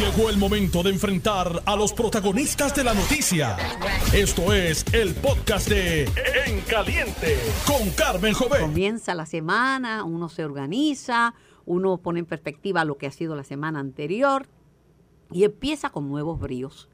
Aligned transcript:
Llegó 0.00 0.30
el 0.30 0.38
momento 0.38 0.82
de 0.82 0.88
enfrentar 0.88 1.62
a 1.66 1.76
los 1.76 1.92
protagonistas 1.92 2.74
de 2.74 2.84
la 2.84 2.94
noticia. 2.94 3.58
Esto 4.14 4.50
es 4.54 4.82
el 4.94 5.14
podcast 5.14 5.68
de 5.68 6.04
En 6.46 6.62
Caliente 6.62 7.36
con 7.66 7.90
Carmen 7.90 8.32
Jovet. 8.32 8.62
Comienza 8.62 9.14
la 9.14 9.26
semana, 9.26 10.04
uno 10.04 10.30
se 10.30 10.42
organiza, 10.42 11.34
uno 11.66 11.98
pone 11.98 12.20
en 12.20 12.24
perspectiva 12.24 12.86
lo 12.86 12.96
que 12.96 13.08
ha 13.08 13.10
sido 13.10 13.36
la 13.36 13.44
semana 13.44 13.78
anterior 13.78 14.46
y 15.30 15.44
empieza 15.44 15.90
con 15.90 16.08
nuevos 16.08 16.40
bríos. 16.40 16.88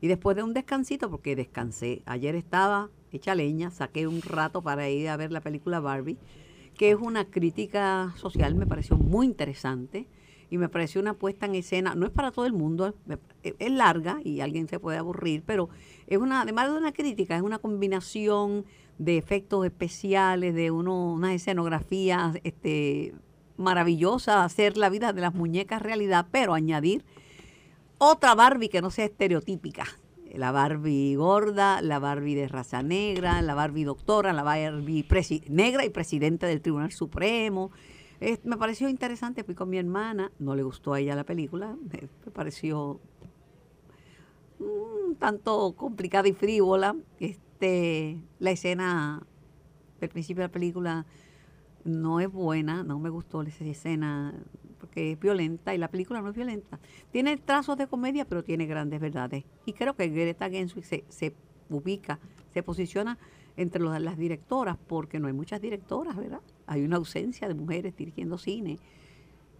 Y 0.00 0.06
después 0.06 0.34
de 0.34 0.42
un 0.42 0.54
descansito, 0.54 1.10
porque 1.10 1.36
descansé, 1.36 2.00
ayer 2.06 2.34
estaba 2.34 2.88
hecha 3.12 3.34
leña, 3.34 3.70
saqué 3.70 4.06
un 4.06 4.22
rato 4.22 4.62
para 4.62 4.88
ir 4.88 5.10
a 5.10 5.18
ver 5.18 5.32
la 5.32 5.42
película 5.42 5.80
Barbie, 5.80 6.16
que 6.78 6.92
es 6.92 6.96
una 6.98 7.26
crítica 7.26 8.14
social, 8.16 8.54
me 8.54 8.66
pareció 8.66 8.96
muy 8.96 9.26
interesante 9.26 10.08
y 10.50 10.58
me 10.58 10.68
pareció 10.68 11.00
una 11.00 11.14
puesta 11.14 11.46
en 11.46 11.54
escena, 11.54 11.94
no 11.94 12.06
es 12.06 12.12
para 12.12 12.30
todo 12.30 12.46
el 12.46 12.52
mundo, 12.52 12.94
es 13.42 13.70
larga 13.70 14.18
y 14.24 14.40
alguien 14.40 14.68
se 14.68 14.78
puede 14.78 14.98
aburrir, 14.98 15.42
pero 15.44 15.68
es 16.06 16.18
una, 16.18 16.42
además 16.42 16.70
de 16.70 16.78
una 16.78 16.92
crítica, 16.92 17.36
es 17.36 17.42
una 17.42 17.58
combinación 17.58 18.64
de 18.98 19.16
efectos 19.16 19.64
especiales, 19.64 20.54
de 20.54 20.70
uno, 20.70 21.12
unas 21.12 21.32
escenografías 21.32 22.38
este, 22.44 23.14
maravillosas, 23.56 24.36
hacer 24.36 24.76
la 24.76 24.88
vida 24.88 25.12
de 25.12 25.20
las 25.20 25.34
muñecas 25.34 25.82
realidad, 25.82 26.26
pero 26.30 26.54
añadir 26.54 27.04
otra 27.98 28.34
Barbie 28.34 28.68
que 28.68 28.80
no 28.80 28.90
sea 28.90 29.04
estereotípica. 29.04 29.84
La 30.34 30.52
Barbie 30.52 31.16
gorda, 31.16 31.80
la 31.80 31.98
Barbie 31.98 32.34
de 32.34 32.48
raza 32.48 32.82
negra, 32.82 33.40
la 33.42 33.54
Barbie 33.54 33.84
doctora, 33.84 34.32
la 34.32 34.42
Barbie 34.42 35.06
negra 35.48 35.84
y 35.84 35.90
presidente 35.90 36.46
del 36.46 36.60
Tribunal 36.60 36.92
Supremo. 36.92 37.70
Me 38.20 38.56
pareció 38.56 38.88
interesante, 38.88 39.44
fui 39.44 39.54
con 39.54 39.70
mi 39.70 39.78
hermana, 39.78 40.32
no 40.38 40.54
le 40.54 40.62
gustó 40.62 40.92
a 40.92 41.00
ella 41.00 41.14
la 41.14 41.24
película, 41.24 41.76
me, 41.90 42.08
pareció 42.32 43.00
un 44.58 45.16
tanto 45.16 45.74
complicada 45.76 46.28
y 46.28 46.32
frívola. 46.32 46.96
Este, 47.20 48.20
la 48.38 48.50
escena 48.50 49.22
del 50.00 50.08
principio 50.10 50.42
de 50.42 50.48
la 50.48 50.52
película 50.52 51.06
no 51.84 52.20
es 52.20 52.30
buena, 52.30 52.82
no 52.82 52.98
me 52.98 53.08
gustó 53.08 53.42
esa 53.42 53.64
escena 53.64 54.34
porque 54.80 55.12
es 55.12 55.20
violenta 55.20 55.74
y 55.74 55.78
la 55.78 55.88
película 55.88 56.20
no 56.20 56.28
es 56.28 56.36
violenta. 56.36 56.78
Tiene 57.10 57.36
trazos 57.36 57.76
de 57.76 57.86
comedia, 57.86 58.24
pero 58.24 58.44
tiene 58.44 58.66
grandes 58.66 59.00
verdades. 59.00 59.44
Y 59.64 59.72
creo 59.72 59.94
que 59.94 60.08
Greta 60.08 60.48
Gerwig 60.48 60.84
se, 60.84 61.04
se 61.08 61.34
ubica, 61.68 62.18
se 62.52 62.62
posiciona 62.62 63.18
entre 63.56 63.82
las 63.82 64.16
directoras, 64.16 64.76
porque 64.86 65.18
no 65.18 65.26
hay 65.26 65.32
muchas 65.32 65.60
directoras, 65.60 66.16
¿verdad? 66.16 66.40
Hay 66.68 66.82
una 66.82 66.96
ausencia 66.96 67.48
de 67.48 67.54
mujeres 67.54 67.96
dirigiendo 67.96 68.38
cine. 68.38 68.78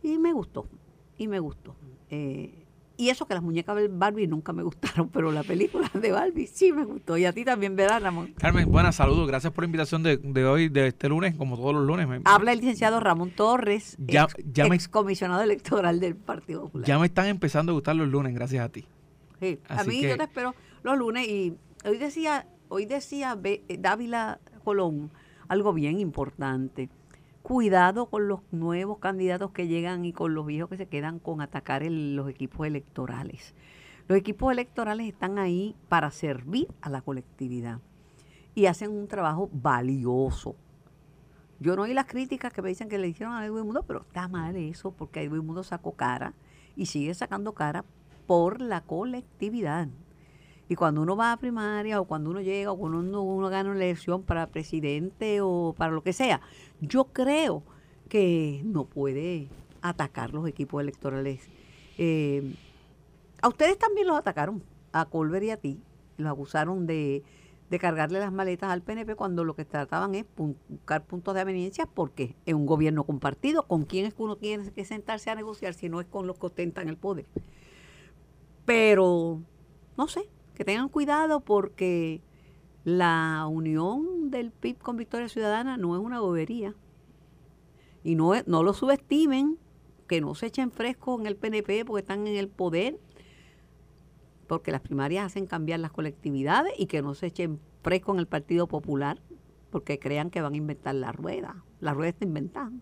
Y 0.03 0.19
me 0.19 0.33
gustó, 0.33 0.69
y 1.17 1.27
me 1.27 1.41
gustó. 1.41 1.75
Eh, 2.11 2.67
y 2.99 3.11
eso 3.11 3.27
que 3.27 3.35
las 3.35 3.43
muñecas 3.43 3.77
de 3.77 3.89
Barbie 3.89 4.27
nunca 4.27 4.53
me 4.53 4.63
gustaron, 4.65 5.09
pero 5.09 5.33
la 5.33 5.43
película 5.43 5.91
de 5.95 6.13
Barbie 6.13 6.47
sí 6.47 6.73
me 6.73 6.85
gustó. 6.85 7.17
Y 7.17 7.25
a 7.25 7.33
ti 7.33 7.45
también, 7.45 7.77
¿verdad, 7.77 8.03
Ramón? 8.03 8.35
Carmen, 8.37 8.71
buenas, 8.71 8.97
saludos. 8.97 9.27
Gracias 9.27 9.53
por 9.53 9.65
la 9.65 9.67
invitación 9.67 10.03
de, 10.03 10.45
hoy, 10.45 10.69
de 10.69 10.89
este 10.89 11.09
lunes, 11.09 11.35
como 11.37 11.57
todos 11.57 11.75
los 11.75 11.87
lunes. 11.87 12.07
Habla 12.25 12.53
el 12.53 12.59
licenciado 12.59 13.01
Ramón 13.01 13.31
Torres, 13.31 13.97
ya, 13.99 14.27
ex, 14.55 14.89
comisionado 14.89 15.43
electoral 15.43 16.01
del 16.01 16.15
Partido 16.17 16.63
Popular. 16.63 16.87
Ya 16.87 16.99
me 16.99 17.07
están 17.07 17.27
empezando 17.27 17.73
a 17.73 17.75
gustar 17.75 17.97
los 17.97 18.09
lunes, 18.09 18.35
gracias 18.35 18.65
a 18.65 18.69
ti. 18.69 18.85
Sí, 19.41 19.59
a 19.69 19.85
mí 19.85 20.03
yo 20.03 20.17
te 20.17 20.25
espero 20.25 20.55
los 20.83 20.99
lunes. 20.99 21.27
Y 21.27 21.55
hoy 21.85 21.97
decía, 21.97 22.49
hoy 22.69 22.85
decía 22.85 23.39
Dávila 23.79 24.41
Colón 24.65 25.11
algo 25.49 25.73
bien 25.73 25.99
importante 25.99 26.89
cuidado 27.49 28.11
con 28.11 28.29
los 28.29 28.41
nuevos 28.51 28.99
candidatos 28.99 29.53
que 29.53 29.69
llegan 29.69 30.05
y 30.05 30.13
con 30.13 30.35
los 30.35 30.45
viejos 30.45 30.69
que 30.69 30.77
se 30.77 30.87
quedan 30.87 31.19
con 31.19 31.41
atacar 31.41 31.83
los 31.83 32.29
equipos 32.29 32.67
electorales. 32.67 33.55
Los 34.07 34.19
equipos 34.19 34.53
electorales 34.53 35.09
están 35.09 35.39
ahí 35.39 35.75
para 35.89 36.11
servir 36.11 36.69
a 36.83 36.91
la 36.91 37.01
colectividad 37.01 37.81
y 38.55 38.67
hacen 38.67 38.91
un 38.91 39.09
trabajo 39.09 39.49
valioso. 39.51 40.57
Yo 41.59 41.75
no 41.75 41.85
oí 41.85 41.95
las 41.95 42.05
críticas 42.05 42.53
que 42.53 42.61
me 42.61 42.69
dicen 42.69 42.91
que 42.91 42.99
le 42.99 43.09
hicieron 43.09 43.35
a 43.35 43.47
Edwin 43.47 43.65
Mundo, 43.65 43.83
pero 43.87 44.03
está 44.03 44.29
mal 44.29 44.55
eso 44.55 44.91
porque 44.91 45.23
Edwin 45.23 45.47
Mundo 45.47 45.63
sacó 45.63 45.93
cara 45.93 46.35
y 46.77 46.85
sigue 46.85 47.15
sacando 47.15 47.55
cara 47.55 47.83
por 48.27 48.61
la 48.61 48.83
colectividad. 48.83 49.89
Y 50.69 50.77
cuando 50.77 51.01
uno 51.01 51.17
va 51.17 51.33
a 51.33 51.37
primaria 51.39 52.01
o 52.01 52.05
cuando 52.05 52.31
uno 52.31 52.41
llega 52.41 52.71
o 52.71 52.77
cuando 52.77 53.23
uno, 53.23 53.49
gana 53.49 53.71
una 53.71 53.79
elección 53.79 54.23
para 54.23 54.47
presidente 54.47 55.41
o 55.41 55.75
para 55.77 55.93
lo 55.93 56.03
que 56.03 56.13
sea, 56.13 56.43
yo 56.81 57.05
creo 57.07 57.63
que 58.09 58.63
no 58.65 58.85
puede 58.85 59.49
atacar 59.81 60.35
los 60.35 60.47
equipos 60.47 60.83
electorales. 60.83 61.49
Eh, 61.97 62.55
a 63.41 63.49
ustedes 63.49 63.79
también 63.79 64.07
los 64.07 64.19
atacaron, 64.19 64.63
a 64.93 65.07
Colbert 65.07 65.45
y 65.45 65.51
a 65.51 65.57
ti. 65.57 65.81
Los 66.19 66.31
acusaron 66.31 66.87
de, 66.87 67.23
de 67.71 67.79
cargarle 67.79 68.19
las 68.19 68.33
maletas 68.33 68.71
al 68.71 68.83
PNP 68.83 69.15
cuando 69.15 69.45
lo 69.45 69.55
que 69.55 69.65
trataban 69.65 70.15
es 70.15 70.27
buscar 70.37 71.05
puntos 71.05 71.35
de 71.35 71.41
aveniencia 71.41 71.87
porque 71.87 72.35
es 72.45 72.55
un 72.55 72.67
gobierno 72.67 73.05
compartido. 73.05 73.63
¿Con 73.67 73.85
quién 73.85 74.05
es 74.05 74.15
que 74.15 74.23
uno 74.23 74.37
tiene 74.37 74.71
que 74.71 74.85
sentarse 74.85 75.31
a 75.31 75.35
negociar 75.35 75.73
si 75.73 75.89
no 75.89 76.01
es 76.01 76.07
con 76.07 76.27
los 76.27 76.39
que 76.39 76.47
ostentan 76.47 76.89
el 76.89 76.97
poder? 76.97 77.27
Pero, 78.65 79.41
no 79.97 80.09
sé, 80.09 80.29
que 80.59 80.65
tengan 80.65 80.89
cuidado 80.89 81.41
porque 81.41 82.21
la 82.85 83.47
unión 83.49 84.31
del 84.33 84.51
PIB 84.51 84.79
con 84.79 84.97
Victoria 84.97 85.29
Ciudadana 85.29 85.77
no 85.77 85.95
es 85.95 86.03
una 86.03 86.21
bobería. 86.21 86.75
Y 88.03 88.17
no, 88.17 88.33
no 88.47 88.65
lo 88.65 88.75
subestimen, 88.75 89.57
que 90.09 90.21
no 90.21 90.35
se 90.35 90.47
echen 90.47 90.73
fresco 90.73 91.19
en 91.21 91.27
el 91.27 91.37
PNP 91.37 91.85
porque 91.85 92.01
están 92.01 92.27
en 92.27 92.35
el 92.37 92.49
poder, 92.49 92.99
porque 94.49 94.73
las 94.73 94.81
primarias 94.81 95.27
hacen 95.27 95.47
cambiar 95.47 95.79
las 95.79 95.93
colectividades 95.93 96.73
y 96.77 96.87
que 96.87 97.03
no 97.03 97.15
se 97.15 97.27
echen 97.27 97.61
fresco 97.83 98.13
en 98.13 98.19
el 98.19 98.27
Partido 98.27 98.67
Popular 98.67 99.23
porque 99.71 100.01
crean 100.01 100.31
que 100.31 100.41
van 100.41 100.55
a 100.55 100.57
inventar 100.57 100.97
la 100.97 101.13
rueda. 101.13 101.63
La 101.79 101.95
rueda 101.95 102.09
está 102.09 102.25
inventada. 102.25 102.73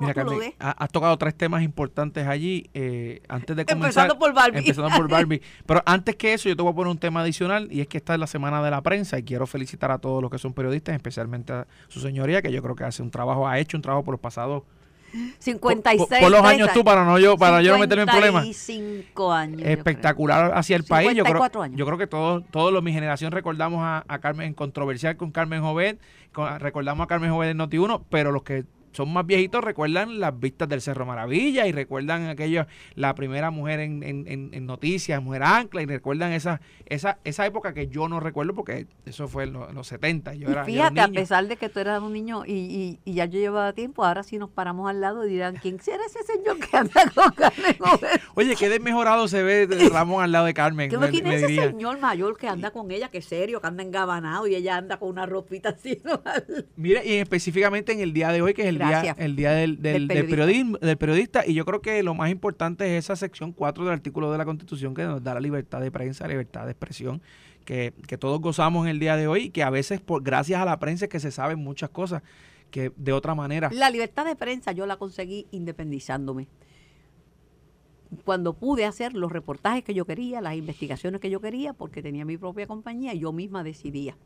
Mira, 0.00 0.14
Carmen, 0.14 0.54
has 0.58 0.90
tocado 0.90 1.16
tres 1.16 1.34
temas 1.34 1.62
importantes 1.62 2.26
allí. 2.26 2.68
Eh, 2.74 3.22
antes 3.28 3.56
de 3.56 3.64
comenzar. 3.64 4.06
Empezando 4.06 4.18
por 4.18 4.34
Barbie. 4.34 4.58
Empezando 4.58 4.90
por 4.96 5.08
Barbie. 5.10 5.42
Pero 5.66 5.82
antes 5.86 6.16
que 6.16 6.34
eso, 6.34 6.48
yo 6.48 6.56
te 6.56 6.62
voy 6.62 6.72
a 6.72 6.74
poner 6.74 6.90
un 6.90 6.98
tema 6.98 7.20
adicional 7.20 7.68
y 7.70 7.80
es 7.80 7.88
que 7.88 7.98
esta 7.98 8.14
es 8.14 8.20
la 8.20 8.26
semana 8.26 8.62
de 8.62 8.70
la 8.70 8.82
prensa 8.82 9.18
y 9.18 9.22
quiero 9.22 9.46
felicitar 9.46 9.90
a 9.90 9.98
todos 9.98 10.20
los 10.20 10.30
que 10.30 10.38
son 10.38 10.52
periodistas, 10.52 10.94
especialmente 10.94 11.52
a 11.52 11.66
su 11.88 12.00
señoría, 12.00 12.42
que 12.42 12.52
yo 12.52 12.62
creo 12.62 12.74
que 12.74 12.84
hace 12.84 13.02
un 13.02 13.10
trabajo, 13.10 13.46
ha 13.46 13.58
hecho 13.58 13.76
un 13.76 13.82
trabajo 13.82 14.04
por 14.04 14.12
los 14.12 14.20
pasados 14.20 14.64
56 15.38 16.20
por, 16.20 16.30
los 16.30 16.42
años 16.42 16.70
tú 16.72 16.82
para 16.82 17.04
no 17.04 17.18
yo 17.18 17.36
para 17.36 17.62
yo 17.62 17.72
no 17.72 17.78
meterme 17.78 18.02
en 18.02 18.08
problemas 18.08 18.44
55 18.44 19.32
años 19.32 19.62
espectacular 19.64 20.52
hacia 20.54 20.74
el 20.76 20.82
país 20.84 21.14
yo 21.14 21.24
creo 21.24 21.68
yo 21.70 21.86
creo 21.86 21.98
que 21.98 22.06
todos 22.06 22.42
todos 22.50 22.72
los 22.72 22.82
mi 22.82 22.92
generación 22.92 23.30
recordamos 23.30 23.80
a, 23.82 24.04
a 24.08 24.18
Carmen 24.18 24.54
controversial 24.54 25.16
con 25.16 25.30
Carmen 25.30 25.62
Jovet 25.62 26.00
recordamos 26.58 27.04
a 27.04 27.06
Carmen 27.06 27.30
Jovet 27.30 27.50
en 27.50 27.58
Noti 27.58 27.78
1 27.78 28.06
pero 28.10 28.32
los 28.32 28.42
que 28.42 28.64
son 28.94 29.12
más 29.12 29.26
viejitos 29.26 29.62
recuerdan 29.62 30.20
las 30.20 30.38
vistas 30.38 30.68
del 30.68 30.80
Cerro 30.80 31.04
Maravilla 31.04 31.66
y 31.66 31.72
recuerdan 31.72 32.28
aquello, 32.28 32.66
la 32.94 33.14
primera 33.14 33.50
mujer 33.50 33.80
en, 33.80 34.02
en, 34.02 34.66
noticias, 34.66 35.20
mujer 35.22 35.42
ancla, 35.42 35.82
y 35.82 35.86
recuerdan 35.86 36.32
esa, 36.32 36.60
esa, 36.86 37.18
esa 37.24 37.44
época 37.44 37.74
que 37.74 37.88
yo 37.88 38.08
no 38.08 38.20
recuerdo 38.20 38.54
porque 38.54 38.86
eso 39.04 39.28
fue 39.28 39.44
en 39.44 39.52
los, 39.52 39.86
70. 39.86 40.34
Yo 40.34 40.48
era, 40.48 40.64
fíjate, 40.64 41.00
a 41.00 41.08
pesar 41.08 41.46
de 41.46 41.56
que 41.56 41.68
tú 41.68 41.80
eras 41.80 42.02
un 42.02 42.12
niño 42.12 42.44
y, 42.46 42.98
y, 43.04 43.12
ya 43.12 43.26
yo 43.26 43.38
llevaba 43.38 43.72
tiempo, 43.72 44.04
ahora 44.04 44.22
sí 44.22 44.38
nos 44.38 44.48
paramos 44.48 44.88
al 44.88 45.00
lado 45.00 45.26
y 45.26 45.30
dirán, 45.30 45.56
¿quién 45.60 45.80
será 45.80 46.02
ese 46.06 46.22
señor 46.22 46.58
que 46.58 46.76
anda 46.76 47.10
con 47.14 47.30
Carmen 47.32 47.76
Oye, 48.34 48.56
qué 48.56 48.68
desmejorado 48.68 49.28
se 49.28 49.42
ve 49.42 49.68
Ramón 49.92 50.22
al 50.22 50.32
lado 50.32 50.46
de 50.46 50.54
Carmen. 50.54 50.88
¿Quién 50.88 51.26
es 51.26 51.42
ese 51.42 51.56
señor 51.56 51.98
mayor 52.00 52.38
que 52.38 52.48
anda 52.48 52.70
con 52.70 52.90
ella, 52.90 53.10
que 53.10 53.18
es 53.18 53.24
serio, 53.24 53.60
que 53.60 53.66
anda 53.66 53.82
engabanado 53.82 54.46
y 54.46 54.54
ella 54.54 54.76
anda 54.76 54.98
con 54.98 55.08
una 55.08 55.26
ropita 55.26 55.70
así? 55.70 56.00
Mire, 56.76 57.02
y 57.04 57.14
específicamente 57.14 57.92
en 57.92 58.00
el 58.00 58.12
día 58.12 58.30
de 58.30 58.40
hoy, 58.40 58.54
que 58.54 58.62
es 58.62 58.68
el 58.68 58.78
el 59.16 59.36
día 59.36 59.52
del, 59.52 59.80
del, 59.80 60.06
periodismo. 60.08 60.78
del 60.78 60.96
periodista. 60.96 61.46
Y 61.46 61.54
yo 61.54 61.64
creo 61.64 61.80
que 61.80 62.02
lo 62.02 62.14
más 62.14 62.30
importante 62.30 62.96
es 62.96 63.04
esa 63.04 63.16
sección 63.16 63.52
4 63.52 63.84
del 63.84 63.92
artículo 63.92 64.30
de 64.32 64.38
la 64.38 64.44
Constitución 64.44 64.94
que 64.94 65.04
nos 65.04 65.22
da 65.22 65.34
la 65.34 65.40
libertad 65.40 65.80
de 65.80 65.90
prensa, 65.90 66.26
libertad 66.28 66.64
de 66.64 66.72
expresión, 66.72 67.22
que, 67.64 67.92
todos 68.18 68.40
gozamos 68.40 68.84
en 68.84 68.90
el 68.90 68.98
día 68.98 69.16
de 69.16 69.26
hoy 69.26 69.44
y 69.44 69.50
que 69.50 69.62
a 69.62 69.70
veces, 69.70 70.00
por, 70.00 70.22
gracias 70.22 70.60
a 70.60 70.64
la 70.64 70.78
prensa, 70.78 71.06
es 71.06 71.08
que 71.08 71.20
se 71.20 71.30
saben 71.30 71.58
muchas 71.58 71.90
cosas 71.90 72.22
que 72.70 72.92
de 72.96 73.12
otra 73.12 73.34
manera. 73.34 73.70
La 73.72 73.90
libertad 73.90 74.24
de 74.24 74.36
prensa 74.36 74.72
yo 74.72 74.86
la 74.86 74.96
conseguí 74.96 75.46
independizándome. 75.50 76.48
Cuando 78.24 78.52
pude 78.54 78.84
hacer 78.84 79.14
los 79.14 79.32
reportajes 79.32 79.82
que 79.82 79.94
yo 79.94 80.04
quería, 80.04 80.40
las 80.40 80.54
investigaciones 80.54 81.20
que 81.20 81.30
yo 81.30 81.40
quería, 81.40 81.72
porque 81.72 82.02
tenía 82.02 82.24
mi 82.24 82.36
propia 82.36 82.66
compañía, 82.66 83.14
yo 83.14 83.32
misma 83.32 83.64
decidía. 83.64 84.16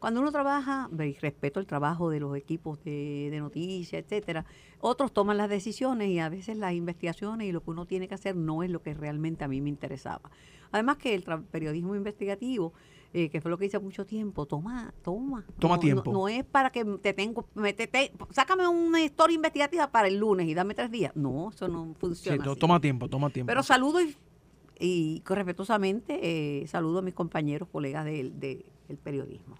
Cuando 0.00 0.20
uno 0.20 0.32
trabaja, 0.32 0.88
y 0.98 1.12
respeto 1.18 1.60
el 1.60 1.66
trabajo 1.66 2.08
de 2.08 2.20
los 2.20 2.34
equipos 2.34 2.82
de, 2.82 3.28
de 3.30 3.38
noticias, 3.38 4.02
etcétera, 4.02 4.46
otros 4.80 5.12
toman 5.12 5.36
las 5.36 5.50
decisiones 5.50 6.08
y 6.08 6.18
a 6.18 6.30
veces 6.30 6.56
las 6.56 6.72
investigaciones 6.72 7.46
y 7.46 7.52
lo 7.52 7.62
que 7.62 7.70
uno 7.70 7.84
tiene 7.84 8.08
que 8.08 8.14
hacer 8.14 8.34
no 8.34 8.62
es 8.62 8.70
lo 8.70 8.82
que 8.82 8.94
realmente 8.94 9.44
a 9.44 9.48
mí 9.48 9.60
me 9.60 9.68
interesaba. 9.68 10.30
Además 10.72 10.96
que 10.96 11.14
el 11.14 11.22
periodismo 11.22 11.94
investigativo, 11.94 12.72
eh, 13.12 13.28
que 13.28 13.42
fue 13.42 13.50
lo 13.50 13.58
que 13.58 13.66
hice 13.66 13.78
mucho 13.78 14.06
tiempo, 14.06 14.46
toma, 14.46 14.94
toma. 15.02 15.44
Toma 15.58 15.78
tiempo. 15.78 16.10
No, 16.10 16.28
es 16.28 16.44
para 16.44 16.70
que 16.70 16.82
te 16.84 17.12
tengo, 17.12 17.46
me, 17.54 17.76
sácame 18.30 18.66
una 18.68 19.02
historia 19.02 19.34
investigativa 19.34 19.90
para 19.90 20.08
el 20.08 20.16
lunes 20.16 20.48
y 20.48 20.54
dame 20.54 20.74
tres 20.74 20.90
días. 20.90 21.14
No, 21.14 21.50
eso 21.50 21.68
no 21.68 21.94
funciona. 21.98 22.42
toma 22.56 22.80
tiempo, 22.80 23.06
toma 23.06 23.28
tiempo. 23.28 23.48
Pero 23.48 23.62
saludo 23.62 24.00
y 24.00 24.16
y 24.80 25.22
respetuosamente 25.26 26.18
eh, 26.62 26.66
saludo 26.66 27.00
a 27.00 27.02
mis 27.02 27.12
compañeros, 27.12 27.68
colegas 27.70 28.06
del 28.90 28.98
periodismo. 28.98 29.56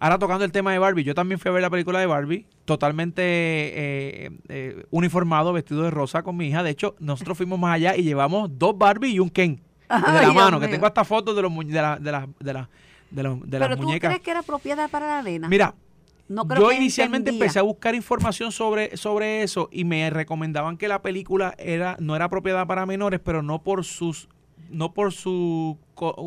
Ahora 0.00 0.18
tocando 0.18 0.44
el 0.44 0.52
tema 0.52 0.72
de 0.72 0.78
Barbie, 0.78 1.04
yo 1.04 1.14
también 1.14 1.38
fui 1.38 1.48
a 1.48 1.52
ver 1.52 1.62
la 1.62 1.70
película 1.70 2.00
de 2.00 2.06
Barbie, 2.06 2.46
totalmente 2.64 3.22
eh, 3.22 4.30
eh, 4.48 4.84
uniformado, 4.90 5.52
vestido 5.52 5.82
de 5.84 5.90
rosa 5.90 6.22
con 6.22 6.36
mi 6.36 6.48
hija. 6.48 6.62
De 6.62 6.70
hecho, 6.70 6.96
nosotros 6.98 7.36
fuimos 7.36 7.58
más 7.58 7.76
allá 7.76 7.96
y 7.96 8.02
llevamos 8.02 8.50
dos 8.58 8.76
Barbie 8.76 9.12
y 9.12 9.18
un 9.20 9.30
Ken 9.30 9.62
de 9.88 10.26
la 10.26 10.32
mano, 10.32 10.58
que 10.58 10.68
tengo 10.68 10.86
hasta 10.86 11.04
fotos 11.04 11.36
de, 11.36 11.42
los, 11.42 11.52
de, 11.56 11.72
la, 11.72 11.98
de, 11.98 12.12
la, 12.12 12.28
de, 12.40 12.52
la, 12.52 12.68
de, 13.10 13.22
la, 13.22 13.30
de 13.34 13.58
¿Pero 13.58 13.76
tú 13.76 13.86
crees 13.86 14.20
que 14.20 14.30
era 14.30 14.42
propiedad 14.42 14.90
para 14.90 15.06
la 15.06 15.22
nena? 15.22 15.48
Mira, 15.48 15.74
yo 16.28 16.72
inicialmente 16.72 17.30
empecé 17.30 17.60
a 17.60 17.62
buscar 17.62 17.94
información 17.94 18.50
sobre, 18.50 18.96
sobre 18.96 19.42
eso 19.44 19.68
y 19.70 19.84
me 19.84 20.10
recomendaban 20.10 20.76
que 20.76 20.88
la 20.88 21.02
película 21.02 21.54
era 21.58 21.96
no 22.00 22.16
era 22.16 22.28
propiedad 22.28 22.66
para 22.66 22.84
menores, 22.86 23.20
pero 23.22 23.42
no 23.42 23.62
por 23.62 23.84
sus 23.84 24.28
no 24.74 24.92
por 24.92 25.12
su 25.12 25.78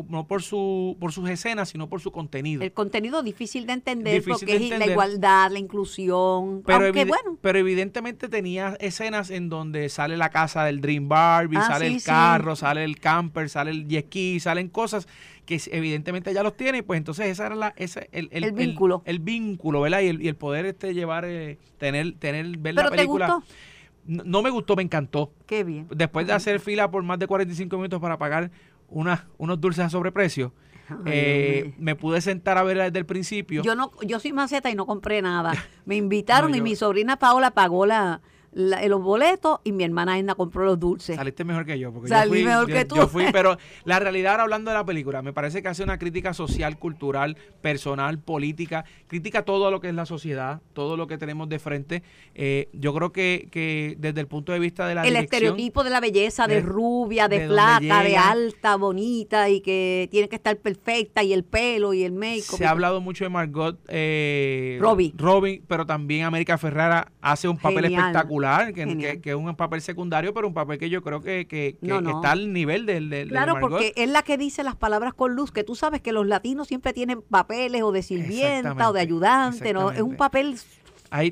no 0.08 0.26
por 0.26 0.42
su 0.42 0.96
por 0.98 1.12
sus 1.12 1.28
escenas 1.28 1.68
sino 1.68 1.88
por 1.88 2.00
su 2.00 2.10
contenido. 2.10 2.62
El 2.62 2.72
contenido 2.72 3.22
difícil 3.22 3.66
de 3.66 3.74
entender 3.74 4.22
porque 4.26 4.56
es 4.56 4.78
la 4.78 4.86
igualdad 4.86 5.50
la 5.50 5.58
inclusión 5.58 6.62
pero 6.64 6.92
bueno. 6.92 7.38
pero 7.40 7.58
evidentemente 7.58 8.28
tenía 8.28 8.76
escenas 8.80 9.30
en 9.30 9.48
donde 9.48 9.88
sale 9.90 10.16
la 10.16 10.30
casa 10.30 10.64
del 10.64 10.80
Dream 10.80 11.08
Barbie 11.08 11.58
ah, 11.58 11.66
sale 11.66 11.86
el 11.86 12.02
carro 12.02 12.56
sale 12.56 12.84
el 12.84 12.98
camper 12.98 13.50
sale 13.50 13.70
el 13.70 13.86
jet 13.86 14.06
ski 14.06 14.40
salen 14.40 14.68
cosas 14.68 15.06
que 15.44 15.60
evidentemente 15.70 16.32
ya 16.32 16.42
los 16.42 16.56
tiene 16.56 16.82
pues 16.82 16.98
entonces 16.98 17.26
esa 17.26 17.46
era 17.46 17.54
la 17.54 17.74
ese, 17.76 18.08
el, 18.12 18.28
el, 18.32 18.52
vínculo. 18.52 19.02
el, 19.04 19.18
vínculo 19.18 19.82
verdad 19.82 20.00
y 20.00 20.08
el, 20.08 20.22
y 20.22 20.28
el 20.28 20.36
poder 20.36 20.64
este 20.66 20.94
llevar 20.94 21.24
eh, 21.26 21.58
tener 21.78 22.14
tener 22.18 22.56
ver 22.56 22.74
la 22.74 22.90
película 22.90 23.26
te 23.26 23.32
gustó? 23.32 23.54
No, 24.08 24.42
me 24.42 24.48
gustó, 24.48 24.74
me 24.74 24.82
encantó. 24.82 25.32
Qué 25.46 25.64
bien. 25.64 25.86
Después 25.94 26.26
de 26.26 26.32
hacer 26.32 26.60
fila 26.60 26.90
por 26.90 27.02
más 27.02 27.18
de 27.18 27.26
45 27.26 27.76
minutos 27.76 28.00
para 28.00 28.16
pagar 28.16 28.50
una, 28.88 29.28
unos 29.36 29.60
dulces 29.60 29.84
a 29.84 29.90
sobreprecio, 29.90 30.54
eh, 31.04 31.74
me 31.78 31.94
pude 31.94 32.22
sentar 32.22 32.56
a 32.56 32.62
verla 32.62 32.84
desde 32.84 33.00
el 33.00 33.06
principio. 33.06 33.62
Yo 33.62 33.74
no, 33.74 33.92
yo 34.00 34.18
soy 34.18 34.32
maceta 34.32 34.70
y 34.70 34.74
no 34.74 34.86
compré 34.86 35.20
nada. 35.20 35.52
Me 35.84 35.96
invitaron 35.96 36.54
y 36.54 36.62
mi 36.62 36.74
sobrina 36.74 37.18
Paola 37.18 37.50
pagó 37.50 37.84
la, 37.84 38.22
los 38.58 39.00
boletos 39.00 39.60
y 39.62 39.70
mi 39.70 39.84
hermana 39.84 40.18
Edna 40.18 40.34
compró 40.34 40.64
los 40.64 40.80
dulces. 40.80 41.14
Saliste 41.14 41.44
mejor 41.44 41.64
que 41.64 41.78
yo. 41.78 41.92
Porque 41.92 42.08
Salí 42.08 42.30
yo 42.30 42.34
fui, 42.34 42.44
mejor 42.44 42.66
que 42.66 42.84
tú. 42.84 42.96
Yo 42.96 43.06
fui, 43.06 43.26
pero 43.32 43.56
la 43.84 44.00
realidad 44.00 44.32
ahora 44.32 44.42
hablando 44.42 44.72
de 44.72 44.76
la 44.76 44.84
película, 44.84 45.22
me 45.22 45.32
parece 45.32 45.62
que 45.62 45.68
hace 45.68 45.84
una 45.84 45.98
crítica 45.98 46.34
social, 46.34 46.76
cultural, 46.78 47.36
personal, 47.60 48.18
política, 48.18 48.84
crítica 49.06 49.44
todo 49.44 49.70
lo 49.70 49.80
que 49.80 49.88
es 49.88 49.94
la 49.94 50.06
sociedad, 50.06 50.60
todo 50.72 50.96
lo 50.96 51.06
que 51.06 51.18
tenemos 51.18 51.48
de 51.48 51.58
frente. 51.60 52.02
Eh, 52.34 52.68
yo 52.72 52.92
creo 52.94 53.12
que, 53.12 53.48
que 53.52 53.96
desde 53.98 54.20
el 54.20 54.26
punto 54.26 54.52
de 54.52 54.58
vista 54.58 54.88
de 54.88 54.96
la 54.96 55.06
El 55.06 55.14
estereotipo 55.14 55.84
de 55.84 55.90
la 55.90 56.00
belleza, 56.00 56.48
de, 56.48 56.60
rubia, 56.60 57.28
de, 57.28 57.46
plata, 57.46 58.02
de 58.02 58.16
alta, 58.16 58.74
bonita 58.76 59.48
y 59.48 59.60
que 59.60 60.08
tiene 60.10 60.28
que 60.28 60.36
estar 60.36 60.56
perfecta 60.56 61.22
y 61.22 61.32
el 61.32 61.44
pelo 61.44 61.94
y 61.94 62.02
el 62.02 62.12
make 62.12 62.42
Se 62.42 62.66
ha 62.66 62.70
hablado 62.70 63.00
mucho 63.00 63.24
de 63.24 63.30
Margot 63.30 63.78
eh, 63.86 64.78
Robbie. 64.80 65.14
Robbie, 65.16 65.62
pero 65.68 65.86
también 65.86 66.24
América 66.24 66.58
Ferrara 66.58 67.12
hace 67.20 67.46
un 67.46 67.56
papel 67.56 67.84
espectacular 67.84 68.47
que, 68.74 69.20
es 69.24 69.34
un 69.34 69.54
papel 69.56 69.80
secundario, 69.80 70.34
pero 70.34 70.48
un 70.48 70.54
papel 70.54 70.78
que 70.78 70.90
yo 70.90 71.02
creo 71.02 71.20
que, 71.20 71.76
está 71.80 72.32
al 72.32 72.52
nivel 72.52 72.86
del... 72.86 73.10
del 73.10 73.28
claro, 73.28 73.56
porque 73.60 73.92
es 73.96 74.08
la 74.08 74.22
que 74.22 74.36
dice 74.36 74.62
las 74.62 74.76
palabras 74.76 75.14
con 75.14 75.34
luz, 75.34 75.52
que 75.52 75.64
tú 75.64 75.74
sabes 75.74 76.00
que 76.00 76.12
los 76.12 76.26
latinos 76.26 76.68
siempre 76.68 76.92
tienen 76.92 77.22
papeles 77.22 77.82
o 77.82 77.92
de 77.92 78.02
sirvienta 78.02 78.88
o 78.88 78.92
de 78.92 79.00
ayudante, 79.00 79.72
¿no? 79.72 79.90
Es 79.90 80.02
un 80.02 80.16
papel... 80.16 80.56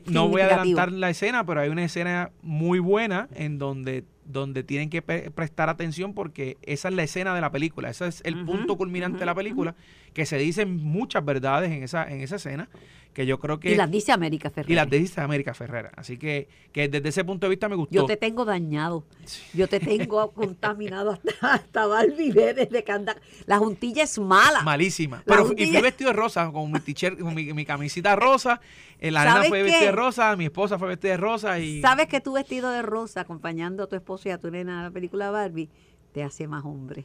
no 0.06 0.28
voy 0.28 0.42
a 0.42 0.46
adelantar 0.46 0.92
la 0.92 1.10
escena, 1.10 1.44
pero 1.44 1.60
hay 1.60 1.68
una 1.68 1.84
escena 1.84 2.30
muy 2.42 2.78
buena 2.78 3.28
en 3.34 3.58
donde 3.58 4.04
donde 4.26 4.64
tienen 4.64 4.90
que 4.90 5.02
prestar 5.02 5.68
atención 5.68 6.12
porque 6.12 6.56
esa 6.62 6.88
es 6.88 6.94
la 6.94 7.02
escena 7.04 7.34
de 7.34 7.40
la 7.40 7.50
película, 7.50 7.90
ese 7.90 8.08
es 8.08 8.22
el 8.24 8.44
punto 8.44 8.76
culminante 8.76 9.20
de 9.20 9.26
la 9.26 9.34
película, 9.34 9.74
que 10.16 10.24
se 10.24 10.38
dicen 10.38 10.82
muchas 10.82 11.22
verdades 11.22 11.70
en 11.70 11.82
esa, 11.82 12.10
en 12.10 12.22
esa 12.22 12.36
escena 12.36 12.70
que 13.12 13.26
yo 13.26 13.38
creo 13.38 13.60
que... 13.60 13.72
Y 13.72 13.74
las 13.74 13.90
dice 13.90 14.12
América 14.12 14.48
Ferrera. 14.48 14.72
Y 14.72 14.74
las 14.74 14.88
dice 14.88 15.20
América 15.20 15.52
Ferrera. 15.52 15.92
Así 15.94 16.16
que, 16.16 16.48
que 16.72 16.88
desde 16.88 17.10
ese 17.10 17.22
punto 17.22 17.44
de 17.44 17.50
vista 17.50 17.68
me 17.68 17.76
gustó. 17.76 17.94
Yo 17.94 18.06
te 18.06 18.16
tengo 18.16 18.46
dañado. 18.46 19.04
Yo 19.52 19.68
te 19.68 19.78
tengo 19.78 20.30
contaminado 20.32 21.10
hasta, 21.10 21.32
hasta 21.42 21.86
Barbie 21.86 22.32
desde 22.32 22.82
que 22.82 22.92
anda... 22.92 23.14
La 23.44 23.58
juntilla 23.58 24.04
es 24.04 24.18
mala. 24.18 24.62
Malísima. 24.62 25.22
Pero 25.26 25.52
y 25.54 25.66
fui 25.66 25.82
vestido 25.82 26.08
de 26.08 26.16
rosa, 26.16 26.50
con 26.50 26.72
mi, 26.72 26.80
t 26.80 27.16
con 27.18 27.34
mi, 27.34 27.64
camisita 27.66 28.16
rosa. 28.16 28.58
Eh, 28.98 29.10
la 29.10 29.22
nena 29.22 29.44
fue 29.44 29.64
vestida 29.64 29.84
de 29.84 29.92
rosa, 29.92 30.34
mi 30.34 30.46
esposa 30.46 30.78
fue 30.78 30.88
vestida 30.88 31.10
de 31.10 31.18
rosa. 31.18 31.58
y 31.58 31.82
¿Sabes 31.82 32.06
que 32.06 32.22
tú 32.22 32.32
vestido 32.32 32.70
de 32.70 32.80
rosa, 32.80 33.20
acompañando 33.20 33.82
a 33.82 33.86
tu 33.86 33.96
esposa 33.96 34.30
y 34.30 34.32
a 34.32 34.38
tu 34.38 34.50
nena 34.50 34.80
a 34.80 34.84
la 34.84 34.90
película 34.90 35.30
Barbie, 35.30 35.68
te 36.12 36.22
hace 36.22 36.48
más 36.48 36.64
hombre? 36.64 37.04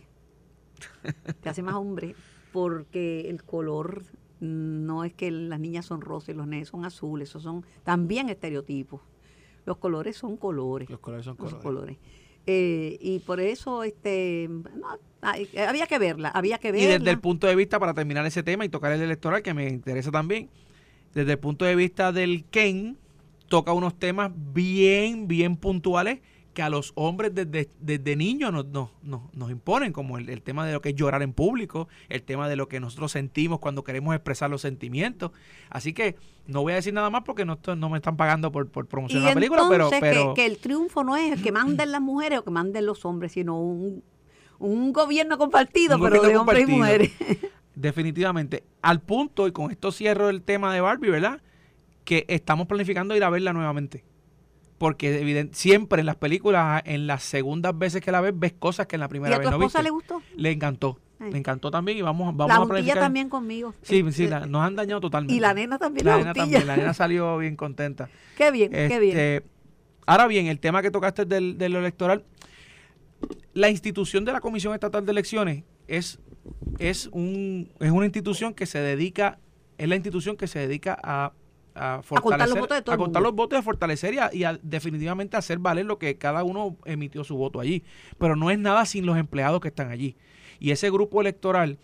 te 1.42 1.50
hace 1.50 1.62
más 1.62 1.76
hombre 1.76 2.16
porque 2.52 3.30
el 3.30 3.44
color 3.44 4.04
no 4.40 5.04
es 5.04 5.14
que 5.14 5.30
las 5.32 5.60
niñas 5.60 5.86
son 5.86 6.02
rosas 6.02 6.30
y 6.30 6.34
los 6.34 6.48
nenes 6.48 6.70
son 6.70 6.84
azules, 6.86 7.30
esos 7.30 7.44
son 7.44 7.66
también 7.84 8.30
estereotipos. 8.30 9.02
Los 9.66 9.78
colores 9.78 10.18
son 10.18 10.38
colores. 10.38 10.90
Los 10.90 11.00
colores 11.00 11.26
son 11.26 11.36
colores. 11.36 11.98
Eh, 12.48 12.98
y 13.00 13.20
por 13.20 13.40
eso 13.40 13.84
este 13.84 14.50
había 15.22 15.86
que 15.86 16.00
verla, 16.00 16.30
había 16.30 16.58
que 16.58 16.72
verla. 16.72 16.88
Y 16.88 16.92
desde 17.00 17.12
el 17.12 17.20
punto 17.20 17.46
de 17.46 17.56
vista, 17.56 17.80
para 17.80 17.94
terminar 17.94 18.26
ese 18.26 18.42
tema 18.42 18.66
y 18.66 18.70
tocar 18.70 18.92
el 18.92 19.02
electoral, 19.02 19.44
que 19.44 19.54
me 19.54 19.70
interesa 19.70 20.10
también, 20.10 20.50
desde 21.14 21.34
el 21.34 21.40
punto 21.40 21.66
de 21.66 21.76
vista 21.76 22.12
del 22.12 22.46
Ken, 22.46 22.98
toca 23.48 23.74
unos 23.74 24.00
temas 24.00 24.32
bien, 24.34 25.28
bien 25.28 25.56
puntuales 25.56 26.20
que 26.54 26.62
a 26.62 26.70
los 26.70 26.92
hombres 26.96 27.34
desde, 27.34 27.70
desde 27.80 28.16
niños 28.16 28.52
nos, 28.52 28.66
nos, 28.68 28.90
nos, 29.04 29.52
imponen, 29.52 29.94
como 29.94 30.18
el, 30.18 30.42
tema 30.42 30.66
de 30.66 30.74
lo 30.74 30.82
que 30.82 30.90
es 30.90 30.96
llorar 30.96 31.22
en 31.22 31.34
público, 31.34 31.88
el 32.10 32.24
tema 32.24 32.50
de 32.50 32.56
lo 32.56 32.68
que 32.68 32.80
nosotros 32.80 33.12
sentimos 33.12 33.60
cuando 33.60 33.84
queremos 33.84 34.14
expresar 34.14 34.50
los 34.50 34.62
sentimientos. 34.62 35.32
Así 35.70 35.94
que 35.94 36.16
no 36.48 36.62
voy 36.62 36.74
a 36.74 36.76
decir 36.76 36.94
nada 36.94 37.10
más 37.10 37.24
porque 37.24 37.46
no, 37.46 37.58
no 37.78 37.90
me 37.90 37.98
están 37.98 38.18
pagando 38.18 38.52
por, 38.52 38.68
por 38.70 38.88
promocionar 38.88 39.30
la 39.30 39.34
película, 39.36 39.64
pero... 39.70 39.90
pero 40.00 40.34
que, 40.34 40.46
el 40.46 40.58
triunfo 40.58 41.04
no 41.04 41.16
es 41.16 41.32
el 41.32 41.42
que 41.42 41.52
manden 41.52 41.92
las 41.92 42.02
mujeres 42.02 42.40
o 42.40 42.44
que 42.44 42.52
manden 42.52 42.86
los 42.86 43.06
hombres, 43.06 43.32
sino 43.32 43.62
un, 43.62 44.04
un 44.60 44.92
gobierno 44.92 45.38
compartido, 45.38 46.00
pero 46.00 46.22
de 46.22 46.38
hombres 46.38 46.68
y 46.68 46.72
mujeres. 46.72 47.12
Definitivamente. 47.76 48.64
Al 48.82 49.00
punto, 49.00 49.48
y 49.48 49.54
con 49.54 49.72
esto 49.72 49.92
cierro 49.92 50.30
el 50.30 50.42
tema 50.42 50.74
de 50.74 50.82
Barbie, 50.82 51.10
¿verdad? 51.10 51.42
Que 52.04 52.26
estamos 52.28 52.68
planificando 52.68 53.16
ir 53.16 53.24
a 53.24 53.30
verla 53.30 53.54
nuevamente 53.54 54.04
porque 54.82 55.22
evidente, 55.22 55.54
siempre 55.54 56.00
en 56.00 56.08
las 56.08 56.16
películas, 56.16 56.82
en 56.86 57.06
las 57.06 57.22
segundas 57.22 57.78
veces 57.78 58.02
que 58.02 58.12
la 58.12 58.20
ves, 58.20 58.34
ves 58.36 58.54
cosas 58.54 58.88
que 58.88 58.96
en 58.96 59.02
la 59.02 59.10
primera 59.10 59.38
vez 59.38 59.46
no 59.46 59.52
viste. 59.52 59.56
¿A 59.56 59.60
tu 59.60 59.66
esposa 59.66 59.84
le 59.84 59.90
gustó? 59.92 60.24
Le 60.36 60.50
encantó. 60.50 60.98
Le 61.20 61.38
encantó 61.38 61.70
también 61.70 62.00
y 62.00 62.02
vamos, 62.02 62.36
vamos 62.36 62.58
la 62.58 62.64
a 62.64 62.66
planificar. 62.66 62.98
también 62.98 63.30
conmigo. 63.30 63.76
Sí, 63.84 64.04
sí, 64.12 64.28
nos 64.28 64.64
han 64.64 64.76
dañado 64.76 65.00
totalmente. 65.00 65.36
Y 65.36 65.40
la 65.40 65.54
nena 65.54 65.78
también. 65.78 66.08
La, 66.08 66.18
nena 66.18 66.34
también, 66.34 66.66
la 66.66 66.78
nena 66.78 66.96
salió 66.96 67.38
bien 67.38 67.56
contenta. 67.56 68.10
Qué 68.38 68.50
bien, 68.50 68.72
qué 68.72 68.98
bien. 69.00 69.16
Este, 69.20 69.46
ahora 70.08 70.26
bien, 70.26 70.48
el 70.48 70.60
tema 70.60 70.82
que 70.82 70.90
tocaste 70.90 71.26
del, 71.26 71.60
lo 71.60 71.78
electoral, 71.78 72.26
la 73.54 73.70
institución 73.70 74.26
de 74.26 74.32
la 74.32 74.40
Comisión 74.40 74.74
Estatal 74.74 75.06
de 75.06 75.12
Elecciones 75.12 75.64
es, 75.88 76.18
es, 76.80 77.08
un, 77.12 77.70
es 77.80 77.92
una 77.92 78.06
institución 78.06 78.56
que 78.56 78.66
se 78.66 78.80
dedica, 78.80 79.38
es 79.78 79.88
la 79.88 79.94
institución 79.94 80.38
que 80.38 80.48
se 80.48 80.58
dedica 80.58 80.98
a 81.04 81.34
a, 81.76 82.02
contar 82.22 82.50
los 82.50 82.60
votos 82.60 82.84
de 82.84 82.92
a 82.92 82.98
contar 82.98 83.22
los 83.22 83.34
votos, 83.34 83.60
a 83.60 83.62
fortalecer 83.62 84.16
y, 84.34 84.44
a, 84.44 84.60
definitivamente 84.62 85.38
hacer 85.38 85.60
valer 85.60 85.86
lo 85.86 85.98
que 85.98 86.18
cada 86.18 86.44
uno 86.44 86.78
emitió 86.86 87.24
su 87.24 87.36
voto 87.36 87.60
allí. 87.60 87.84
Pero 88.18 88.36
no 88.36 88.52
es 88.52 88.60
nada 88.60 88.86
sin 88.86 89.06
los 89.06 89.18
empleados 89.18 89.62
que 89.62 89.70
están 89.70 89.90
allí. 89.90 90.16
Y 90.60 90.72
ese 90.72 90.90
grupo 90.90 91.22
electoral 91.22 91.78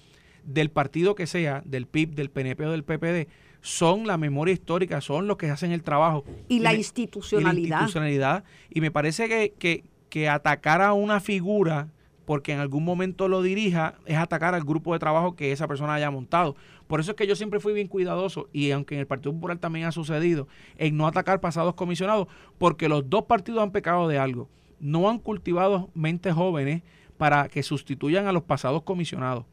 del 0.43 0.69
partido 0.69 1.15
que 1.15 1.27
sea, 1.27 1.61
del 1.65 1.87
PIB, 1.87 2.15
del 2.15 2.29
PNP 2.29 2.65
o 2.65 2.71
del 2.71 2.83
PPD, 2.83 3.27
son 3.61 4.07
la 4.07 4.17
memoria 4.17 4.53
histórica, 4.53 5.01
son 5.01 5.27
los 5.27 5.37
que 5.37 5.49
hacen 5.49 5.71
el 5.71 5.83
trabajo. 5.83 6.23
Y, 6.47 6.59
la 6.59 6.73
institucionalidad. 6.73 7.57
Y 7.57 7.69
la 7.69 7.75
institucionalidad. 7.77 8.43
Y 8.69 8.81
me 8.81 8.91
parece 8.91 9.27
que, 9.27 9.53
que, 9.57 9.83
que 10.09 10.29
atacar 10.29 10.81
a 10.81 10.93
una 10.93 11.19
figura 11.19 11.89
porque 12.27 12.51
en 12.51 12.59
algún 12.59 12.83
momento 12.83 13.29
lo 13.29 13.41
dirija, 13.41 13.93
es 14.05 14.17
atacar 14.17 14.53
al 14.53 14.65
grupo 14.65 14.91
de 14.91 14.99
trabajo 14.99 15.37
que 15.37 15.53
esa 15.53 15.65
persona 15.65 15.93
haya 15.93 16.11
montado. 16.11 16.57
Por 16.87 16.99
eso 16.99 17.11
es 17.11 17.15
que 17.15 17.25
yo 17.25 17.37
siempre 17.37 17.61
fui 17.61 17.71
bien 17.71 17.87
cuidadoso, 17.87 18.49
y 18.51 18.71
aunque 18.71 18.95
en 18.95 18.99
el 18.99 19.07
Partido 19.07 19.31
Popular 19.31 19.59
también 19.59 19.85
ha 19.85 19.93
sucedido, 19.93 20.49
en 20.77 20.97
no 20.97 21.07
atacar 21.07 21.39
pasados 21.39 21.73
comisionados, 21.75 22.27
porque 22.57 22.89
los 22.89 23.09
dos 23.09 23.23
partidos 23.23 23.63
han 23.63 23.71
pecado 23.71 24.09
de 24.09 24.19
algo. 24.19 24.49
No 24.81 25.09
han 25.09 25.19
cultivado 25.19 25.89
mentes 25.95 26.33
jóvenes 26.33 26.83
para 27.17 27.47
que 27.47 27.63
sustituyan 27.63 28.27
a 28.27 28.33
los 28.33 28.43
pasados 28.43 28.83
comisionados 28.83 29.45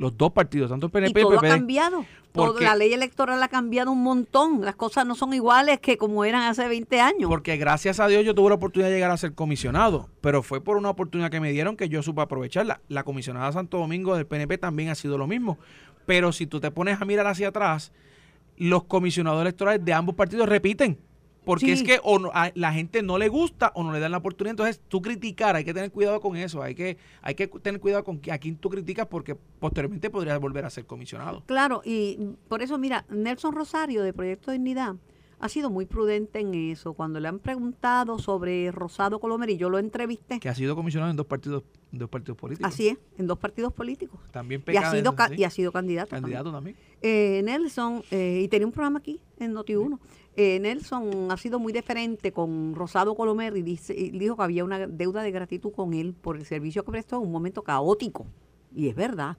los 0.00 0.16
dos 0.16 0.32
partidos, 0.32 0.70
tanto 0.70 0.86
el 0.86 0.92
PNP 0.92 1.20
y 1.20 1.22
todo 1.22 1.38
ha 1.38 1.42
cambiado. 1.42 2.06
la 2.58 2.74
ley 2.74 2.94
electoral 2.94 3.42
ha 3.42 3.48
cambiado 3.48 3.92
un 3.92 4.02
montón. 4.02 4.62
Las 4.64 4.74
cosas 4.74 5.04
no 5.04 5.14
son 5.14 5.34
iguales 5.34 5.78
que 5.78 5.98
como 5.98 6.24
eran 6.24 6.44
hace 6.44 6.66
20 6.66 7.00
años. 7.02 7.28
Porque 7.28 7.58
gracias 7.58 8.00
a 8.00 8.08
Dios 8.08 8.24
yo 8.24 8.34
tuve 8.34 8.48
la 8.48 8.54
oportunidad 8.54 8.88
de 8.88 8.94
llegar 8.94 9.10
a 9.10 9.18
ser 9.18 9.34
comisionado, 9.34 10.08
pero 10.22 10.42
fue 10.42 10.62
por 10.64 10.78
una 10.78 10.88
oportunidad 10.88 11.30
que 11.30 11.38
me 11.38 11.52
dieron 11.52 11.76
que 11.76 11.90
yo 11.90 12.02
supe 12.02 12.22
aprovecharla. 12.22 12.80
La 12.88 13.04
comisionada 13.04 13.52
Santo 13.52 13.76
Domingo 13.76 14.16
del 14.16 14.26
PNP 14.26 14.56
también 14.56 14.88
ha 14.88 14.94
sido 14.94 15.18
lo 15.18 15.26
mismo. 15.26 15.58
Pero 16.06 16.32
si 16.32 16.46
tú 16.46 16.60
te 16.60 16.70
pones 16.70 16.98
a 17.02 17.04
mirar 17.04 17.26
hacia 17.26 17.48
atrás, 17.48 17.92
los 18.56 18.84
comisionados 18.84 19.42
electorales 19.42 19.84
de 19.84 19.92
ambos 19.92 20.14
partidos 20.14 20.48
repiten 20.48 20.98
porque 21.50 21.72
es 21.72 21.82
que 21.82 21.98
o 22.04 22.30
a 22.32 22.52
la 22.54 22.72
gente 22.72 23.02
no 23.02 23.18
le 23.18 23.28
gusta 23.28 23.72
o 23.74 23.82
no 23.82 23.92
le 23.92 23.98
dan 23.98 24.12
la 24.12 24.18
oportunidad. 24.18 24.52
Entonces, 24.52 24.80
tú 24.86 25.02
criticar, 25.02 25.56
hay 25.56 25.64
que 25.64 25.74
tener 25.74 25.90
cuidado 25.90 26.20
con 26.20 26.36
eso. 26.36 26.62
Hay 26.62 26.76
que, 26.76 26.96
hay 27.22 27.34
que 27.34 27.48
tener 27.48 27.80
cuidado 27.80 28.04
con 28.04 28.20
a 28.30 28.38
quién 28.38 28.56
tú 28.56 28.70
criticas 28.70 29.06
porque 29.06 29.34
posteriormente 29.34 30.10
podrías 30.10 30.38
volver 30.38 30.64
a 30.64 30.70
ser 30.70 30.86
comisionado. 30.86 31.42
Claro, 31.46 31.82
y 31.84 32.36
por 32.48 32.62
eso, 32.62 32.78
mira, 32.78 33.04
Nelson 33.08 33.52
Rosario 33.52 34.04
de 34.04 34.12
Proyecto 34.12 34.52
Dignidad 34.52 34.94
ha 35.40 35.48
sido 35.48 35.70
muy 35.70 35.86
prudente 35.86 36.38
en 36.38 36.54
eso. 36.54 36.92
Cuando 36.92 37.18
le 37.18 37.26
han 37.26 37.38
preguntado 37.38 38.18
sobre 38.18 38.70
Rosado 38.70 39.18
Colomer, 39.18 39.50
y 39.50 39.56
yo 39.56 39.70
lo 39.70 39.78
entrevisté. 39.78 40.38
Que 40.38 40.48
ha 40.48 40.54
sido 40.54 40.76
comisionado 40.76 41.10
en 41.10 41.16
dos 41.16 41.26
partidos, 41.26 41.64
dos 41.90 42.08
partidos 42.08 42.38
políticos. 42.38 42.72
Así 42.72 42.88
es, 42.88 42.98
en 43.18 43.26
dos 43.26 43.38
partidos 43.38 43.72
políticos. 43.72 44.20
También 44.30 44.62
y 44.68 44.76
ha, 44.76 44.90
sido, 44.90 45.14
y 45.36 45.44
ha 45.44 45.50
sido 45.50 45.72
candidato. 45.72 46.10
Candidato 46.10 46.52
también. 46.52 46.76
Eh, 47.02 47.40
Nelson, 47.42 48.04
eh, 48.10 48.42
y 48.44 48.48
tenía 48.48 48.66
un 48.66 48.72
programa 48.72 48.98
aquí 48.98 49.18
en 49.38 49.54
Noti1. 49.54 49.98
Eh, 50.42 50.58
Nelson 50.58 51.30
ha 51.30 51.36
sido 51.36 51.58
muy 51.58 51.70
diferente 51.70 52.32
con 52.32 52.74
Rosado 52.74 53.14
Colomer 53.14 53.54
y 53.58 53.62
dijo 53.62 54.36
que 54.36 54.42
había 54.42 54.64
una 54.64 54.86
deuda 54.86 55.22
de 55.22 55.30
gratitud 55.30 55.70
con 55.70 55.92
él 55.92 56.14
por 56.14 56.38
el 56.38 56.46
servicio 56.46 56.82
que 56.82 56.92
prestó 56.92 57.16
en 57.16 57.24
un 57.24 57.32
momento 57.32 57.62
caótico. 57.62 58.24
Y 58.74 58.88
es 58.88 58.94
verdad 58.94 59.36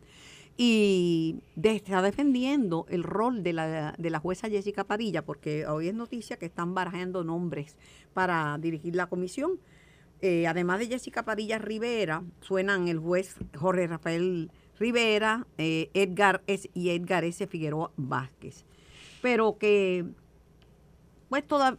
y 0.58 1.40
está 1.64 2.04
defendiendo 2.04 2.86
el 2.88 3.02
rol 3.02 3.42
de 3.42 3.52
la, 3.54 3.96
de 3.98 4.10
la 4.12 4.20
jueza 4.20 4.48
Jessica 4.48 4.84
Padilla, 4.84 5.26
porque 5.26 5.66
hoy 5.66 5.88
es 5.88 5.96
noticia 5.96 6.38
que 6.38 6.46
están 6.46 6.76
barajando 6.76 7.24
nombres 7.24 7.78
para 8.14 8.60
dirigir 8.60 8.96
la 8.96 9.08
comisión. 9.08 9.60
Eh, 10.22 10.46
además 10.46 10.78
de 10.78 10.86
Jessica 10.86 11.24
Padilla 11.24 11.58
Rivera, 11.58 12.22
suenan 12.42 12.88
el 12.90 13.00
juez 13.00 13.38
Jorge 13.58 13.88
Rafael 13.88 14.52
Rivera, 14.78 15.48
eh, 15.58 15.90
Edgar 15.96 16.44
S. 16.46 16.70
y 16.76 16.92
Edgar 16.92 17.24
S. 17.24 17.48
Figueroa 17.48 17.90
Vázquez. 17.98 18.66
Pero 19.24 19.58
que, 19.58 20.06
pues, 21.32 21.48
toda, 21.48 21.78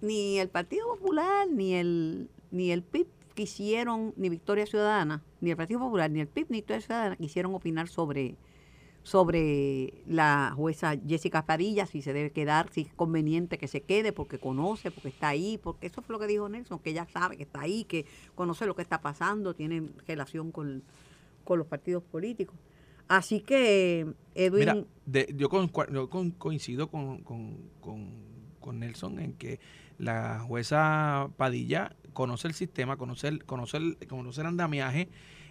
ni 0.00 0.38
el 0.38 0.50
Partido 0.50 0.86
Popular 0.86 1.48
ni 1.50 1.74
el, 1.74 2.30
ni 2.52 2.70
el 2.70 2.84
PIB 2.84 3.08
quisieron, 3.34 4.14
ni 4.16 4.28
Victoria 4.28 4.66
Ciudadana, 4.66 5.24
ni 5.40 5.50
el 5.50 5.56
Partido 5.56 5.80
Popular, 5.80 6.08
ni 6.08 6.20
el 6.20 6.28
PIB, 6.28 6.46
ni 6.48 6.58
Victoria 6.58 6.80
Ciudadana 6.80 7.16
quisieron 7.16 7.52
opinar 7.56 7.88
sobre, 7.88 8.36
sobre 9.02 9.94
la 10.06 10.52
jueza 10.54 10.94
Jessica 11.08 11.44
Padilla, 11.44 11.86
si 11.86 12.02
se 12.02 12.12
debe 12.12 12.30
quedar, 12.30 12.70
si 12.70 12.82
es 12.82 12.94
conveniente 12.94 13.58
que 13.58 13.66
se 13.66 13.80
quede, 13.80 14.12
porque 14.12 14.38
conoce, 14.38 14.92
porque 14.92 15.08
está 15.08 15.26
ahí, 15.26 15.58
porque 15.60 15.88
eso 15.88 16.00
fue 16.00 16.12
lo 16.12 16.20
que 16.20 16.28
dijo 16.28 16.48
Nelson, 16.48 16.78
que 16.78 16.90
ella 16.90 17.08
sabe 17.12 17.36
que 17.36 17.42
está 17.42 17.62
ahí, 17.62 17.82
que 17.82 18.06
conoce 18.36 18.64
lo 18.64 18.76
que 18.76 18.82
está 18.82 19.00
pasando, 19.00 19.54
tiene 19.54 19.88
relación 20.06 20.52
con, 20.52 20.84
los 21.48 21.66
partidos 21.66 22.04
políticos. 22.04 22.54
Así 23.08 23.40
que, 23.40 24.06
Edwin... 24.36 24.86
Mira, 25.06 25.26
yo, 25.34 25.48
coincido 26.38 26.88
con, 26.88 27.24
con 27.24 28.27
Nelson 28.72 29.18
en 29.18 29.32
que 29.32 29.60
la 29.98 30.40
jueza 30.40 31.28
Padilla 31.36 31.94
conoce 32.12 32.48
el 32.48 32.54
sistema, 32.54 32.96
conoce 32.96 33.28
el, 33.28 33.44
conoce 33.44 33.76
el, 33.78 34.46
andamiaje, 34.46 35.08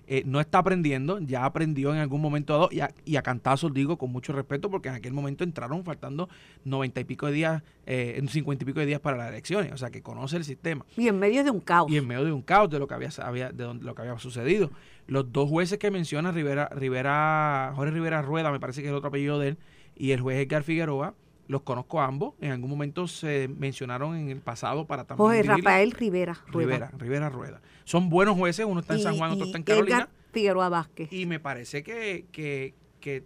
eh, 0.09 0.23
no 0.25 0.39
está 0.39 0.59
aprendiendo, 0.59 1.19
ya 1.19 1.43
aprendió 1.43 1.93
en 1.93 1.99
algún 1.99 2.21
momento 2.21 2.53
dado, 2.53 2.69
y 2.71 2.79
a, 2.79 2.93
y 3.03 3.17
a 3.17 3.21
cantazos 3.21 3.73
digo 3.73 3.97
con 3.97 4.11
mucho 4.11 4.31
respeto, 4.31 4.69
porque 4.69 4.87
en 4.87 4.95
aquel 4.95 5.11
momento 5.11 5.43
entraron 5.43 5.83
faltando 5.83 6.29
noventa 6.63 7.01
y 7.01 7.03
pico 7.03 7.27
de 7.27 7.33
días, 7.33 7.63
eh, 7.85 8.21
cincuenta 8.29 8.63
y 8.63 8.67
pico 8.67 8.79
de 8.79 8.85
días 8.85 9.01
para 9.01 9.17
las 9.17 9.29
elecciones, 9.29 9.73
o 9.73 9.77
sea 9.77 9.89
que 9.89 10.01
conoce 10.01 10.37
el 10.37 10.45
sistema. 10.45 10.85
Y 10.95 11.09
en 11.09 11.19
medio 11.19 11.43
de 11.43 11.51
un 11.51 11.59
caos. 11.59 11.91
Y 11.91 11.97
en 11.97 12.07
medio 12.07 12.23
de 12.23 12.31
un 12.31 12.41
caos 12.41 12.69
de 12.69 12.79
lo 12.79 12.87
que 12.87 12.93
había, 12.93 13.09
de 13.51 13.73
lo 13.73 13.95
que 13.95 14.01
había 14.01 14.17
sucedido. 14.17 14.71
Los 15.07 15.31
dos 15.31 15.49
jueces 15.49 15.77
que 15.77 15.91
menciona, 15.91 16.31
Rivera, 16.31 16.69
Rivera, 16.73 17.73
Jorge 17.75 17.91
Rivera 17.91 18.21
Rueda, 18.21 18.51
me 18.51 18.61
parece 18.61 18.81
que 18.81 18.87
es 18.87 18.91
el 18.91 18.97
otro 18.97 19.09
apellido 19.09 19.39
de 19.39 19.49
él, 19.49 19.57
y 19.95 20.11
el 20.11 20.21
juez 20.21 20.37
Edgar 20.37 20.63
Figueroa, 20.63 21.15
los 21.47 21.61
conozco 21.61 22.01
ambos. 22.01 22.33
En 22.41 22.51
algún 22.51 22.69
momento 22.69 23.07
se 23.07 23.47
mencionaron 23.47 24.15
en 24.15 24.29
el 24.29 24.41
pasado 24.41 24.85
para 24.85 25.05
también. 25.05 25.27
Jorge 25.27 25.43
Rafael 25.43 25.91
Rivera. 25.91 26.37
Rueda. 26.47 26.91
Rivera, 26.97 27.29
Rueda. 27.29 27.61
Son 27.83 28.09
buenos 28.09 28.35
jueces, 28.37 28.65
uno 28.65 28.81
está 28.81 28.95
en 28.95 29.01
San 29.01 29.17
Juan, 29.17 29.31
otro 29.31 29.45
está 29.45 29.57
en 29.57 29.63
Carolina. 29.63 30.09
Figueroa 30.31 30.69
Vázquez. 30.69 31.11
Y 31.11 31.25
me 31.25 31.39
parece 31.39 31.83
que, 31.83 32.25
que, 32.31 32.75
que, 32.99 33.23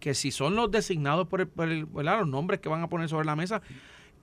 que 0.00 0.14
si 0.14 0.30
son 0.30 0.56
los 0.56 0.70
designados 0.70 1.28
por, 1.28 1.42
el, 1.42 1.48
por 1.48 1.68
el, 1.68 1.86
los 1.92 2.28
nombres 2.28 2.60
que 2.60 2.68
van 2.68 2.82
a 2.82 2.88
poner 2.88 3.08
sobre 3.08 3.26
la 3.26 3.36
mesa, 3.36 3.62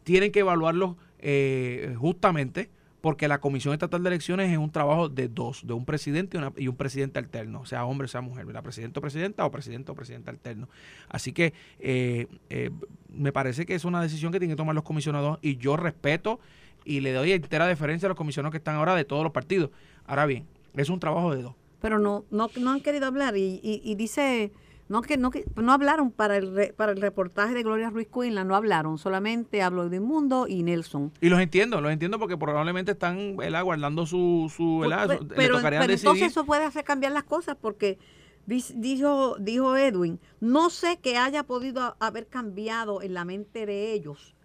tienen 0.04 0.32
que 0.32 0.40
evaluarlos 0.40 0.96
eh, 1.20 1.96
justamente 1.98 2.70
porque 3.02 3.28
la 3.28 3.40
Comisión 3.40 3.74
Estatal 3.74 4.04
de 4.04 4.10
Elecciones 4.10 4.52
es 4.52 4.58
un 4.58 4.72
trabajo 4.72 5.10
de 5.10 5.28
dos, 5.28 5.66
de 5.66 5.74
un 5.74 5.86
presidente 5.86 6.38
y, 6.58 6.68
un 6.68 6.76
presidente 6.76 7.20
alterno, 7.20 7.66
sea 7.66 7.86
hombre 7.86 8.06
o 8.06 8.08
sea 8.08 8.22
mujer, 8.22 8.46
la 8.48 8.62
presidente 8.62 9.00
o 9.00 9.02
presidenta 9.02 9.46
o 9.46 9.52
presidente 9.52 9.92
o 9.92 9.96
presidente 9.96 10.30
alterno. 10.30 10.68
Así 11.08 11.32
que 11.32 11.54
eh, 11.80 12.28
eh, 12.50 12.72
me 13.10 13.32
parece 13.32 13.66
que 13.66 13.76
es 13.76 13.86
una 13.86 14.02
decisión 14.02 14.32
que 14.32 14.40
tienen 14.40 14.56
que 14.56 14.58
tomar 14.58 14.76
los 14.76 14.84
comisionados 14.84 15.40
y 15.42 15.58
yo 15.58 15.78
respeto 15.78 16.40
y 16.84 17.00
le 17.00 17.14
doy 17.14 17.32
entera 17.32 17.68
deferencia 17.68 18.08
a 18.08 18.10
los 18.10 18.18
comisionados 18.18 18.52
que 18.52 18.58
están 18.58 18.76
ahora 18.76 18.96
de 18.96 19.06
todos 19.06 19.24
los 19.24 19.32
partidos. 19.32 19.70
Ahora 20.06 20.26
bien, 20.26 20.46
es 20.76 20.90
un 20.90 21.00
trabajo 21.00 21.34
de 21.34 21.42
dos. 21.42 21.56
Pero 21.82 22.00
no, 22.00 22.26
no, 22.32 22.50
no 22.60 22.72
han 22.72 22.82
querido 22.82 23.06
hablar 23.06 23.38
y, 23.38 23.62
y 23.64 23.96
dice 23.96 24.52
no 24.90 25.04
que 25.04 25.18
no 25.18 25.30
que 25.30 25.46
no 25.56 25.72
hablaron 25.72 26.12
para 26.12 26.38
el 26.38 26.74
para 26.76 26.92
el 26.92 27.00
reportaje 27.00 27.54
de 27.54 27.62
Gloria 27.64 27.92
Ruiz 27.92 28.08
Cuinla, 28.08 28.44
no 28.44 28.56
hablaron, 28.56 28.98
solamente 28.98 29.62
habló 29.62 29.88
de 29.88 30.00
Mundo 30.00 30.48
y 30.48 30.64
Nelson. 30.64 31.14
Y 31.22 31.30
los 31.30 31.40
entiendo, 31.40 31.80
los 31.80 31.92
entiendo 31.92 32.18
porque 32.20 32.38
probablemente 32.38 32.92
están 32.92 33.36
guardando 33.36 34.08
su 34.08 34.52
su 34.54 34.82
pues, 34.84 35.20
pero, 35.36 35.60
entonces 35.60 36.32
eso 36.32 36.44
puede 36.44 36.66
hacer 36.66 36.84
cambiar 36.84 37.12
las 37.12 37.24
cosas 37.24 37.56
porque 37.56 38.00
dijo 38.48 39.36
dijo 39.40 39.78
Edwin, 39.78 40.20
no 40.40 40.72
sé 40.72 40.98
que 40.98 41.18
haya 41.18 41.44
podido 41.44 41.96
haber 42.00 42.28
cambiado 42.28 43.04
en 43.04 43.14
la 43.14 43.26
mente 43.26 43.68
de 43.68 43.94
ellos, 43.94 44.36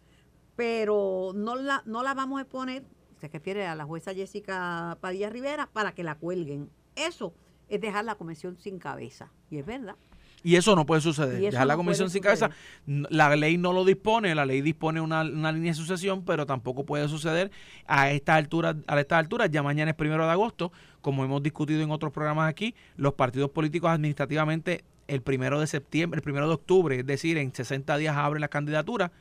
pero 0.56 1.32
no 1.34 1.56
la 1.56 1.82
no 1.86 2.02
la 2.02 2.12
vamos 2.12 2.42
a 2.42 2.44
poner, 2.44 2.84
se 3.18 3.28
refiere 3.28 3.66
a 3.66 3.74
la 3.74 3.86
jueza 3.86 4.12
Jessica 4.12 4.98
Padilla 5.00 5.30
Rivera 5.30 5.70
para 5.72 5.92
que 5.92 6.04
la 6.04 6.16
cuelguen. 6.16 6.68
Eso 6.96 7.32
es 7.68 7.80
dejar 7.80 8.04
la 8.04 8.16
comisión 8.16 8.58
sin 8.58 8.78
cabeza 8.78 9.32
y 9.48 9.56
es 9.56 9.64
verdad. 9.64 9.96
Y 10.44 10.56
eso 10.56 10.76
no 10.76 10.84
puede 10.84 11.00
suceder. 11.00 11.40
Dejar 11.40 11.66
la 11.66 11.74
comisión 11.74 12.10
sin 12.10 12.22
cabeza, 12.22 12.50
la 12.86 13.34
ley 13.34 13.56
no 13.56 13.72
lo 13.72 13.82
dispone, 13.82 14.34
la 14.34 14.44
ley 14.44 14.60
dispone 14.60 15.00
una, 15.00 15.22
una 15.22 15.50
línea 15.50 15.72
de 15.72 15.74
sucesión, 15.74 16.22
pero 16.22 16.44
tampoco 16.44 16.84
puede 16.84 17.08
suceder 17.08 17.50
a 17.86 18.10
esta 18.10 18.36
altura, 18.36 18.76
a 18.86 19.00
esta 19.00 19.18
altura, 19.18 19.46
ya 19.46 19.62
mañana 19.62 19.92
es 19.92 19.96
primero 19.96 20.26
de 20.26 20.30
agosto, 20.30 20.70
como 21.00 21.24
hemos 21.24 21.42
discutido 21.42 21.82
en 21.82 21.90
otros 21.90 22.12
programas 22.12 22.50
aquí, 22.50 22.74
los 22.96 23.14
partidos 23.14 23.50
políticos 23.50 23.90
administrativamente 23.90 24.84
el 25.08 25.22
primero 25.22 25.58
de 25.60 25.66
septiembre, 25.66 26.18
el 26.18 26.22
primero 26.22 26.46
de 26.46 26.54
octubre, 26.54 26.98
es 27.00 27.06
decir, 27.06 27.38
en 27.38 27.54
60 27.54 27.96
días 27.96 28.14
abren 28.14 28.42
la 28.42 28.48
candidatura, 28.48 29.12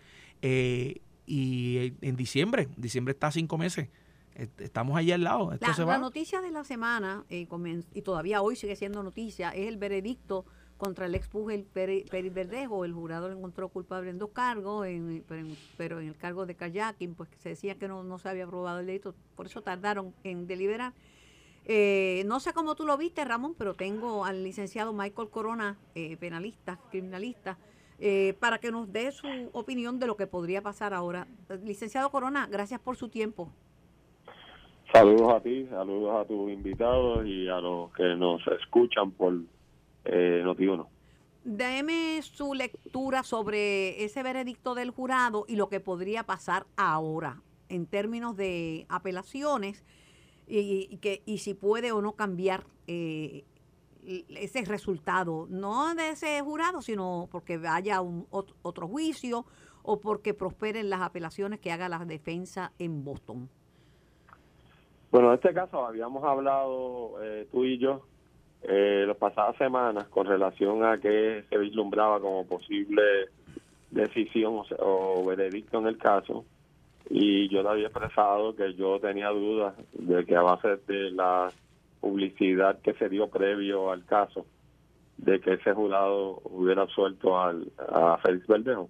eh, 0.41 0.99
y 1.25 1.93
en 2.01 2.17
diciembre, 2.17 2.67
diciembre 2.75 3.13
está 3.13 3.31
cinco 3.31 3.57
meses. 3.57 3.87
Estamos 4.57 4.97
allí 4.97 5.11
al 5.11 5.23
lado. 5.23 5.51
la, 5.61 5.97
noticia 5.99 6.41
de 6.41 6.51
la 6.51 6.63
semana, 6.63 7.23
eh, 7.29 7.47
y 7.93 8.01
todavía 8.01 8.41
hoy 8.41 8.55
sigue 8.55 8.75
siendo 8.75 9.03
noticia, 9.03 9.51
es 9.51 9.67
el 9.67 9.77
veredicto 9.77 10.45
contra 10.83 11.05
el 11.05 11.15
ex 11.15 11.29
el 11.49 11.63
Peri, 11.63 12.29
Verdejo. 12.29 12.83
El 12.83 12.91
jurado 12.91 13.29
lo 13.29 13.37
encontró 13.37 13.69
culpable 13.69 14.09
en 14.09 14.19
dos 14.19 14.31
cargos, 14.31 14.85
pero, 15.77 16.01
en, 16.01 16.07
el 16.09 16.17
cargo 16.17 16.45
de 16.45 16.55
kayaking, 16.55 17.15
pues 17.15 17.29
se 17.37 17.49
decía 17.49 17.75
que 17.75 17.87
no, 17.87 18.17
se 18.17 18.27
había 18.27 18.43
aprobado 18.43 18.81
el 18.81 18.87
delito, 18.87 19.15
por 19.37 19.45
eso 19.45 19.61
tardaron 19.61 20.13
en 20.25 20.45
deliberar. 20.45 20.91
Eh, 21.65 22.23
no 22.25 22.41
sé 22.41 22.51
cómo 22.51 22.75
tú 22.75 22.85
lo 22.85 22.97
viste, 22.97 23.23
Ramón, 23.23 23.55
pero 23.57 23.75
tengo 23.75 24.25
al 24.25 24.43
licenciado 24.43 24.91
Michael 24.91 25.29
Corona, 25.29 25.77
eh, 25.95 26.17
penalista, 26.17 26.77
criminalista, 26.91 27.57
eh, 27.99 28.35
para 28.41 28.57
que 28.57 28.69
nos 28.69 28.91
dé 28.91 29.13
su 29.13 29.29
opinión 29.53 29.99
de 29.99 30.07
lo 30.07 30.17
que 30.17 30.27
podría 30.27 30.61
pasar 30.61 30.93
ahora. 30.93 31.27
Licenciado 31.63 32.09
Corona, 32.09 32.45
gracias 32.51 32.81
por 32.81 32.97
su 32.97 33.07
tiempo. 33.07 33.49
Saludos 34.91 35.33
a 35.33 35.39
ti, 35.39 35.65
saludos 35.69 36.13
a 36.19 36.25
tus 36.27 36.51
invitados 36.51 37.25
y 37.25 37.47
a 37.47 37.61
los 37.61 37.93
que 37.93 38.15
nos 38.17 38.45
escuchan 38.59 39.11
por 39.11 39.33
eh, 40.05 40.41
Notiuno. 40.43 40.89
Déme 41.43 42.21
su 42.21 42.53
lectura 42.53 43.23
sobre 43.23 44.03
ese 44.03 44.23
veredicto 44.23 44.75
del 44.75 44.91
jurado 44.91 45.45
y 45.47 45.57
lo 45.57 45.67
que 45.67 45.81
podría 45.81 46.23
pasar 46.23 46.65
ahora 46.77 47.41
en 47.67 47.85
términos 47.85 48.37
de 48.37 48.85
apelaciones 48.87 49.83
y, 50.47 50.97
que, 50.97 51.21
y 51.25 51.39
si 51.39 51.53
puede 51.53 51.91
o 51.91 52.01
no 52.01 52.13
cambiar 52.13 52.63
eh, 52.87 53.43
ese 54.05 54.63
resultado, 54.65 55.47
no 55.49 55.95
de 55.95 56.09
ese 56.09 56.39
jurado, 56.41 56.81
sino 56.81 57.27
porque 57.31 57.59
haya 57.67 58.01
un, 58.01 58.27
otro 58.29 58.87
juicio 58.87 59.45
o 59.81 59.99
porque 59.99 60.33
prosperen 60.33 60.89
las 60.89 61.01
apelaciones 61.01 61.59
que 61.59 61.71
haga 61.71 61.89
la 61.89 61.99
defensa 61.99 62.71
en 62.79 63.03
Boston. 63.03 63.49
Bueno, 65.11 65.29
en 65.29 65.35
este 65.35 65.53
caso 65.53 65.85
habíamos 65.85 66.23
hablado 66.23 67.21
eh, 67.21 67.47
tú 67.51 67.65
y 67.65 67.77
yo 67.77 68.05
eh, 68.63 69.03
las 69.07 69.17
pasadas 69.17 69.57
semanas 69.57 70.05
con 70.05 70.25
relación 70.25 70.83
a 70.85 70.97
que 70.97 71.43
se 71.49 71.57
vislumbraba 71.57 72.19
como 72.19 72.45
posible 72.45 73.01
decisión 73.91 74.61
o, 74.79 75.25
veredicto 75.25 75.79
en 75.79 75.87
el 75.87 75.97
caso 75.97 76.45
y 77.09 77.49
yo 77.49 77.61
le 77.61 77.69
había 77.69 77.87
expresado 77.87 78.55
que 78.55 78.73
yo 78.73 78.99
tenía 78.99 79.29
dudas 79.29 79.75
de 79.93 80.25
que 80.25 80.35
a 80.35 80.41
base 80.41 80.77
de 80.87 81.11
la 81.11 81.51
publicidad 81.99 82.79
que 82.81 82.93
se 82.93 83.09
dio 83.09 83.27
previo 83.27 83.91
al 83.91 84.05
caso 84.05 84.45
de 85.17 85.39
que 85.39 85.53
ese 85.53 85.73
jurado 85.73 86.41
hubiera 86.45 86.83
absuelto 86.83 87.39
al, 87.39 87.71
a 87.77 88.17
Félix 88.17 88.47
Verdejo. 88.47 88.89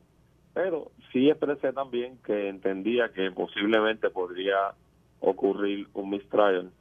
Pero 0.54 0.92
sí 1.12 1.30
expresé 1.30 1.74
también 1.74 2.18
que 2.24 2.48
entendía 2.48 3.10
que 3.10 3.32
posiblemente 3.32 4.10
podría 4.10 4.74
ocurrir 5.20 5.88
un 5.94 6.12
mistrial 6.12 6.72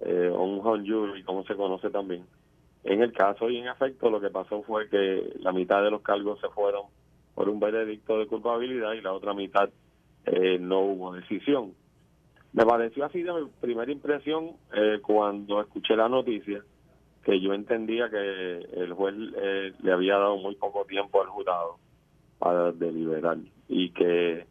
eh, 0.00 0.30
o 0.32 0.42
un 0.42 0.66
hung 0.66 0.86
jury, 0.86 1.22
como 1.22 1.44
se 1.44 1.56
conoce 1.56 1.90
también. 1.90 2.24
En 2.84 3.02
el 3.02 3.12
caso 3.12 3.50
y 3.50 3.58
en 3.58 3.68
efecto 3.68 4.10
lo 4.10 4.20
que 4.20 4.30
pasó 4.30 4.62
fue 4.62 4.88
que 4.88 5.34
la 5.40 5.52
mitad 5.52 5.82
de 5.82 5.90
los 5.90 6.02
cargos 6.02 6.40
se 6.40 6.48
fueron 6.48 6.86
por 7.34 7.48
un 7.48 7.60
veredicto 7.60 8.18
de 8.18 8.26
culpabilidad 8.26 8.92
y 8.92 9.00
la 9.00 9.12
otra 9.12 9.34
mitad 9.34 9.70
eh, 10.26 10.58
no 10.58 10.80
hubo 10.80 11.12
decisión. 11.12 11.74
Me 12.52 12.64
pareció 12.64 13.04
así 13.04 13.22
de 13.22 13.32
mi 13.32 13.48
primera 13.60 13.92
impresión 13.92 14.52
eh, 14.72 15.00
cuando 15.02 15.60
escuché 15.60 15.94
la 15.96 16.08
noticia 16.08 16.62
que 17.22 17.40
yo 17.40 17.52
entendía 17.52 18.08
que 18.08 18.58
el 18.72 18.92
juez 18.94 19.14
eh, 19.36 19.72
le 19.82 19.92
había 19.92 20.16
dado 20.16 20.38
muy 20.38 20.54
poco 20.54 20.84
tiempo 20.86 21.20
al 21.20 21.28
jurado 21.28 21.76
para 22.38 22.72
deliberar 22.72 23.36
y 23.68 23.90
que, 23.90 24.46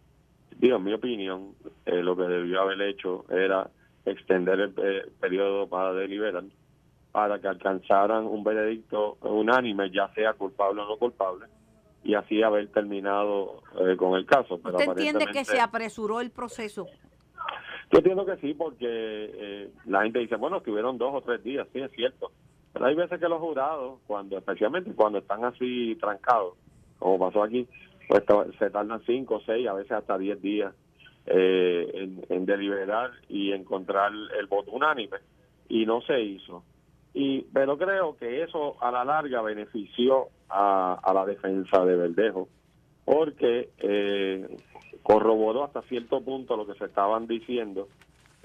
digo, 0.57 0.77
en 0.77 0.83
mi 0.83 0.93
opinión, 0.93 1.55
eh, 1.85 2.03
lo 2.03 2.15
que 2.15 2.23
debió 2.23 2.61
haber 2.61 2.81
hecho 2.83 3.25
era 3.31 3.69
extender 4.09 4.59
el 4.59 4.73
periodo 5.19 5.67
para 5.67 5.93
deliberar 5.93 6.43
para 7.11 7.39
que 7.39 7.47
alcanzaran 7.47 8.25
un 8.25 8.43
veredicto 8.43 9.17
unánime, 9.21 9.89
ya 9.89 10.07
sea 10.13 10.33
culpable 10.33 10.81
o 10.81 10.87
no 10.87 10.97
culpable, 10.97 11.47
y 12.03 12.13
así 12.13 12.43
haber 12.43 12.67
terminado 12.67 13.63
con 13.97 14.15
el 14.15 14.25
caso. 14.25 14.59
Pero 14.61 14.77
¿Usted 14.77 14.89
entiende 14.89 15.25
que 15.27 15.43
se 15.43 15.59
apresuró 15.59 16.21
el 16.21 16.29
proceso 16.29 16.85
yo 17.91 17.99
entiendo 17.99 18.25
que 18.25 18.35
sí, 18.37 18.53
porque 18.53 18.85
eh, 18.85 19.69
la 19.85 20.03
gente 20.03 20.19
dice, 20.19 20.35
bueno, 20.35 20.57
estuvieron 20.57 20.97
dos 20.97 21.13
o 21.13 21.21
tres 21.21 21.41
días, 21.43 21.67
sí, 21.71 21.79
es 21.79 21.91
cierto. 21.91 22.31
Pero 22.73 22.85
hay 22.85 22.95
veces 22.95 23.19
que 23.19 23.29
los 23.29 23.39
jurados, 23.39 23.99
cuando 24.05 24.37
especialmente 24.37 24.91
cuando 24.93 25.19
están 25.19 25.45
así 25.45 25.95
trancados, 25.95 26.55
como 26.99 27.17
pasó 27.17 27.43
aquí, 27.43 27.65
pues 28.09 28.23
se 28.59 28.69
tardan 28.69 29.01
cinco, 29.05 29.41
seis, 29.45 29.67
a 29.67 29.73
veces 29.73 29.93
hasta 29.93 30.17
diez 30.17 30.41
días 30.41 30.73
eh, 31.27 32.09
en, 32.29 32.45
deliberar 32.45 33.11
y 33.29 33.51
encontrar 33.51 34.11
el 34.39 34.47
voto 34.47 34.71
unánime. 34.71 35.17
Y 35.69 35.85
no 35.85 36.01
se 36.01 36.21
hizo. 36.21 36.63
y 37.13 37.41
Pero 37.53 37.77
creo 37.77 38.15
que 38.17 38.43
eso 38.43 38.81
a 38.81 38.91
la 38.91 39.03
larga 39.03 39.41
benefició 39.41 40.29
a, 40.49 40.99
a 41.03 41.13
la 41.13 41.25
defensa 41.25 41.83
de 41.85 41.95
Verdejo, 41.95 42.47
porque 43.03 43.69
eh, 43.79 44.47
corroboró 45.03 45.63
hasta 45.63 45.81
cierto 45.83 46.21
punto 46.21 46.57
lo 46.57 46.67
que 46.67 46.73
se 46.73 46.85
estaban 46.85 47.27
diciendo 47.27 47.87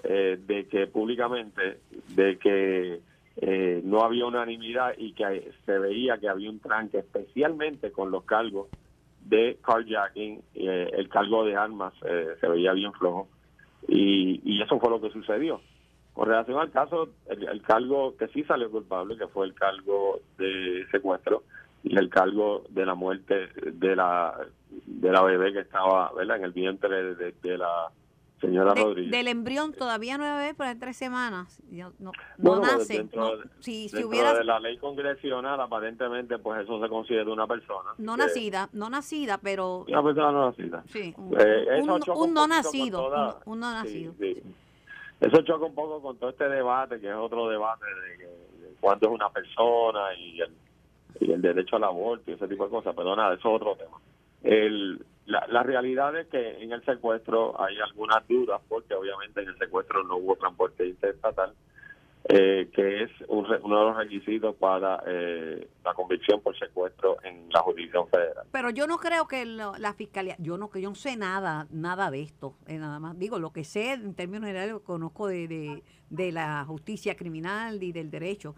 eh, 0.05 0.39
de 0.47 0.67
que 0.67 0.87
públicamente 0.87 1.81
de 2.15 2.39
que 2.39 3.01
eh, 3.37 3.81
no 3.85 4.03
había 4.03 4.27
unanimidad 4.27 4.95
y 4.97 5.13
que 5.13 5.51
se 5.67 5.79
veía 5.79 6.19
que 6.19 6.29
había 6.29 6.51
un 6.51 6.61
tranque 6.61 6.99
especialmente 6.99 7.91
con 7.91 8.11
los 8.11 8.25
cargos 8.25 8.69
de 9.25 9.59
carjacking 9.65 10.43
eh, 10.55 10.91
el 10.93 11.09
cargo 11.09 11.45
de 11.45 11.57
armas 11.57 11.95
se 12.41 12.49
veía 12.49 12.73
bien 12.73 12.93
flojo 12.93 13.29
y, 13.89 14.41
y, 14.45 14.63
eso 14.63 14.79
fue 14.79 14.91
lo 14.91 15.01
que 15.01 15.11
sucedió 15.11 15.61
con 16.13 16.29
relación 16.29 16.59
al 16.59 16.71
caso 16.71 17.09
el, 17.29 17.49
el 17.49 17.63
cargo 17.63 18.17
que 18.17 18.29
sí 18.29 18.45
salió 18.45 18.71
culpable 18.71 19.17
que 19.17 19.29
fue 19.29 19.47
el 19.47 19.55
cargo 19.55 20.21
de 20.39 20.87
secuestro 20.91 21.43
y 21.85 21.97
el 21.97 22.09
cargo 22.09 22.65
de 22.69 22.87
la 22.87 22.95
muerte 22.95 23.49
de 23.73 23.97
la 23.97 24.35
de 24.87 25.11
la 25.11 25.23
bebé 25.23 25.53
que 25.53 25.61
estaba 25.61 26.13
¿verdad? 26.13 26.37
en 26.39 26.45
el 26.45 26.53
vientre 26.53 27.15
de, 27.15 27.59
la 27.59 27.89
señora 28.43 28.75
Rodríguez. 28.75 29.11
Del 29.11 29.29
embrión 29.29 29.73
todavía 29.73 30.19
no 30.19 30.25
pero 30.59 30.71
en 30.71 30.79
tres 30.79 30.99
semanas. 30.99 31.63
No, 31.71 32.13
no, 32.37 32.61
nace. 32.61 32.99
Dentro, 32.99 33.39
si, 33.61 33.89
si 33.89 34.05
hubiera... 34.05 34.35
de 34.35 34.45
la 34.45 34.61
ley 34.61 34.77
congresional, 34.77 35.59
aparentemente, 35.61 36.39
pues 36.39 36.63
eso 36.63 36.83
se 36.83 36.89
considera 36.91 37.31
una 37.31 37.47
persona. 37.47 37.91
No 37.97 38.17
nacida, 38.17 38.69
no 38.75 38.91
nacida, 38.91 39.39
pero... 39.39 39.85
Una 39.89 40.03
persona 40.03 40.33
no 40.33 40.47
nacida. 40.51 40.85
Sí, 40.89 41.15
eh, 41.39 41.81
un, 41.81 41.87
no 41.87 42.47
nacido. 42.47 43.41
un, 43.47 43.61
no 43.61 43.73
nacido. 43.73 44.15
Eso 45.21 45.43
choca 45.43 45.65
un 45.65 45.75
poco 45.75 46.03
con 46.03 46.19
todo 46.19 46.31
este 46.31 46.49
debate, 46.49 47.01
que 47.01 47.09
es 47.09 47.17
otro 47.17 47.49
debate 47.49 47.87
de, 47.87 48.27
de 48.67 48.75
cuándo 48.81 49.09
es 49.09 49.15
una 49.15 49.31
persona 49.31 50.15
y 50.19 50.41
el 50.41 50.53
y 51.21 51.33
el 51.33 51.43
derecho 51.43 51.77
al 51.77 51.85
aborto 51.85 52.31
y 52.31 52.35
ese 52.35 52.49
tipo 52.49 52.65
de 52.65 52.71
cosas, 52.71 52.95
pero 52.97 53.15
nada, 53.15 53.35
eso 53.35 53.49
es 53.49 53.55
otro 53.55 53.77
tema. 53.77 53.99
El, 54.43 55.05
la, 55.27 55.47
la 55.49 55.63
realidad 55.63 56.17
es 56.19 56.27
que 56.29 56.63
en 56.63 56.73
el 56.73 56.85
secuestro 56.85 57.61
hay 57.61 57.79
algunas 57.81 58.27
dudas, 58.29 58.61
porque 58.69 58.95
obviamente 58.95 59.43
en 59.43 59.49
el 59.49 59.59
secuestro 59.59 60.03
no 60.05 60.17
hubo 60.17 60.37
transporte 60.37 60.87
interestatal, 60.87 61.55
eh, 62.29 62.71
que 62.73 63.03
es 63.03 63.11
uno 63.29 63.49
de 63.49 63.59
los 63.63 63.97
requisitos 63.97 64.55
para 64.57 65.03
eh, 65.07 65.69
la 65.85 65.93
convicción 65.95 66.41
por 66.41 66.57
secuestro 66.57 67.17
en 67.25 67.49
la 67.51 67.61
jurisdicción 67.61 68.09
federal. 68.09 68.47
Pero 68.53 68.71
yo 68.71 68.87
no 68.87 68.99
creo 68.99 69.27
que 69.27 69.45
la 69.45 69.95
fiscalía, 69.95 70.37
yo 70.39 70.57
no 70.57 70.71
que 70.71 70.81
yo 70.81 70.89
no 70.89 70.95
sé 70.95 71.17
nada, 71.17 71.67
nada 71.71 72.11
de 72.11 72.23
esto, 72.23 72.55
eh, 72.67 72.79
nada 72.79 73.01
más. 73.01 73.19
Digo, 73.19 73.39
lo 73.39 73.53
que 73.53 73.65
sé 73.65 73.93
en 73.93 74.15
términos 74.15 74.47
generales 74.47 74.81
conozco 74.85 75.27
de, 75.27 75.49
de, 75.49 75.83
de 76.11 76.33
la 76.33 76.65
justicia 76.65 77.17
criminal 77.17 77.83
y 77.83 77.91
del 77.91 78.11
derecho. 78.11 78.55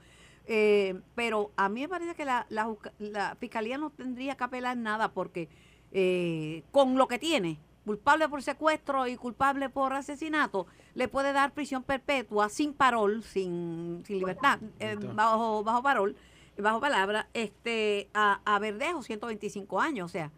Eh, 0.46 1.00
pero 1.14 1.52
a 1.56 1.68
mí 1.68 1.80
me 1.80 1.88
parece 1.88 2.14
que 2.14 2.24
la, 2.24 2.46
la, 2.50 3.36
fiscalía 3.36 3.78
no 3.78 3.90
tendría 3.90 4.36
que 4.36 4.44
apelar 4.44 4.76
nada 4.76 5.12
porque 5.12 5.48
eh, 5.94 6.62
con 6.70 6.98
lo 6.98 7.08
que 7.08 7.18
tiene, 7.18 7.58
culpable 7.86 8.28
por 8.28 8.42
secuestro 8.42 9.06
y 9.06 9.16
culpable 9.16 9.70
por 9.70 9.92
asesinato, 9.92 10.66
le 10.94 11.08
puede 11.08 11.32
dar 11.32 11.52
prisión 11.52 11.82
perpetua 11.82 12.48
sin 12.48 12.74
parol, 12.74 13.22
sin, 13.22 14.02
sin 14.06 14.18
libertad, 14.18 14.58
eh, 14.80 14.96
bajo, 14.96 15.64
bajo 15.64 15.82
parol, 15.82 16.16
bajo 16.58 16.80
palabra, 16.80 17.28
este, 17.32 18.10
a, 18.12 18.40
a 18.44 18.58
Verdejo, 18.58 19.02
125 19.02 19.80
años, 19.80 20.06
o 20.06 20.12
sea, 20.12 20.30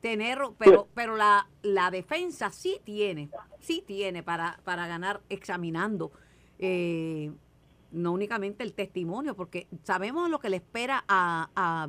tener, 0.00 0.38
pero, 0.58 0.88
pero 0.94 1.16
la, 1.16 1.48
la 1.62 1.90
defensa 1.90 2.50
sí 2.50 2.80
tiene, 2.84 3.30
sí 3.60 3.82
tiene 3.86 4.22
para, 4.22 4.60
para 4.64 4.86
ganar 4.86 5.20
examinando 5.28 6.12
eh, 6.58 7.32
no 7.90 8.12
únicamente 8.12 8.62
el 8.62 8.74
testimonio, 8.74 9.34
porque 9.34 9.66
sabemos 9.82 10.28
lo 10.28 10.38
que 10.38 10.50
le 10.50 10.56
espera 10.56 11.04
a, 11.08 11.48
a, 11.56 11.88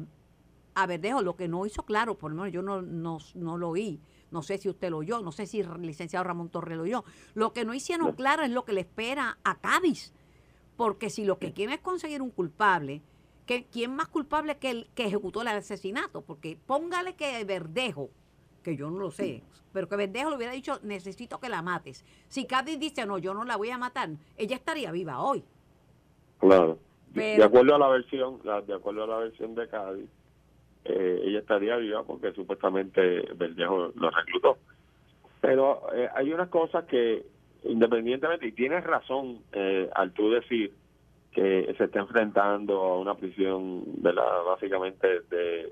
a 0.81 0.87
Verdejo, 0.87 1.21
lo 1.21 1.35
que 1.35 1.47
no 1.47 1.65
hizo 1.65 1.83
claro, 1.83 2.17
por 2.17 2.31
lo 2.31 2.37
menos 2.37 2.53
yo 2.53 2.61
no, 2.61 2.81
no, 2.81 3.57
lo 3.57 3.69
oí, 3.69 3.99
no 4.31 4.41
sé 4.41 4.57
si 4.57 4.69
usted 4.69 4.89
lo 4.89 4.97
oyó, 4.97 5.21
no 5.21 5.31
sé 5.31 5.45
si 5.45 5.61
el 5.61 5.81
licenciado 5.81 6.23
Ramón 6.23 6.49
Torre 6.49 6.75
lo 6.75 6.83
oyó, 6.83 7.03
lo 7.33 7.53
que 7.53 7.65
no 7.65 7.73
hicieron 7.73 8.13
claro 8.13 8.43
es 8.43 8.51
lo 8.51 8.65
que 8.65 8.73
le 8.73 8.81
espera 8.81 9.37
a 9.43 9.59
Cádiz, 9.59 10.13
porque 10.77 11.09
si 11.09 11.25
lo 11.25 11.39
que 11.39 11.53
quiere 11.53 11.73
es 11.73 11.79
conseguir 11.81 12.21
un 12.21 12.31
culpable, 12.31 13.01
que, 13.45 13.65
¿quién 13.65 13.95
más 13.95 14.07
culpable 14.07 14.57
que 14.57 14.69
el 14.69 14.89
que 14.93 15.05
ejecutó 15.05 15.41
el 15.41 15.47
asesinato? 15.47 16.21
Porque 16.21 16.57
póngale 16.67 17.15
que 17.15 17.43
Verdejo, 17.43 18.09
que 18.61 18.75
yo 18.77 18.89
no 18.91 18.99
lo 18.99 19.11
sé, 19.11 19.43
pero 19.73 19.89
que 19.89 19.95
Verdejo 19.95 20.29
le 20.29 20.37
hubiera 20.37 20.53
dicho, 20.53 20.79
necesito 20.83 21.39
que 21.39 21.49
la 21.49 21.61
mates. 21.61 22.05
Si 22.27 22.45
Cádiz 22.45 22.79
dice, 22.79 23.05
no, 23.05 23.17
yo 23.17 23.33
no 23.33 23.43
la 23.43 23.57
voy 23.57 23.71
a 23.71 23.77
matar, 23.77 24.09
ella 24.37 24.55
estaría 24.55 24.91
viva 24.91 25.21
hoy. 25.21 25.43
Claro. 26.37 26.77
de 27.13 27.43
acuerdo 27.43 27.75
a 27.75 27.79
la 27.79 27.89
versión, 27.89 28.39
de 28.43 28.73
acuerdo 28.73 29.03
a 29.03 29.07
la 29.07 29.17
versión 29.17 29.55
de 29.55 29.67
Cádiz, 29.67 30.09
eh, 30.85 31.21
ella 31.23 31.39
estaría 31.39 31.75
viva 31.77 32.03
porque 32.03 32.31
supuestamente 32.33 33.27
Verdejo 33.35 33.91
lo 33.95 34.09
reclutó. 34.09 34.57
Pero 35.41 35.93
eh, 35.93 36.09
hay 36.15 36.31
unas 36.33 36.49
cosas 36.49 36.85
que, 36.85 37.25
independientemente, 37.63 38.47
y 38.47 38.51
tienes 38.51 38.83
razón 38.83 39.39
eh, 39.53 39.89
al 39.93 40.11
tú 40.11 40.31
decir 40.31 40.73
que 41.31 41.73
se 41.77 41.83
está 41.83 41.99
enfrentando 41.99 42.81
a 42.81 42.99
una 42.99 43.15
prisión, 43.15 43.83
de 44.01 44.13
la 44.13 44.23
básicamente 44.47 45.21
de 45.29 45.71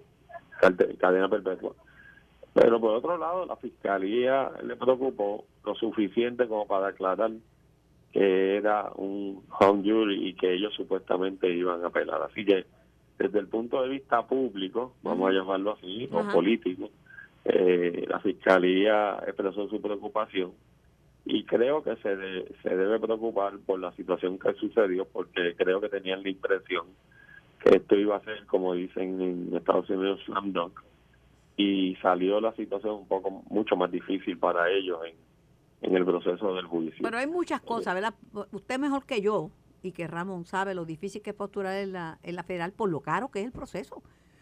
cadena 0.98 1.28
perpetua. 1.28 1.74
Pero 2.54 2.80
por 2.80 2.96
otro 2.96 3.18
lado, 3.18 3.46
la 3.46 3.56
fiscalía 3.56 4.52
le 4.64 4.76
preocupó 4.76 5.46
lo 5.64 5.76
suficiente 5.76 6.48
como 6.48 6.66
para 6.66 6.88
aclarar 6.88 7.32
que 8.12 8.58
era 8.58 8.92
un 8.96 9.44
home 9.60 9.84
jury 9.84 10.30
y 10.30 10.34
que 10.34 10.54
ellos 10.54 10.74
supuestamente 10.74 11.50
iban 11.50 11.84
a 11.84 11.88
apelar. 11.88 12.22
Así 12.24 12.46
que 12.46 12.66
desde 13.18 13.40
el 13.40 13.48
punto 13.48 13.82
de 13.82 13.90
vista 13.90 14.26
público, 14.26 14.94
vamos 15.04 15.30
a 15.30 15.34
llamarlo 15.34 15.74
así, 15.74 16.08
o 16.12 16.28
político, 16.32 16.90
eh, 17.46 18.06
la 18.08 18.20
Fiscalía 18.20 19.20
expresó 19.26 19.68
su 19.70 19.82
preocupación 19.82 20.52
y 21.26 21.44
creo 21.44 21.84
que 21.84 21.96
se, 21.98 22.16
se 22.62 22.76
debe 22.76 23.00
preocupar 23.00 23.58
por 23.66 23.80
la 23.80 23.92
situación 23.94 24.38
que 24.38 24.54
sucedió 24.54 25.06
porque 25.06 25.56
creo 25.56 25.82
que 25.82 25.90
tenían 25.90 26.24
la 26.24 26.30
impresión 26.30 26.86
que 27.64 27.78
esto 27.78 27.96
iba 27.96 28.18
a 28.18 28.24
ser, 28.24 28.46
como 28.46 28.74
dicen 28.74 29.20
en 29.22 29.56
Estados 29.56 29.90
Unidos, 29.90 30.22
slam 30.26 30.54
dunk 30.54 30.80
y 31.58 31.96
salió 32.02 32.40
la 32.40 32.54
situación 32.54 32.96
un 32.96 33.08
poco 33.08 33.44
mucho 33.50 33.76
más 33.76 33.92
difícil 33.92 34.38
para 34.38 34.70
ellos 34.70 35.00
en 35.06 35.16
en 35.82 35.96
el 35.96 36.06
proceso 36.06 36.56
del 36.56 36.66
juicio. 36.66 37.00
Pero 37.02 37.18
hay 37.18 37.28
muchas 37.28 37.62
cosas, 37.62 37.94
¿verdad? 37.94 38.14
Usted 38.52 38.80
mejor 38.80 39.06
que 39.06 39.22
yo 39.22 39.52
y 39.82 39.92
que 39.92 40.08
Ramón 40.08 40.46
sabe 40.46 40.74
lo 40.74 40.86
difícil 40.86 41.22
que 41.22 41.32
es 41.32 41.36
postular 41.36 41.76
en 41.76 41.94
la, 41.94 42.20
en 42.24 42.36
la 42.36 42.44
federal 42.44 42.72
por 42.74 42.90
lo 42.90 43.02
caro 43.02 43.30
que 43.30 43.40
es 43.40 43.46
el 43.46 43.52
proceso, 43.52 44.02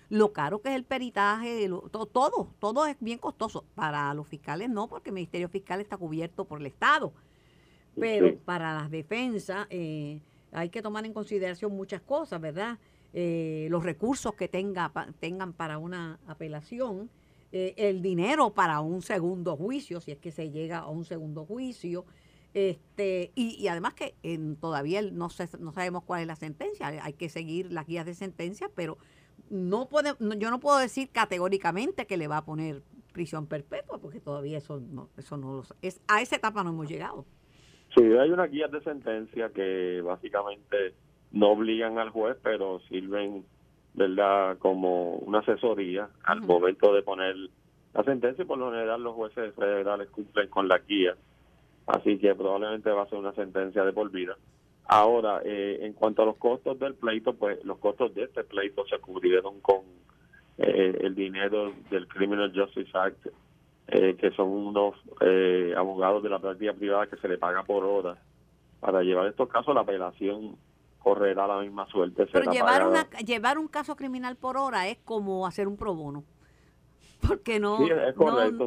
lo 0.09 0.33
caro 0.33 0.61
que 0.61 0.69
es 0.69 0.75
el 0.75 0.83
peritaje, 0.83 1.67
todo, 1.91 2.49
todo, 2.59 2.85
es 2.85 2.95
bien 2.99 3.17
costoso. 3.17 3.65
Para 3.75 4.13
los 4.13 4.27
fiscales 4.27 4.69
no, 4.69 4.87
porque 4.87 5.09
el 5.09 5.15
Ministerio 5.15 5.49
Fiscal 5.49 5.81
está 5.81 5.97
cubierto 5.97 6.45
por 6.45 6.59
el 6.59 6.67
Estado. 6.67 7.11
Pero 7.99 8.35
para 8.39 8.73
las 8.73 8.91
defensas 8.91 9.67
eh, 9.69 10.19
hay 10.51 10.69
que 10.69 10.81
tomar 10.81 11.05
en 11.05 11.13
consideración 11.13 11.71
muchas 11.71 12.01
cosas, 12.01 12.41
¿verdad? 12.41 12.77
Eh, 13.13 13.67
los 13.71 13.83
recursos 13.83 14.33
que 14.35 14.47
tenga, 14.47 14.91
tengan 15.19 15.53
para 15.53 15.77
una 15.77 16.19
apelación 16.27 17.09
eh, 17.51 17.73
el 17.77 18.01
dinero 18.01 18.49
para 18.49 18.81
un 18.81 19.01
segundo 19.01 19.55
juicio, 19.55 20.01
si 20.01 20.11
es 20.11 20.17
que 20.17 20.31
se 20.31 20.51
llega 20.51 20.79
a 20.79 20.89
un 20.89 21.05
segundo 21.05 21.45
juicio. 21.45 22.03
Este, 22.55 23.33
y, 23.35 23.67
además 23.67 23.95
que 23.95 24.15
en, 24.23 24.55
todavía 24.55 25.01
no, 25.01 25.27
no 25.59 25.71
sabemos 25.73 26.03
cuál 26.05 26.21
es 26.21 26.27
la 26.27 26.37
sentencia, 26.37 26.87
hay 26.87 27.11
que 27.11 27.27
seguir 27.27 27.69
las 27.69 27.85
guías 27.85 28.05
de 28.05 28.13
sentencia, 28.13 28.69
pero 28.73 28.97
no 29.49 29.89
puede, 29.89 30.13
yo 30.37 30.49
no 30.49 30.61
puedo 30.61 30.77
decir 30.77 31.09
categóricamente 31.11 32.07
que 32.07 32.15
le 32.15 32.29
va 32.29 32.37
a 32.37 32.45
poner 32.45 32.81
prisión 33.11 33.47
perpetua, 33.47 33.99
porque 33.99 34.21
todavía 34.21 34.57
eso 34.57 34.79
no, 34.79 35.09
eso 35.17 35.35
no 35.35 35.53
lo 35.53 35.63
es 35.81 36.01
a 36.07 36.21
esa 36.21 36.37
etapa 36.37 36.63
no 36.63 36.69
hemos 36.69 36.87
llegado. 36.87 37.25
Sí, 37.93 38.03
hay 38.03 38.31
una 38.31 38.47
guía 38.47 38.69
de 38.69 38.81
sentencia 38.83 39.49
que 39.49 39.99
básicamente 40.01 40.93
no 41.33 41.51
obligan 41.51 41.99
al 41.99 42.09
juez, 42.09 42.37
pero 42.41 42.79
sirven, 42.87 43.43
¿verdad?, 43.95 44.57
como 44.59 45.15
una 45.17 45.39
asesoría 45.39 46.07
al 46.23 46.39
momento 46.39 46.93
de 46.93 47.03
poner 47.03 47.35
la 47.93 48.03
sentencia 48.05 48.43
y 48.43 48.47
por 48.47 48.57
lo 48.57 48.71
general 48.71 49.03
los 49.03 49.13
jueces 49.13 49.53
federales 49.55 50.09
cumplen 50.09 50.49
con 50.49 50.69
la 50.69 50.77
guía. 50.77 51.17
Así 51.87 52.17
que 52.17 52.33
probablemente 52.33 52.89
va 52.89 53.03
a 53.03 53.09
ser 53.09 53.19
una 53.19 53.33
sentencia 53.33 53.83
de 53.83 53.93
por 53.93 54.09
vida. 54.11 54.35
Ahora, 54.87 55.41
eh, 55.43 55.79
en 55.81 55.93
cuanto 55.93 56.21
a 56.21 56.25
los 56.25 56.37
costos 56.37 56.79
del 56.79 56.95
pleito, 56.95 57.33
pues 57.33 57.63
los 57.63 57.79
costos 57.79 58.13
de 58.13 58.23
este 58.23 58.43
pleito 58.43 58.85
se 58.87 58.99
cubrieron 58.99 59.59
con 59.61 59.81
eh, 60.57 60.99
el 61.01 61.15
dinero 61.15 61.71
del 61.89 62.07
Criminal 62.07 62.51
Justice 62.55 62.91
Act, 62.93 63.27
eh, 63.87 64.15
que 64.15 64.31
son 64.31 64.49
unos 64.49 64.95
abogados 65.75 66.23
de 66.23 66.29
la 66.29 66.39
práctica 66.39 66.73
privada 66.73 67.07
que 67.07 67.17
se 67.17 67.27
le 67.27 67.37
paga 67.37 67.63
por 67.63 67.83
hora. 67.83 68.17
Para 68.79 69.01
llevar 69.01 69.27
estos 69.27 69.49
casos, 69.49 69.73
la 69.73 69.81
apelación 69.81 70.55
correrá 70.99 71.47
la 71.47 71.61
misma 71.61 71.87
suerte. 71.87 72.27
Pero 72.31 72.51
llevar, 72.51 72.87
una, 72.87 73.09
llevar 73.25 73.57
un 73.57 73.67
caso 73.67 73.95
criminal 73.95 74.35
por 74.35 74.57
hora 74.57 74.87
es 74.87 74.97
como 74.99 75.47
hacer 75.47 75.67
un 75.67 75.77
pro 75.77 75.95
bono. 75.95 76.23
Porque 77.27 77.59
no, 77.59 77.79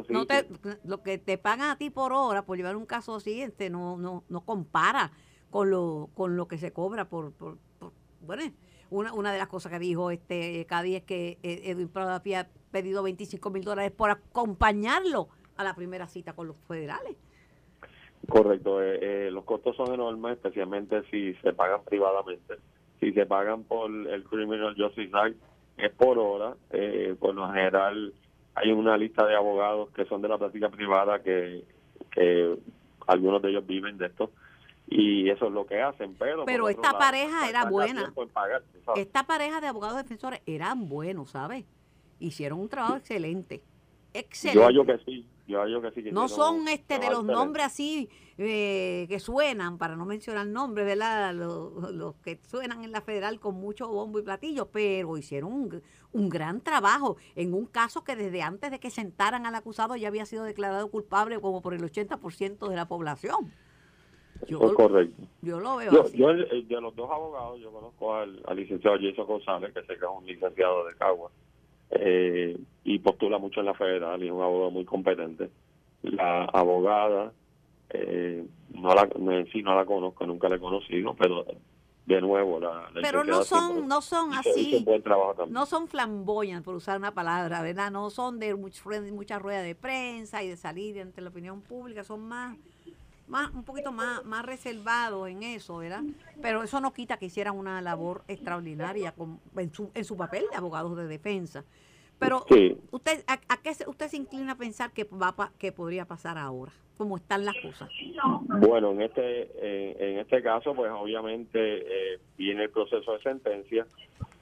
no, 0.09 0.25
te, 0.25 0.47
lo 0.83 1.01
que 1.03 1.17
te 1.17 1.37
pagan 1.37 1.71
a 1.71 1.77
ti 1.77 1.89
por 1.89 2.13
hora 2.13 2.45
por 2.45 2.57
llevar 2.57 2.75
un 2.75 2.85
caso 2.85 3.19
siguiente 3.19 3.69
no, 3.69 3.97
no, 3.97 4.23
no 4.29 4.41
compara 4.41 5.11
con 5.49 5.69
lo, 5.69 6.09
con 6.13 6.37
lo 6.37 6.47
que 6.47 6.57
se 6.57 6.71
cobra 6.71 7.09
por, 7.09 7.31
por, 7.33 7.57
bueno, 8.21 8.43
una, 8.89 9.13
una 9.13 9.31
de 9.31 9.37
las 9.37 9.47
cosas 9.47 9.71
que 9.71 9.79
dijo 9.79 10.11
este 10.11 10.65
Cádiz 10.65 10.97
es 10.97 11.03
que 11.03 11.37
eh, 11.43 11.61
Edwin 11.65 11.89
Prado 11.89 12.11
había 12.11 12.49
pedido 12.71 13.03
25 13.03 13.49
mil 13.49 13.63
dólares 13.63 13.91
por 13.91 14.09
acompañarlo 14.09 15.29
a 15.57 15.63
la 15.63 15.75
primera 15.75 16.07
cita 16.07 16.33
con 16.33 16.47
los 16.47 16.57
federales. 16.67 17.15
Correcto, 18.27 18.81
eh, 18.81 18.99
eh, 19.01 19.31
los 19.31 19.43
costos 19.43 19.75
son 19.75 19.93
enormes, 19.93 20.33
especialmente 20.33 21.03
si 21.09 21.33
se 21.35 21.53
pagan 21.53 21.81
privadamente. 21.83 22.55
Si 22.99 23.13
se 23.13 23.25
pagan 23.25 23.63
por 23.63 23.89
el 23.89 24.23
Criminal 24.25 24.75
Justice 24.77 25.11
Act, 25.13 25.37
es 25.77 25.91
por 25.93 26.19
hora. 26.19 26.55
por 27.19 27.33
lo 27.33 27.47
general, 27.47 28.13
hay 28.55 28.71
una 28.71 28.97
lista 28.97 29.25
de 29.25 29.35
abogados 29.35 29.89
que 29.91 30.05
son 30.05 30.21
de 30.21 30.27
la 30.27 30.37
práctica 30.37 30.69
privada 30.69 31.21
que, 31.21 31.63
que 32.11 32.57
algunos 33.07 33.41
de 33.41 33.49
ellos 33.49 33.65
viven 33.65 33.97
de 33.97 34.07
esto 34.07 34.31
y 34.87 35.29
eso 35.29 35.47
es 35.47 35.51
lo 35.53 35.67
que 35.67 35.81
hacen, 35.81 36.15
pero... 36.17 36.45
Pero 36.45 36.67
esta 36.67 36.97
pareja 36.97 37.47
era 37.47 37.65
buena. 37.65 38.11
esta 38.95 39.23
pareja 39.23 39.61
de 39.61 39.67
abogados 39.67 39.97
defensores 39.97 40.41
eran 40.47 40.89
buenos, 40.89 41.31
¿sabes? 41.31 41.63
Hicieron 42.19 42.59
un 42.59 42.69
trabajo 42.69 42.95
excelente. 42.95 43.61
Excelente. 44.13 44.59
Yo 44.59 44.65
hallo 44.65 44.85
que 44.85 44.97
sí, 45.05 45.25
yo 45.47 45.61
hallo 45.61 45.81
que 45.81 45.91
sí. 45.91 46.11
no 46.11 46.27
son 46.27 46.67
este 46.67 46.97
de 46.99 47.09
los 47.09 47.23
nombres 47.23 47.65
así 47.67 48.09
eh, 48.37 49.05
que 49.07 49.19
suenan, 49.19 49.77
para 49.77 49.95
no 49.95 50.05
mencionar 50.05 50.47
nombres, 50.47 50.85
¿verdad? 50.85 51.33
Los, 51.33 52.15
que 52.23 52.39
suenan 52.47 52.83
en 52.83 52.91
la 52.91 53.01
federal 53.01 53.39
con 53.39 53.55
mucho 53.55 53.87
bombo 53.87 54.17
y 54.19 54.23
platillo, 54.23 54.67
pero 54.71 55.17
hicieron 55.17 55.53
un, 55.53 55.81
un 56.11 56.29
gran 56.29 56.61
trabajo 56.61 57.17
en 57.35 57.53
un 57.53 57.65
caso 57.65 58.03
que 58.03 58.15
desde 58.15 58.41
antes 58.41 58.71
de 58.71 58.79
que 58.79 58.89
sentaran 58.89 59.45
al 59.45 59.55
acusado 59.55 59.95
ya 59.95 60.07
había 60.07 60.25
sido 60.25 60.43
declarado 60.43 60.89
culpable 60.89 61.39
como 61.39 61.61
por 61.61 61.73
el 61.73 61.81
80% 61.81 62.67
de 62.67 62.75
la 62.75 62.87
población. 62.87 63.51
Yo, 64.47 64.73
correcto. 64.73 65.23
Yo 65.41 65.59
lo 65.59 65.77
veo 65.77 66.01
así. 66.01 66.17
Yo, 66.17 66.33
de 66.33 66.81
los 66.81 66.95
dos 66.95 67.09
abogados, 67.11 67.59
yo 67.59 67.71
conozco 67.71 68.15
al, 68.15 68.41
licenciado 68.55 68.97
Jason 68.99 69.27
González, 69.27 69.73
que 69.73 69.81
sé 69.81 69.87
que 69.87 70.05
es 70.05 70.11
un 70.11 70.25
licenciado 70.25 70.85
de 70.85 70.95
Cagua, 70.95 71.31
eh, 71.91 72.57
y 72.83 72.99
postula 72.99 73.37
mucho 73.37 73.59
en 73.59 73.67
la 73.67 73.73
federal 73.73 74.21
y 74.23 74.27
es 74.27 74.31
un 74.31 74.41
abogado 74.41 74.71
muy 74.71 74.85
competente. 74.85 75.49
La 76.01 76.45
abogada, 76.45 77.33
eh, 77.89 78.45
no 78.73 78.93
la, 78.93 79.09
en 79.15 79.51
sí 79.51 79.61
no 79.61 79.75
la 79.75 79.85
conozco, 79.85 80.25
nunca 80.25 80.49
la 80.49 80.55
he 80.55 80.59
conocido, 80.59 81.15
pero 81.15 81.45
de 82.05 82.21
nuevo 82.21 82.59
la, 82.59 82.89
pero 83.01 83.23
no 83.23 83.43
son 83.43 83.87
no 83.87 84.01
son 84.01 84.33
así. 84.33 84.83
no 85.49 85.65
son 85.67 85.87
flamboyantes 85.87 86.65
por 86.65 86.73
usar 86.73 86.97
una 86.97 87.13
palabra 87.13 87.61
verdad 87.61 87.91
no 87.91 88.09
son 88.09 88.39
de 88.39 88.55
mucha, 88.55 88.81
mucha 89.11 89.37
rueda 89.37 89.61
de 89.61 89.75
prensa 89.75 90.41
y 90.41 90.49
de 90.49 90.57
salir 90.57 90.99
ante 90.99 91.21
la 91.21 91.29
opinión 91.29 91.61
pública 91.61 92.03
son 92.03 92.27
más 92.27 92.57
más, 93.29 93.53
un 93.53 93.63
poquito 93.63 93.91
más, 93.91 94.25
más 94.25 94.45
reservado 94.45 95.27
en 95.27 95.43
eso, 95.43 95.77
¿verdad? 95.77 96.03
Pero 96.41 96.63
eso 96.63 96.81
no 96.81 96.93
quita 96.93 97.17
que 97.17 97.27
hicieran 97.27 97.57
una 97.57 97.81
labor 97.81 98.23
extraordinaria 98.27 99.13
en, 99.55 99.73
su, 99.73 99.91
en 99.93 100.03
su 100.03 100.17
papel 100.17 100.45
de 100.51 100.57
abogados 100.57 100.97
de 100.97 101.07
defensa. 101.07 101.63
Pero 102.19 102.45
usted, 102.91 103.23
¿a, 103.27 103.57
qué 103.61 103.73
se, 103.73 103.89
usted 103.89 104.07
se 104.07 104.17
inclina 104.17 104.53
a 104.53 104.57
pensar 104.57 104.91
que 104.91 105.05
va 105.05 105.51
que 105.57 105.71
podría 105.71 106.05
pasar 106.05 106.37
ahora? 106.37 106.73
¿Cómo 106.97 107.15
están 107.15 107.45
las 107.45 107.55
cosas? 107.61 107.89
Bueno, 108.59 108.91
en 108.91 109.03
este 109.03 110.11
en 110.11 110.19
este 110.19 110.43
caso, 110.43 110.73
pues 110.75 110.91
obviamente 110.91 111.59
eh, 112.13 112.19
viene 112.37 112.63
el 112.63 112.69
proceso 112.71 113.13
de 113.13 113.21
sentencia, 113.21 113.87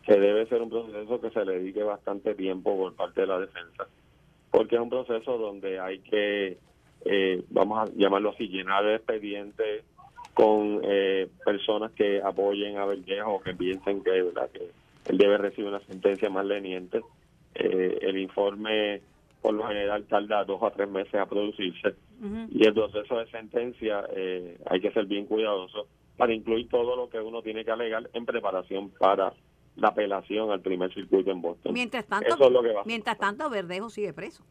que 0.03 0.19
debe 0.19 0.47
ser 0.47 0.63
un 0.63 0.69
proceso 0.71 1.21
que 1.21 1.29
se 1.29 1.45
le 1.45 1.59
dedique 1.59 1.83
bastante 1.83 2.33
tiempo 2.33 2.75
por 2.75 2.95
parte 2.95 3.21
de 3.21 3.27
la 3.27 3.39
defensa, 3.39 3.87
porque 4.49 4.75
es 4.75 4.81
un 4.81 4.89
proceso 4.89 5.37
donde 5.37 5.79
hay 5.79 5.99
que 5.99 6.57
eh, 7.05 7.43
vamos 7.49 7.79
a 7.79 7.93
llamarlo 7.95 8.31
así, 8.31 8.47
llenar 8.47 8.85
el 8.85 8.95
expediente 8.95 9.83
con 10.33 10.81
eh, 10.83 11.27
personas 11.45 11.91
que 11.91 12.21
apoyen 12.21 12.77
a 12.77 12.85
Verdejo 12.85 13.35
o 13.35 13.41
que 13.41 13.53
piensen 13.53 14.03
que, 14.03 14.21
¿verdad? 14.21 14.49
que 14.51 14.69
él 15.05 15.17
debe 15.17 15.37
recibir 15.37 15.69
una 15.69 15.79
sentencia 15.81 16.29
más 16.29 16.45
leniente. 16.45 17.01
Eh, 17.55 17.99
el 18.01 18.17
informe 18.19 19.01
por 19.41 19.53
lo 19.53 19.67
general 19.67 20.03
tarda 20.05 20.43
dos 20.43 20.61
a 20.63 20.71
tres 20.71 20.89
meses 20.89 21.15
a 21.15 21.25
producirse 21.25 21.95
y 22.51 22.65
el 22.65 22.73
proceso 22.73 23.19
de 23.19 23.27
sentencia 23.27 24.03
hay 24.65 24.81
que 24.81 24.91
ser 24.91 25.05
bien 25.05 25.25
cuidadoso 25.25 25.87
para 26.17 26.33
incluir 26.33 26.67
todo 26.67 26.95
lo 26.95 27.09
que 27.09 27.19
uno 27.19 27.41
tiene 27.43 27.63
que 27.63 27.71
alegar 27.71 28.09
en 28.13 28.25
preparación 28.25 28.89
para 28.89 29.33
la 29.77 29.89
apelación 29.89 30.51
al 30.51 30.61
primer 30.61 30.93
circuito 30.93 31.31
en 31.31 31.41
Boston. 31.41 31.73
Mientras 31.73 32.05
tanto, 32.07 32.35
mientras 32.85 33.17
tanto 33.17 33.49
Verdejo 33.49 33.89
sigue 33.89 34.11
preso. 34.11 34.43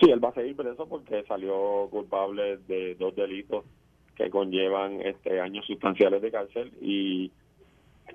Sí, 0.00 0.10
él 0.10 0.24
va 0.24 0.28
a 0.28 0.34
seguir 0.34 0.54
preso 0.54 0.88
porque 0.88 1.24
salió 1.24 1.88
culpable 1.90 2.58
de 2.68 2.94
dos 2.94 3.14
delitos 3.16 3.64
que 4.14 4.30
conllevan 4.30 5.00
este 5.00 5.40
años 5.40 5.66
sustanciales 5.66 6.22
de 6.22 6.30
cárcel 6.30 6.72
y 6.80 7.30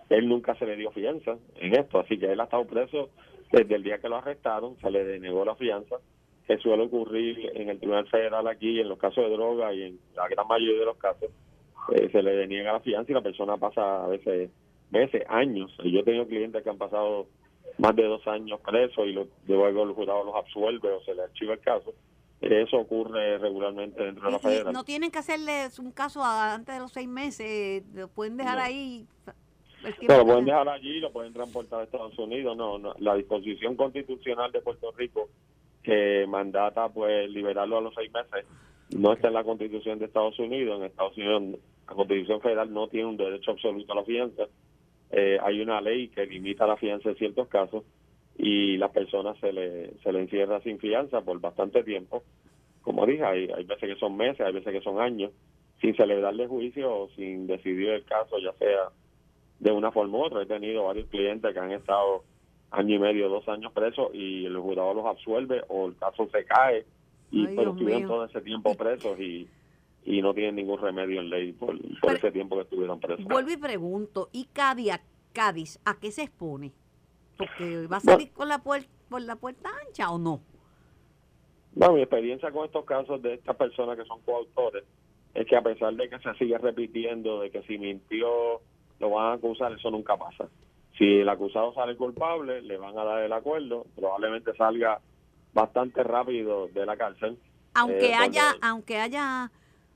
él 0.09 0.27
nunca 0.27 0.55
se 0.55 0.65
le 0.65 0.75
dio 0.75 0.91
fianza 0.91 1.37
en 1.55 1.73
esto, 1.73 1.99
así 1.99 2.17
que 2.17 2.31
él 2.31 2.39
ha 2.39 2.45
estado 2.45 2.65
preso 2.65 3.09
desde 3.51 3.75
el 3.75 3.83
día 3.83 3.99
que 3.99 4.09
lo 4.09 4.17
arrestaron, 4.17 4.77
se 4.79 4.89
le 4.89 5.03
denegó 5.03 5.45
la 5.45 5.55
fianza, 5.55 5.97
que 6.47 6.57
suele 6.57 6.83
ocurrir 6.83 7.51
en 7.53 7.69
el 7.69 7.77
Tribunal 7.77 8.07
Federal 8.07 8.47
aquí, 8.47 8.79
en 8.79 8.89
los 8.89 8.97
casos 8.97 9.23
de 9.23 9.31
droga 9.31 9.73
y 9.73 9.83
en 9.83 9.99
la 10.15 10.27
gran 10.27 10.47
mayoría 10.47 10.79
de 10.79 10.85
los 10.85 10.97
casos, 10.97 11.29
eh, 11.93 12.09
se 12.11 12.21
le 12.23 12.35
deniega 12.35 12.73
la 12.73 12.79
fianza 12.79 13.11
y 13.11 13.15
la 13.15 13.21
persona 13.21 13.57
pasa 13.57 14.05
a 14.05 14.07
veces 14.07 14.49
meses, 14.89 15.23
años. 15.27 15.71
Yo 15.83 15.99
he 15.99 16.03
tenido 16.03 16.27
clientes 16.27 16.63
que 16.63 16.69
han 16.69 16.77
pasado 16.77 17.27
más 17.77 17.95
de 17.95 18.03
dos 18.03 18.25
años 18.27 18.59
preso 18.61 19.05
y 19.05 19.13
luego 19.47 19.83
el 19.83 19.93
jurado 19.93 20.23
los 20.23 20.35
absuelve 20.35 20.91
o 20.91 21.03
se 21.03 21.15
le 21.15 21.23
archiva 21.23 21.53
el 21.53 21.59
caso. 21.59 21.93
Eso 22.41 22.77
ocurre 22.77 23.37
regularmente 23.37 24.03
dentro 24.03 24.25
de 24.25 24.31
la 24.31 24.39
federación. 24.39 24.73
¿No 24.73 24.83
tienen 24.83 25.11
que 25.11 25.19
hacerles 25.19 25.79
un 25.79 25.91
caso 25.91 26.21
antes 26.23 26.75
de 26.75 26.81
los 26.81 26.91
seis 26.91 27.07
meses? 27.07 27.83
¿Lo 27.93 28.09
pueden 28.09 28.35
dejar 28.35 28.59
ahí? 28.59 29.07
No, 30.07 30.17
lo 30.17 30.25
pueden 30.25 30.45
dejar 30.45 30.67
allí, 30.67 30.99
lo 30.99 31.11
pueden 31.11 31.33
transportar 31.33 31.81
a 31.81 31.83
Estados 31.83 32.17
Unidos. 32.19 32.55
No, 32.57 32.77
no, 32.77 32.93
la 32.99 33.15
disposición 33.15 33.75
constitucional 33.75 34.51
de 34.51 34.61
Puerto 34.61 34.91
Rico 34.91 35.29
que 35.81 36.25
mandata 36.27 36.89
pues 36.89 37.29
liberarlo 37.29 37.77
a 37.77 37.81
los 37.81 37.93
seis 37.93 38.11
meses 38.13 38.45
no 38.97 39.11
está 39.11 39.27
en 39.27 39.33
la 39.33 39.43
constitución 39.43 39.99
de 39.99 40.05
Estados 40.05 40.37
Unidos. 40.39 40.79
En 40.79 40.85
Estados 40.85 41.17
Unidos 41.17 41.59
la 41.87 41.95
constitución 41.95 42.41
federal 42.41 42.73
no 42.73 42.87
tiene 42.87 43.07
un 43.07 43.17
derecho 43.17 43.51
absoluto 43.51 43.91
a 43.93 43.97
la 43.97 44.03
fianza 44.03 44.43
eh, 45.15 45.37
hay 45.41 45.61
una 45.61 45.79
ley 45.79 46.07
que 46.07 46.25
limita 46.25 46.65
la 46.65 46.75
fianza 46.75 47.09
en 47.09 47.15
ciertos 47.15 47.47
casos 47.47 47.83
y 48.35 48.77
la 48.77 48.91
persona 48.91 49.35
se 49.35 49.53
le, 49.53 49.93
se 49.99 50.11
le 50.11 50.21
encierra 50.21 50.59
sin 50.61 50.79
fianza 50.79 51.21
por 51.21 51.39
bastante 51.39 51.83
tiempo. 51.83 52.23
Como 52.81 53.05
dije, 53.05 53.23
hay, 53.23 53.47
hay 53.55 53.63
veces 53.63 53.93
que 53.93 53.99
son 53.99 54.17
meses, 54.17 54.41
hay 54.41 54.53
veces 54.53 54.73
que 54.73 54.81
son 54.81 54.99
años, 54.99 55.31
sin 55.79 55.95
celebrarle 55.95 56.47
juicio 56.47 56.91
o 56.91 57.09
sin 57.09 57.45
decidir 57.45 57.89
el 57.89 58.03
caso, 58.05 58.39
ya 58.39 58.53
sea 58.53 58.89
de 59.59 59.71
una 59.71 59.91
forma 59.91 60.17
u 60.17 60.23
otra. 60.23 60.41
He 60.41 60.47
tenido 60.47 60.85
varios 60.85 61.07
clientes 61.09 61.53
que 61.53 61.59
han 61.59 61.71
estado 61.71 62.23
año 62.71 62.95
y 62.95 62.99
medio, 62.99 63.29
dos 63.29 63.47
años 63.47 63.71
presos 63.71 64.09
y 64.13 64.45
el 64.45 64.57
jurado 64.57 64.95
los 64.95 65.05
absuelve 65.05 65.61
o 65.67 65.87
el 65.87 65.95
caso 65.95 66.27
se 66.31 66.43
cae 66.43 66.85
y 67.29 67.47
pero 67.55 67.71
estuvieron 67.71 68.07
todo 68.07 68.25
ese 68.25 68.41
tiempo 68.41 68.75
presos 68.75 69.19
y 69.19 69.47
y 70.05 70.21
no 70.21 70.33
tienen 70.33 70.55
ningún 70.55 70.79
remedio 70.79 71.21
en 71.21 71.29
ley 71.29 71.53
por, 71.53 71.75
ese 72.11 72.31
tiempo 72.31 72.55
que 72.55 72.63
estuvieron 72.63 72.99
presos. 72.99 73.25
Vuelvo 73.25 73.51
y 73.51 73.57
pregunto, 73.57 74.29
¿y 74.31 74.45
Cádiz, 74.45 74.99
Cádiz 75.31 75.79
a 75.85 75.99
qué 75.99 76.11
se 76.11 76.23
expone? 76.23 76.71
Porque 77.37 77.87
va 77.87 77.97
a 77.97 78.01
salir 78.01 78.31
con 78.31 78.47
la 78.47 78.59
por 78.59 79.21
la 79.21 79.35
puerta 79.35 79.69
ancha 79.87 80.11
o 80.11 80.17
no? 80.17 80.41
Bueno, 81.75 81.95
mi 81.95 82.01
experiencia 82.01 82.51
con 82.51 82.65
estos 82.65 82.85
casos 82.85 83.21
de 83.21 83.35
estas 83.35 83.55
personas 83.55 83.97
que 83.97 84.05
son 84.05 84.21
coautores 84.21 84.83
es 85.33 85.47
que 85.47 85.55
a 85.55 85.61
pesar 85.61 85.93
de 85.95 86.09
que 86.09 86.19
se 86.19 86.33
sigue 86.35 86.57
repitiendo 86.57 87.39
de 87.39 87.49
que 87.49 87.63
si 87.63 87.77
mintió 87.77 88.61
lo 88.99 89.09
van 89.09 89.31
a 89.31 89.33
acusar, 89.33 89.71
eso 89.73 89.89
nunca 89.89 90.15
pasa. 90.17 90.47
Si 90.97 91.21
el 91.21 91.29
acusado 91.29 91.73
sale 91.73 91.95
culpable, 91.95 92.61
le 92.61 92.77
van 92.77 92.97
a 92.97 93.03
dar 93.03 93.23
el 93.23 93.33
acuerdo, 93.33 93.87
probablemente 93.95 94.53
salga 94.55 94.99
bastante 95.53 96.03
rápido 96.03 96.67
de 96.67 96.85
la 96.85 96.95
cárcel. 96.95 97.37
Aunque 97.73 98.11
eh, 98.11 98.13
haya, 98.13 98.55
aunque 98.61 98.97
haya 98.97 99.51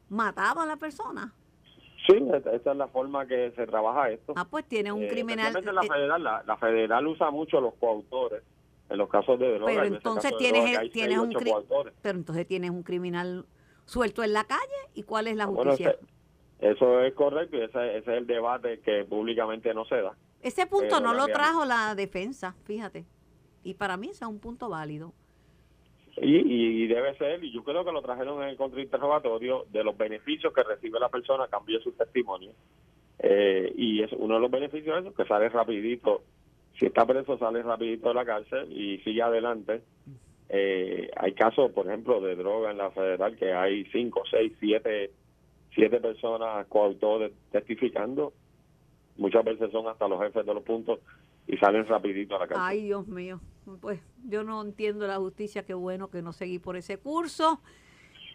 matado 0.10 0.62
a 0.62 0.66
la 0.66 0.78
persona. 0.78 1.34
Sí, 2.08 2.16
esa 2.54 2.72
es 2.72 2.78
la 2.78 2.88
forma 2.88 3.26
que 3.28 3.52
se 3.56 3.66
trabaja 3.66 4.10
esto. 4.10 4.34
Ah, 4.36 4.46
pues 4.50 4.66
tiene 4.66 4.92
un 4.92 5.04
eh, 5.04 5.08
criminal. 5.10 5.52
La 5.54 5.82
federal, 5.82 6.24
la, 6.24 6.58
federal 6.58 7.08
usa 7.08 7.32
mucho 7.32 7.60
los 7.60 7.74
coautores 7.76 8.44
en 8.90 8.98
los 8.98 9.10
casos 9.10 9.38
de 9.40 9.56
droga. 9.56 9.66
Pero 9.66 9.84
entonces 9.84 10.32
tienes, 10.38 10.80
un 11.20 11.34
pero 12.02 12.18
entonces 12.18 12.48
tienes 12.48 12.70
un 12.70 12.84
criminal 12.84 13.46
suelto 13.86 14.24
en 14.24 14.32
la 14.32 14.46
calle 14.46 14.62
y 14.94 15.04
cuál 15.04 15.28
es 15.28 15.36
la 15.36 15.46
ah, 15.46 15.48
justicia. 15.48 15.98
eso 16.60 17.02
es 17.02 17.14
correcto 17.14 17.58
y 17.58 17.62
ese, 17.62 17.98
es 17.98 18.08
el 18.08 18.26
debate 18.26 18.80
que 18.80 19.04
públicamente 19.04 19.74
no 19.74 19.84
se 19.86 20.02
da. 20.02 20.16
Ese 20.42 20.66
punto 20.66 21.02
no 21.02 21.14
lo 21.14 21.26
trajo 21.28 21.66
la 21.66 21.94
defensa, 21.96 22.56
fíjate. 22.64 23.06
Y 23.64 23.74
para 23.74 23.98
mí 23.98 24.10
ese 24.10 24.24
es 24.24 24.30
un 24.30 24.40
punto 24.40 24.70
válido. 24.70 25.14
Y, 26.20 26.88
debe 26.88 27.16
ser, 27.18 27.44
y 27.44 27.52
yo 27.52 27.64
creo 27.64 27.86
que 27.86 27.92
lo 27.92 28.02
trajeron 28.02 28.42
en 28.42 28.50
el 28.50 28.58
contrainterrogatorio, 28.58 29.66
de 29.72 29.84
los 29.84 29.96
beneficios 29.96 30.52
que 30.54 30.64
recibe 30.64 31.00
la 31.00 31.10
persona 31.10 31.44
a 31.44 31.84
su 31.84 31.92
testimonio. 31.92 32.52
Eh, 33.20 33.72
y 33.76 34.02
es 34.02 34.12
uno 34.14 34.36
de 34.36 34.42
los 34.42 34.52
beneficios 34.52 35.06
es 35.06 35.14
que 35.14 35.26
sale 35.26 35.50
rapidito, 35.50 36.24
si 36.78 36.86
está 36.86 37.06
preso 37.06 37.38
sale 37.38 37.64
rapidito 37.64 38.10
de 38.10 38.14
la 38.16 38.26
cárcel 38.26 38.72
y 38.72 39.00
sigue 39.00 39.22
adelante. 39.22 39.82
Eh, 40.50 41.10
hay 41.18 41.34
casos, 41.34 41.72
por 41.72 41.88
ejemplo, 41.88 42.22
de 42.22 42.36
droga 42.36 42.72
en 42.72 42.78
la 42.78 42.92
federal 42.92 43.36
que 43.36 43.54
hay 43.54 43.86
cinco, 43.86 44.24
seis, 44.30 44.54
siete, 44.60 45.12
siete 45.74 46.00
personas 46.00 46.66
coautores 46.68 47.32
testificando. 47.52 48.34
Muchas 49.18 49.44
veces 49.44 49.72
son 49.72 49.88
hasta 49.88 50.08
los 50.08 50.22
jefes 50.22 50.46
de 50.46 50.54
los 50.54 50.64
puntos 50.64 51.00
y 51.48 51.58
salen 51.58 51.86
rapidito 51.88 52.36
a 52.36 52.40
la 52.40 52.48
cárcel. 52.48 52.66
Ay, 52.66 52.84
Dios 52.86 53.08
mío. 53.08 53.40
Pues 53.82 54.00
yo 54.26 54.44
no 54.44 54.62
entiendo 54.62 55.08
la 55.08 55.18
justicia, 55.18 55.66
qué 55.66 55.74
bueno 55.74 56.10
que 56.10 56.22
no 56.22 56.34
seguí 56.34 56.60
por 56.60 56.78
ese 56.78 56.98
curso. 56.98 57.62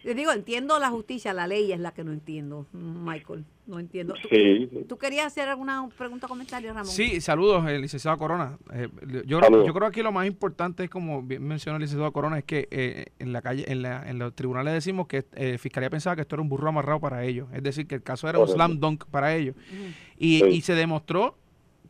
Les 0.03 0.17
digo, 0.17 0.33
entiendo 0.33 0.77
la 0.79 0.89
justicia, 0.89 1.33
la 1.33 1.47
ley 1.47 1.71
es 1.71 1.79
la 1.79 1.93
que 1.93 2.03
no 2.03 2.11
entiendo, 2.11 2.67
Michael. 2.73 3.45
No 3.65 3.79
entiendo. 3.79 4.15
¿Tú, 4.21 4.27
sí, 4.29 4.69
¿tú 4.89 4.97
querías 4.97 5.27
hacer 5.27 5.47
alguna 5.47 5.87
pregunta 5.97 6.25
o 6.25 6.29
comentario, 6.29 6.73
Ramón? 6.73 6.91
Sí, 6.91 7.21
saludos, 7.21 7.65
el 7.69 7.81
licenciado 7.81 8.17
Corona. 8.17 8.57
Eh, 8.73 8.89
yo, 9.25 9.39
yo, 9.39 9.39
creo 9.39 9.73
que 9.73 9.85
aquí 9.85 10.03
lo 10.03 10.11
más 10.11 10.27
importante 10.27 10.83
es, 10.83 10.89
como 10.89 11.23
bien 11.23 11.47
mencionó 11.47 11.77
el 11.77 11.83
licenciado 11.83 12.11
Corona, 12.11 12.39
es 12.39 12.43
que 12.43 12.67
eh, 12.71 13.05
en 13.19 13.31
la 13.31 13.41
calle, 13.41 13.63
en, 13.71 13.81
la, 13.81 14.03
en 14.09 14.19
los 14.19 14.35
tribunales 14.35 14.73
decimos 14.73 15.07
que 15.07 15.23
eh, 15.35 15.57
Fiscalía 15.57 15.89
pensaba 15.89 16.17
que 16.17 16.23
esto 16.23 16.35
era 16.35 16.41
un 16.41 16.49
burro 16.49 16.67
amarrado 16.67 16.99
para 16.99 17.23
ellos. 17.23 17.47
Es 17.53 17.63
decir, 17.63 17.87
que 17.87 17.95
el 17.95 18.03
caso 18.03 18.27
era 18.27 18.39
un 18.39 18.49
slam 18.49 18.81
dunk 18.81 19.05
para 19.05 19.33
ellos. 19.33 19.55
y, 20.17 20.43
y 20.43 20.59
se 20.59 20.75
demostró 20.75 21.37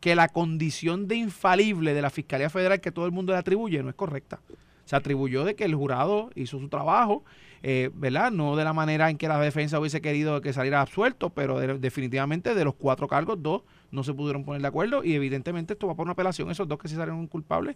que 0.04 0.14
la 0.14 0.28
condición 0.28 1.08
de 1.08 1.16
infalible 1.16 1.94
de 1.94 2.02
la 2.02 2.10
Fiscalía 2.10 2.50
Federal 2.50 2.78
que 2.78 2.92
todo 2.92 3.06
el 3.06 3.12
mundo 3.12 3.32
le 3.32 3.38
atribuye 3.38 3.82
no 3.82 3.88
es 3.88 3.94
correcta. 3.94 4.38
Se 4.84 4.96
atribuyó 4.96 5.44
de 5.44 5.54
que 5.54 5.64
el 5.64 5.74
jurado 5.74 6.28
hizo 6.34 6.58
su 6.58 6.68
trabajo, 6.68 7.24
eh, 7.62 7.88
¿verdad? 7.94 8.30
No 8.30 8.54
de 8.54 8.64
la 8.64 8.74
manera 8.74 9.08
en 9.08 9.16
que 9.16 9.28
la 9.28 9.40
defensa 9.40 9.80
hubiese 9.80 10.02
querido 10.02 10.42
que 10.42 10.52
saliera 10.52 10.82
absuelto, 10.82 11.30
pero 11.30 11.58
definitivamente 11.78 12.54
de 12.54 12.64
los 12.66 12.74
cuatro 12.74 13.08
cargos, 13.08 13.42
dos 13.42 13.62
no 13.92 14.04
se 14.04 14.12
pudieron 14.12 14.44
poner 14.44 14.60
de 14.60 14.68
acuerdo 14.68 15.02
y 15.02 15.14
evidentemente 15.14 15.72
esto 15.72 15.86
va 15.86 15.94
por 15.94 16.04
una 16.04 16.12
apelación, 16.12 16.50
esos 16.50 16.68
dos 16.68 16.78
que 16.78 16.88
se 16.88 16.96
salieron 16.96 17.26
culpables. 17.26 17.74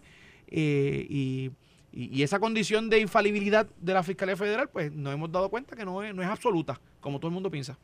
Eh, 0.49 1.07
y, 1.09 1.51
esa 2.21 2.39
condición 2.39 2.91
de 2.91 2.99
infalibilidad 2.99 3.65
de 3.81 3.93
la 3.95 4.03
Fiscalía 4.03 4.37
Federal, 4.37 4.69
pues 4.71 4.93
nos 4.93 5.15
hemos 5.15 5.31
dado 5.31 5.49
cuenta 5.49 5.75
que 5.75 5.83
no 5.83 6.03
es, 6.03 6.13
no 6.13 6.21
es 6.21 6.27
absoluta, 6.27 6.79
como 6.99 7.17
todo 7.17 7.29
el 7.29 7.33
mundo 7.33 7.49
piensa. 7.49 7.75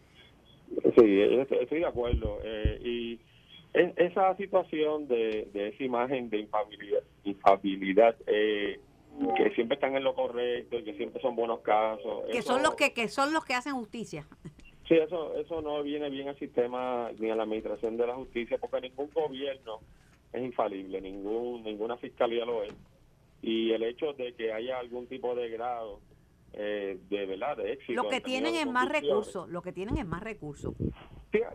Sí, 0.95 1.19
estoy 1.59 1.79
de 1.79 1.87
acuerdo. 1.87 2.37
Eh, 2.43 2.79
y 2.85 3.19
esa 3.75 4.35
situación 4.37 5.07
de, 5.07 5.49
esa 5.53 5.83
imagen 5.83 6.29
de 6.29 6.47
infabilidad, 7.23 8.15
eh, 8.27 8.79
que 9.35 9.49
siempre 9.51 9.75
están 9.75 9.95
en 9.95 10.03
lo 10.03 10.13
correcto 10.13 10.77
y 10.77 10.83
que 10.83 10.93
siempre 10.95 11.21
son 11.21 11.35
buenos 11.35 11.59
casos. 11.61 12.23
Que 12.31 12.41
son 12.41 12.61
los 12.63 12.75
que, 12.75 12.93
que 12.93 13.07
son 13.07 13.33
los 13.33 13.45
que 13.45 13.53
hacen 13.53 13.73
justicia. 13.73 14.25
Sí, 14.87 14.95
eso, 14.95 15.35
eso 15.35 15.61
no 15.61 15.81
viene 15.81 16.09
bien 16.09 16.27
al 16.27 16.37
sistema 16.37 17.09
ni 17.17 17.31
a 17.31 17.35
la 17.35 17.43
administración 17.43 17.97
de 17.97 18.05
la 18.05 18.15
justicia, 18.15 18.57
porque 18.59 18.81
ningún 18.81 19.09
gobierno 19.13 19.79
es 20.31 20.43
infalible, 20.43 21.01
ningún 21.01 21.63
ninguna 21.63 21.97
fiscalía 21.97 22.45
lo 22.45 22.63
es. 22.63 22.73
Y 23.41 23.71
el 23.71 23.83
hecho 23.83 24.13
de 24.13 24.33
que 24.33 24.53
haya 24.53 24.79
algún 24.79 25.07
tipo 25.07 25.33
de 25.33 25.49
grado 25.49 26.01
eh, 26.53 26.99
de 27.09 27.25
verdad 27.25 27.57
de 27.57 27.73
éxito. 27.73 28.01
Lo 28.01 28.09
que 28.09 28.21
tienen 28.21 28.55
es 28.55 28.65
más 28.65 28.87
recursos, 28.87 29.49
lo 29.49 29.61
que 29.61 29.73
tienen 29.73 29.97
es 29.97 30.05
más 30.05 30.23
recursos. 30.23 30.73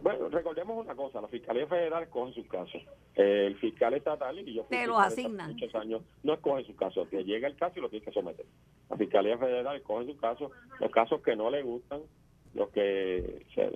Bueno, 0.03 0.29
recordemos 0.29 0.85
una 0.85 0.95
cosa, 0.95 1.21
la 1.21 1.29
Fiscalía 1.29 1.67
Federal 1.67 2.09
coge 2.09 2.35
sus 2.35 2.47
casos. 2.49 2.83
el 3.15 3.57
fiscal 3.57 3.95
estatal, 3.95 4.39
y 4.39 4.55
yo 4.55 4.65
Te 4.65 4.87
lo 4.87 4.99
asignan. 4.99 5.53
muchos 5.53 5.75
años, 5.75 6.03
no 6.23 6.35
escoge 6.35 6.65
sus 6.65 6.77
casos, 6.77 7.09
que 7.09 7.25
llega 7.25 7.49
el 7.49 7.57
caso 7.57 7.79
y 7.79 7.83
lo 7.83 7.89
tiene 7.91 8.05
que 8.05 8.13
someter. 8.13 8.47
La 8.89 8.97
Fiscalía 8.97 9.39
Federal 9.39 9.83
coge 9.83 10.07
sus 10.07 10.21
casos, 10.21 10.51
los 10.81 10.91
casos 10.91 11.21
que 11.23 11.37
no 11.37 11.51
le 11.51 11.63
gustan, 11.63 12.01
los 12.55 12.69
que 12.71 13.45
se, 13.55 13.71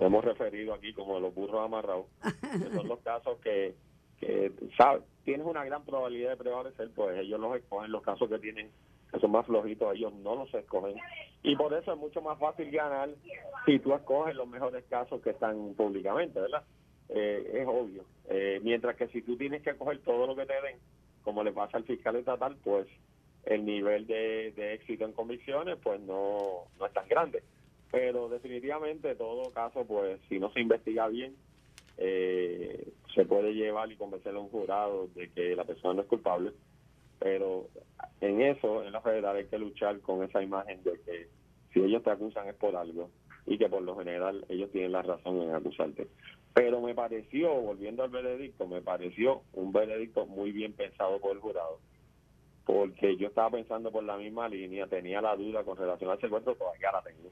hemos 0.00 0.24
referido 0.24 0.74
aquí 0.74 0.92
como 0.92 1.20
los 1.20 1.34
burros 1.34 1.64
amarrados, 1.64 2.06
que 2.40 2.74
son 2.74 2.88
los 2.88 3.00
casos 3.00 3.38
que, 3.40 3.74
que 4.18 4.52
¿sabes? 4.76 5.02
tienes 5.24 5.46
una 5.46 5.64
gran 5.64 5.84
probabilidad 5.84 6.30
de 6.30 6.36
prevalecer, 6.36 6.90
pues 6.94 7.18
ellos 7.18 7.40
los 7.40 7.56
escogen, 7.56 7.90
los 7.90 8.02
casos 8.02 8.28
que 8.28 8.38
tienen 8.38 8.70
que 9.12 9.20
son 9.20 9.30
más 9.30 9.46
flojitos, 9.46 9.94
ellos 9.94 10.12
no 10.14 10.34
los 10.34 10.52
escogen. 10.54 10.96
Y 11.42 11.54
por 11.56 11.74
eso 11.74 11.92
es 11.92 11.98
mucho 11.98 12.22
más 12.22 12.38
fácil 12.38 12.70
ganar 12.70 13.10
si 13.66 13.78
tú 13.78 13.94
escoges 13.94 14.34
los 14.34 14.48
mejores 14.48 14.84
casos 14.84 15.20
que 15.20 15.30
están 15.30 15.74
públicamente, 15.74 16.40
¿verdad? 16.40 16.62
Eh, 17.10 17.60
es 17.60 17.66
obvio. 17.66 18.04
Eh, 18.28 18.60
mientras 18.62 18.96
que 18.96 19.08
si 19.08 19.20
tú 19.22 19.36
tienes 19.36 19.62
que 19.62 19.74
coger 19.76 19.98
todo 19.98 20.26
lo 20.26 20.34
que 20.34 20.46
te 20.46 20.54
den, 20.54 20.78
como 21.22 21.44
le 21.44 21.52
pasa 21.52 21.76
al 21.76 21.84
fiscal 21.84 22.16
estatal, 22.16 22.56
pues 22.64 22.88
el 23.44 23.66
nivel 23.66 24.06
de, 24.06 24.74
éxito 24.74 25.04
en 25.04 25.12
convicciones 25.12 25.76
pues 25.82 26.00
no, 26.00 26.68
no 26.78 26.86
es 26.86 26.92
tan 26.92 27.06
grande. 27.06 27.42
Pero 27.90 28.30
definitivamente 28.30 29.14
todo 29.14 29.50
caso, 29.52 29.84
pues 29.84 30.20
si 30.30 30.38
no 30.38 30.50
se 30.52 30.60
investiga 30.60 31.08
bien, 31.08 31.36
eh, 31.98 32.92
se 33.14 33.26
puede 33.26 33.52
llevar 33.52 33.92
y 33.92 33.96
convencer 33.96 34.34
a 34.34 34.38
un 34.38 34.48
jurado 34.48 35.08
de 35.08 35.30
que 35.30 35.54
la 35.54 35.64
persona 35.64 35.94
no 35.94 36.02
es 36.02 36.08
culpable 36.08 36.52
pero 37.22 37.68
en 38.20 38.40
eso, 38.40 38.84
en 38.84 38.92
la 38.92 39.00
federal, 39.00 39.36
hay 39.36 39.46
que 39.46 39.58
luchar 39.58 40.00
con 40.00 40.24
esa 40.24 40.42
imagen 40.42 40.82
de 40.82 41.00
que 41.02 41.28
si 41.72 41.80
ellos 41.80 42.02
te 42.02 42.10
acusan 42.10 42.48
es 42.48 42.54
por 42.56 42.74
algo 42.74 43.10
y 43.46 43.58
que 43.58 43.68
por 43.68 43.82
lo 43.82 43.96
general 43.96 44.44
ellos 44.48 44.70
tienen 44.72 44.92
la 44.92 45.02
razón 45.02 45.40
en 45.40 45.54
acusarte. 45.54 46.08
Pero 46.52 46.80
me 46.80 46.94
pareció, 46.94 47.54
volviendo 47.54 48.02
al 48.02 48.10
veredicto, 48.10 48.66
me 48.66 48.82
pareció 48.82 49.42
un 49.52 49.72
veredicto 49.72 50.26
muy 50.26 50.50
bien 50.50 50.72
pensado 50.72 51.20
por 51.20 51.32
el 51.32 51.38
jurado, 51.38 51.78
porque 52.66 53.16
yo 53.16 53.28
estaba 53.28 53.50
pensando 53.50 53.92
por 53.92 54.02
la 54.02 54.16
misma 54.16 54.48
línea, 54.48 54.88
tenía 54.88 55.20
la 55.20 55.36
duda 55.36 55.62
con 55.62 55.76
relación 55.76 56.10
al 56.10 56.20
secuestro, 56.20 56.56
todavía 56.56 56.90
la 56.92 57.02
tengo, 57.02 57.30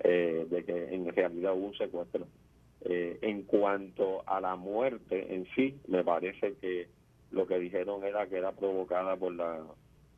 eh, 0.00 0.46
de 0.48 0.64
que 0.64 0.94
en 0.94 1.14
realidad 1.14 1.54
hubo 1.54 1.66
un 1.66 1.76
secuestro. 1.76 2.26
Eh, 2.80 3.18
en 3.22 3.42
cuanto 3.42 4.22
a 4.26 4.40
la 4.40 4.56
muerte 4.56 5.34
en 5.34 5.46
sí, 5.54 5.78
me 5.86 6.02
parece 6.02 6.54
que 6.60 6.88
lo 7.30 7.46
que 7.46 7.58
dijeron 7.58 8.04
era 8.04 8.26
que 8.26 8.38
era 8.38 8.52
provocada 8.52 9.16
por 9.16 9.34
la, 9.34 9.62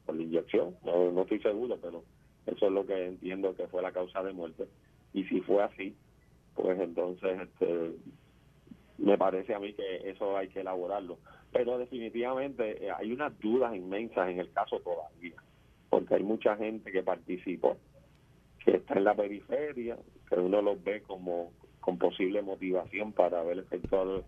por 0.06 0.14
la 0.14 0.22
inyección. 0.22 0.76
No, 0.84 1.10
no 1.10 1.22
estoy 1.22 1.40
seguro, 1.40 1.78
pero 1.80 2.04
eso 2.46 2.66
es 2.66 2.72
lo 2.72 2.86
que 2.86 3.06
entiendo 3.06 3.54
que 3.54 3.66
fue 3.68 3.82
la 3.82 3.92
causa 3.92 4.22
de 4.22 4.32
muerte. 4.32 4.66
Y 5.12 5.24
si 5.24 5.40
fue 5.40 5.62
así, 5.62 5.96
pues 6.54 6.78
entonces 6.78 7.40
este, 7.40 7.92
me 8.98 9.18
parece 9.18 9.54
a 9.54 9.58
mí 9.58 9.72
que 9.72 10.10
eso 10.10 10.36
hay 10.36 10.48
que 10.48 10.60
elaborarlo. 10.60 11.18
Pero 11.52 11.78
definitivamente 11.78 12.86
eh, 12.86 12.90
hay 12.96 13.12
unas 13.12 13.38
dudas 13.40 13.74
inmensas 13.74 14.28
en 14.28 14.38
el 14.38 14.52
caso 14.52 14.80
todavía, 14.80 15.34
porque 15.88 16.14
hay 16.14 16.22
mucha 16.22 16.56
gente 16.56 16.92
que 16.92 17.02
participó, 17.02 17.76
que 18.64 18.76
está 18.76 18.94
en 18.94 19.04
la 19.04 19.14
periferia, 19.14 19.98
que 20.28 20.36
uno 20.36 20.62
los 20.62 20.82
ve 20.84 21.02
como 21.02 21.52
con 21.80 21.98
posible 21.98 22.42
motivación 22.42 23.12
para 23.12 23.40
haber 23.40 23.58
efectuado 23.58 24.22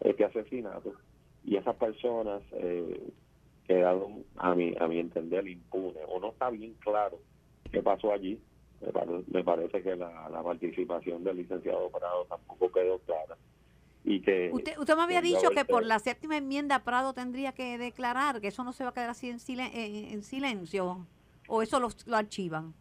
este 0.00 0.24
asesinato 0.24 0.92
y 1.46 1.56
esas 1.56 1.76
personas 1.76 2.42
eh, 2.52 3.08
quedaron, 3.66 4.24
a 4.36 4.54
mi, 4.54 4.74
a 4.78 4.88
mi 4.88 4.98
entender, 4.98 5.46
impunes, 5.46 6.02
o 6.08 6.18
no 6.18 6.30
está 6.30 6.50
bien 6.50 6.74
claro 6.80 7.18
qué 7.70 7.82
pasó 7.82 8.12
allí. 8.12 8.38
Me, 9.32 9.42
parece 9.42 9.82
que 9.82 9.96
la, 9.96 10.42
participación 10.44 11.24
del 11.24 11.38
licenciado 11.38 11.88
Prado 11.88 12.26
tampoco 12.28 12.70
quedó 12.70 12.98
clara. 12.98 13.36
Y 14.04 14.20
que 14.20 14.50
usted, 14.52 14.76
usted 14.78 14.96
me 14.96 15.02
había 15.02 15.22
dicho 15.22 15.50
que 15.50 15.64
por 15.64 15.84
la 15.84 15.98
séptima 15.98 16.36
enmienda 16.36 16.84
Prado 16.84 17.14
tendría 17.14 17.52
que 17.52 17.78
declarar 17.78 18.40
que 18.40 18.48
eso 18.48 18.62
no 18.64 18.72
se 18.72 18.84
va 18.84 18.90
a 18.90 18.94
quedar 18.94 19.10
así 19.10 19.30
en, 19.30 19.38
en, 19.60 20.22
silencio, 20.22 21.06
o 21.48 21.62
eso 21.62 21.80
lo, 21.80 21.88
lo 22.06 22.16
archivan. 22.16 22.74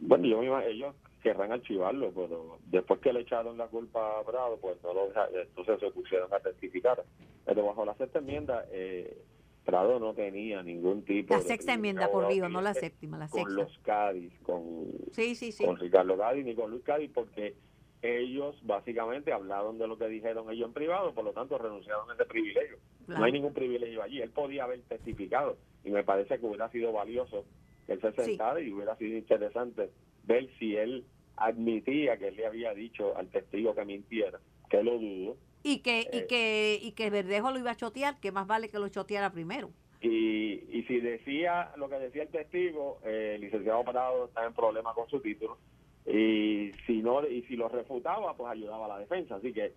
Bueno, 0.00 0.26
yo 0.26 0.60
ellos 0.60 0.94
querrán 1.24 1.52
archivarlo, 1.52 2.12
pero 2.14 2.58
después 2.66 3.00
que 3.00 3.10
le 3.10 3.20
echaron 3.20 3.56
la 3.56 3.66
culpa 3.66 4.20
a 4.20 4.24
Prado, 4.24 4.58
pues 4.60 4.76
no 4.82 4.92
lo 4.92 5.08
entonces 5.40 5.80
se 5.80 5.90
pusieron 5.90 6.32
a 6.32 6.38
testificar. 6.38 7.02
Pero 7.46 7.64
bajo 7.64 7.82
la 7.86 7.94
sexta 7.94 8.18
enmienda, 8.18 8.66
eh, 8.70 9.24
Prado 9.64 9.98
no 9.98 10.12
tenía 10.12 10.62
ningún 10.62 11.02
tipo 11.02 11.34
la 11.34 11.40
sexta 11.40 11.72
enmienda 11.72 12.10
corrido, 12.10 12.50
no 12.50 12.60
la 12.60 12.74
séptima, 12.74 13.16
la 13.16 13.28
sexta. 13.28 13.48
Con 13.48 13.56
los 13.56 13.78
Cádiz, 13.78 14.38
con, 14.42 14.86
sí, 15.12 15.34
sí, 15.34 15.50
sí. 15.50 15.64
con 15.64 15.78
Ricardo 15.78 16.18
Cádiz 16.18 16.44
ni 16.44 16.54
con 16.54 16.70
Luis 16.70 16.84
Cádiz, 16.84 17.10
porque 17.12 17.54
ellos 18.02 18.54
básicamente 18.62 19.32
hablaron 19.32 19.78
de 19.78 19.88
lo 19.88 19.96
que 19.96 20.08
dijeron 20.08 20.50
ellos 20.50 20.68
en 20.68 20.74
privado, 20.74 21.14
por 21.14 21.24
lo 21.24 21.32
tanto 21.32 21.56
renunciaron 21.56 22.10
a 22.10 22.14
ese 22.14 22.26
privilegio. 22.26 22.76
No 23.06 23.24
hay 23.24 23.32
ningún 23.32 23.54
privilegio 23.54 24.02
allí. 24.02 24.20
Él 24.20 24.30
podía 24.30 24.64
haber 24.64 24.82
testificado 24.82 25.56
y 25.84 25.90
me 25.90 26.04
parece 26.04 26.38
que 26.38 26.44
hubiera 26.44 26.68
sido 26.70 26.92
valioso 26.92 27.46
que 27.86 27.94
él 27.94 28.00
se 28.02 28.12
sentara 28.12 28.60
y 28.60 28.70
hubiera 28.70 28.94
sido 28.96 29.16
interesante 29.16 29.90
ver 30.24 30.48
si 30.58 30.76
él 30.76 31.04
admitía 31.36 32.16
que 32.16 32.28
él 32.28 32.36
le 32.36 32.46
había 32.46 32.74
dicho 32.74 33.16
al 33.16 33.28
testigo 33.28 33.74
que 33.74 33.84
mintiera, 33.84 34.40
que 34.68 34.82
lo 34.82 34.98
dudo. 34.98 35.36
Y 35.62 35.78
que, 35.78 36.08
y 36.12 36.18
eh, 36.18 36.26
que, 36.26 36.78
y 36.80 36.92
que 36.92 37.10
Verdejo 37.10 37.50
lo 37.50 37.58
iba 37.58 37.70
a 37.70 37.76
chotear, 37.76 38.20
que 38.20 38.32
más 38.32 38.46
vale 38.46 38.68
que 38.68 38.78
lo 38.78 38.88
choteara 38.88 39.30
primero. 39.32 39.70
Y, 40.00 40.62
y 40.70 40.84
si 40.86 41.00
decía 41.00 41.72
lo 41.76 41.88
que 41.88 41.98
decía 41.98 42.24
el 42.24 42.28
testigo, 42.28 42.98
eh, 43.04 43.32
el 43.36 43.40
licenciado 43.40 43.82
Parado 43.84 44.26
está 44.26 44.44
en 44.44 44.52
problema 44.52 44.92
con 44.92 45.08
su 45.08 45.20
título 45.20 45.58
y 46.06 46.70
si 46.86 47.02
no 47.02 47.26
y 47.26 47.42
si 47.42 47.56
lo 47.56 47.68
refutaba 47.68 48.34
pues 48.36 48.50
ayudaba 48.50 48.84
a 48.84 48.88
la 48.88 48.98
defensa 48.98 49.36
así 49.36 49.52
que 49.52 49.72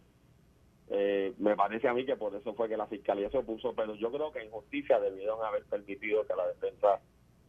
eh, 0.90 1.34
me 1.38 1.56
parece 1.56 1.88
a 1.88 1.94
mí 1.94 2.06
que 2.06 2.16
por 2.16 2.36
eso 2.36 2.54
fue 2.54 2.68
que 2.68 2.78
la 2.78 2.88
fiscalía 2.88 3.30
se 3.30 3.38
opuso 3.38 3.74
pero 3.74 3.96
yo 3.96 4.12
creo 4.12 4.32
que 4.32 4.42
en 4.42 4.52
justicia 4.52 5.00
debieron 5.00 5.44
haber 5.44 5.64
permitido 5.66 6.26
que 6.28 6.36
la 6.36 6.48
defensa 6.48 7.00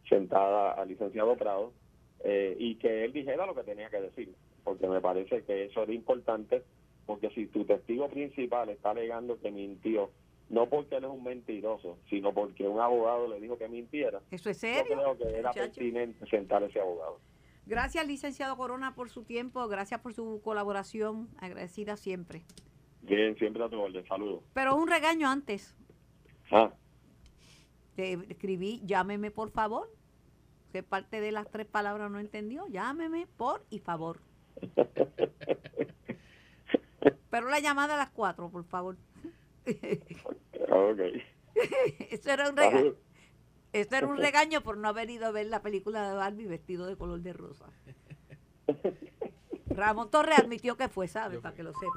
sentada 0.09 0.73
al 0.73 0.89
licenciado 0.89 1.37
Prado 1.37 1.73
eh, 2.25 2.57
y 2.59 2.77
que 2.77 3.05
él 3.05 3.13
dijera 3.13 3.47
lo 3.47 3.55
que 3.55 3.63
tenía 3.63 3.91
que 3.91 4.01
decir 4.01 4.35
porque 4.65 4.87
me 4.87 5.01
parece 5.01 5.45
que 5.45 5.65
eso 5.65 5.83
era 5.83 5.93
importante 5.93 6.63
porque 7.07 7.31
si 7.31 7.47
tu 7.47 7.65
testigo 7.65 8.09
principal 8.09 8.69
está 8.69 8.91
alegando 8.91 9.41
que 9.41 9.51
mintió 9.51 10.11
no 10.51 10.69
porque 10.69 10.97
él 10.97 11.05
es 11.05 11.11
un 11.11 11.23
mentiroso, 11.23 11.99
sino 12.09 12.33
porque 12.33 12.67
un 12.67 12.81
abogado 12.81 13.29
le 13.29 13.41
dijo 13.41 13.59
que 13.59 13.69
mintiera. 13.69 14.23
¿Eso 14.31 14.49
es 14.49 14.59
serio? 14.59 14.83
Yo 14.89 15.17
creo 15.17 15.19
que 15.19 15.39
era 15.39 15.53
pertinente 15.53 16.27
sentar 16.27 16.63
a 16.63 16.67
ese 16.67 16.81
abogado. 16.81 17.21
Gracias, 17.67 18.07
licenciado 18.07 18.57
Corona, 18.57 18.95
por 18.95 19.11
su 19.11 19.25
tiempo. 19.25 19.69
Gracias 19.69 20.01
por 20.01 20.15
su 20.15 20.41
colaboración. 20.43 21.29
Agradecida 21.39 21.99
siempre. 21.99 22.45
Bien, 23.03 23.37
siempre 23.37 23.63
a 23.63 23.69
tu 23.69 23.79
orden. 23.79 24.07
Saludos. 24.07 24.43
Pero 24.55 24.75
un 24.75 24.89
regaño 24.89 25.29
antes. 25.29 25.77
Ah. 26.51 26.73
Te 27.95 28.15
escribí, 28.31 28.81
llámeme 28.87 29.31
por 29.31 29.51
favor. 29.51 29.91
Que 30.73 30.83
parte 30.83 31.21
de 31.21 31.33
las 31.33 31.49
tres 31.51 31.67
palabras 31.67 32.11
no 32.11 32.19
entendió. 32.19 32.67
Llámeme 32.69 33.27
por 33.37 33.65
y 33.71 33.79
favor. 33.79 34.21
Pero 37.31 37.49
la 37.49 37.61
llamada 37.61 37.95
a 37.95 37.99
las 37.99 38.11
cuatro, 38.11 38.51
por 38.51 38.65
favor. 38.65 38.97
ok. 39.67 41.01
Eso 42.11 42.31
era 42.31 42.51
un 42.51 42.57
regaño. 42.57 42.95
Esto 43.73 43.97
era 43.97 44.07
un 44.07 44.17
regaño 44.19 44.63
por 44.63 44.77
no 44.77 44.89
haber 44.89 45.11
ido 45.11 45.27
a 45.27 45.31
ver 45.31 45.47
la 45.47 45.63
película 45.63 46.09
de 46.09 46.17
Barbie 46.17 46.47
vestido 46.47 46.87
de 46.87 46.97
color 46.97 47.21
de 47.21 47.33
rosa. 47.33 47.67
Ramón 49.67 50.11
Torres 50.11 50.39
admitió 50.39 50.77
que 50.77 50.89
fue, 50.89 51.09
¿sabes? 51.09 51.41
Para 51.41 51.55
que 51.55 51.63
lo 51.63 51.73
sepa. 51.75 51.93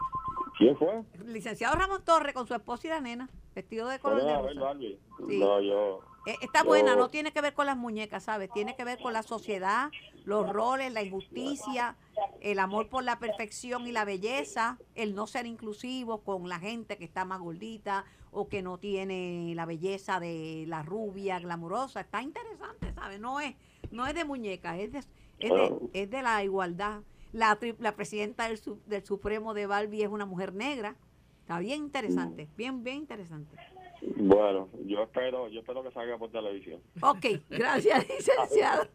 ¿Quién 0.57 0.77
fue? 0.77 1.03
El 1.13 1.33
licenciado 1.33 1.75
Ramón 1.75 2.03
Torres 2.03 2.33
con 2.33 2.45
su 2.45 2.53
esposa 2.53 2.87
y 2.87 2.89
la 2.89 3.01
nena, 3.01 3.29
vestido 3.55 3.87
de 3.87 3.99
color 3.99 4.23
de 4.23 4.35
rosa. 4.35 4.73
No, 5.19 5.61
yo, 5.61 6.01
Está 6.25 6.63
buena, 6.63 6.95
no 6.95 7.09
tiene 7.09 7.31
que 7.31 7.41
ver 7.41 7.53
con 7.53 7.65
las 7.65 7.77
muñecas, 7.77 8.23
¿sabes? 8.23 8.51
Tiene 8.53 8.75
que 8.75 8.83
ver 8.83 8.99
con 8.99 9.11
la 9.11 9.23
sociedad, 9.23 9.89
los 10.23 10.47
roles, 10.47 10.93
la 10.93 11.01
injusticia, 11.01 11.95
el 12.41 12.59
amor 12.59 12.89
por 12.89 13.03
la 13.03 13.17
perfección 13.17 13.87
y 13.87 13.91
la 13.91 14.05
belleza, 14.05 14.77
el 14.93 15.15
no 15.15 15.25
ser 15.25 15.47
inclusivo 15.47 16.21
con 16.21 16.47
la 16.47 16.59
gente 16.59 16.97
que 16.97 17.05
está 17.05 17.25
más 17.25 17.39
gordita 17.39 18.05
o 18.31 18.47
que 18.49 18.61
no 18.61 18.77
tiene 18.77 19.53
la 19.55 19.65
belleza 19.65 20.19
de 20.19 20.65
la 20.67 20.83
rubia 20.83 21.39
glamurosa. 21.39 22.01
Está 22.01 22.21
interesante, 22.21 22.93
¿sabes? 22.93 23.19
No 23.19 23.39
es, 23.39 23.55
no 23.89 24.05
es 24.05 24.13
de 24.13 24.23
muñeca, 24.23 24.77
es 24.77 24.91
de, 24.91 24.99
es 24.99 25.07
de, 25.39 25.73
es 25.93 26.09
de 26.09 26.21
la 26.21 26.43
igualdad. 26.43 27.01
La, 27.33 27.57
la 27.79 27.95
presidenta 27.95 28.47
del, 28.47 28.59
del 28.85 29.05
Supremo 29.05 29.55
de 29.55 29.65
Barbie 29.65 30.03
es 30.03 30.09
una 30.09 30.25
mujer 30.27 30.53
negra. 30.53 30.95
Está 31.41 31.57
bien 31.59 31.83
interesante, 31.83 32.47
bien, 32.55 32.83
bien 32.83 32.97
interesante. 32.97 33.57
Bueno, 34.01 34.67
yo 34.87 35.03
espero, 35.03 35.47
yo 35.49 35.59
espero 35.59 35.83
que 35.83 35.91
salga 35.91 36.17
por 36.17 36.31
televisión. 36.31 36.79
Ok, 37.01 37.25
gracias, 37.49 38.07
licenciado. 38.17 38.87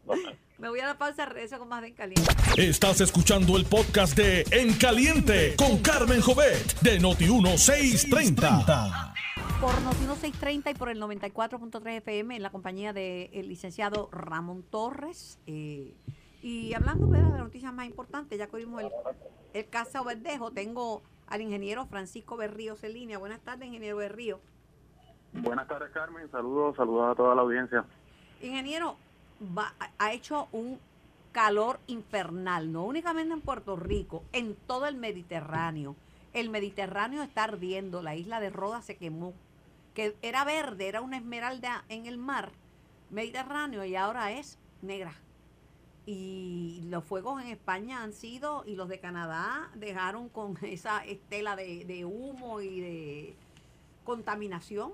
Me 0.57 0.69
voy 0.69 0.79
a 0.81 0.87
la 0.87 0.97
pausa, 0.97 1.25
regreso 1.25 1.59
con 1.59 1.69
más 1.69 1.81
de 1.81 1.89
En 1.89 1.93
Caliente. 1.93 2.29
Estás 2.57 2.99
escuchando 2.99 3.55
el 3.57 3.65
podcast 3.65 4.17
de 4.17 4.43
En 4.51 4.73
Caliente 4.73 5.55
con 5.55 5.77
Carmen 5.77 6.19
Jovet 6.19 6.79
de 6.81 6.99
Noti1630. 6.99 9.13
Por 9.61 9.71
Noti1630 9.71 10.71
y 10.71 10.73
por 10.73 10.89
el 10.89 11.01
94.3 11.01 11.97
FM 11.97 12.35
en 12.35 12.43
la 12.43 12.49
compañía 12.49 12.91
del 12.91 13.47
licenciado 13.47 14.09
Ramón 14.11 14.63
Torres. 14.63 15.39
Eh, 15.47 15.93
y 16.41 16.73
hablando 16.73 17.07
de 17.07 17.21
las 17.21 17.31
noticias 17.31 17.73
más 17.73 17.85
importantes, 17.85 18.37
ya 18.37 18.47
que 18.47 18.57
vimos 18.57 18.83
el, 18.83 18.89
el 19.53 19.69
caso 19.69 20.03
Verdejo, 20.03 20.51
tengo 20.51 21.01
al 21.27 21.41
ingeniero 21.41 21.85
Francisco 21.85 22.35
Berríos 22.35 22.83
en 22.83 22.93
línea. 22.93 23.17
Buenas 23.17 23.39
tardes, 23.39 23.67
ingeniero 23.67 23.97
Berrío. 23.97 24.41
Buenas 25.41 25.67
tardes, 25.67 25.91
Carmen. 25.91 26.29
Saludos, 26.31 26.75
saludos 26.75 27.11
a 27.11 27.15
toda 27.15 27.35
la 27.35 27.41
audiencia. 27.41 27.85
Ingeniero, 28.41 28.97
ha 29.99 30.13
hecho 30.13 30.47
un 30.51 30.79
calor 31.31 31.79
infernal, 31.85 32.71
no 32.71 32.85
únicamente 32.85 33.33
en 33.33 33.41
Puerto 33.41 33.75
Rico, 33.75 34.23
en 34.33 34.55
todo 34.55 34.87
el 34.87 34.95
Mediterráneo. 34.95 35.95
El 36.33 36.49
Mediterráneo 36.49 37.21
está 37.21 37.43
ardiendo, 37.43 38.01
la 38.01 38.15
isla 38.15 38.39
de 38.39 38.49
Roda 38.49 38.81
se 38.81 38.97
quemó, 38.97 39.33
que 39.93 40.15
era 40.21 40.43
verde, 40.43 40.87
era 40.87 41.01
una 41.01 41.17
esmeralda 41.17 41.83
en 41.89 42.07
el 42.07 42.17
mar 42.17 42.51
Mediterráneo 43.11 43.85
y 43.85 43.95
ahora 43.95 44.31
es 44.31 44.57
negra. 44.81 45.13
Y 46.05 46.81
los 46.85 47.03
fuegos 47.03 47.41
en 47.41 47.49
España 47.49 48.01
han 48.01 48.13
sido, 48.13 48.63
y 48.65 48.75
los 48.75 48.89
de 48.89 48.99
Canadá 48.99 49.69
dejaron 49.75 50.29
con 50.29 50.57
esa 50.63 51.05
estela 51.05 51.55
de, 51.55 51.85
de 51.85 52.05
humo 52.05 52.61
y 52.61 52.79
de 52.79 53.35
contaminación 54.03 54.93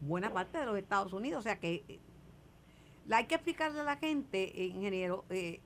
buena 0.00 0.32
parte 0.32 0.58
de 0.58 0.66
los 0.66 0.76
Estados 0.76 1.12
Unidos. 1.12 1.40
O 1.40 1.42
sea 1.42 1.58
que 1.58 1.84
eh, 1.88 2.00
hay 3.10 3.26
que 3.26 3.34
explicarle 3.34 3.80
a 3.80 3.84
la 3.84 3.96
gente, 3.96 4.52
ingeniero, 4.56 5.24
eh, 5.30 5.60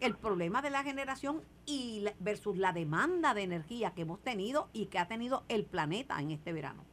el 0.00 0.16
problema 0.16 0.62
de 0.62 0.70
la 0.70 0.82
generación 0.82 1.42
y 1.66 2.04
versus 2.18 2.56
la 2.56 2.72
demanda 2.72 3.34
de 3.34 3.42
energía 3.42 3.92
que 3.92 4.02
hemos 4.02 4.22
tenido 4.22 4.68
y 4.72 4.86
que 4.86 4.98
ha 4.98 5.06
tenido 5.06 5.44
el 5.48 5.64
planeta 5.64 6.20
en 6.20 6.30
este 6.30 6.52
verano. 6.52 6.84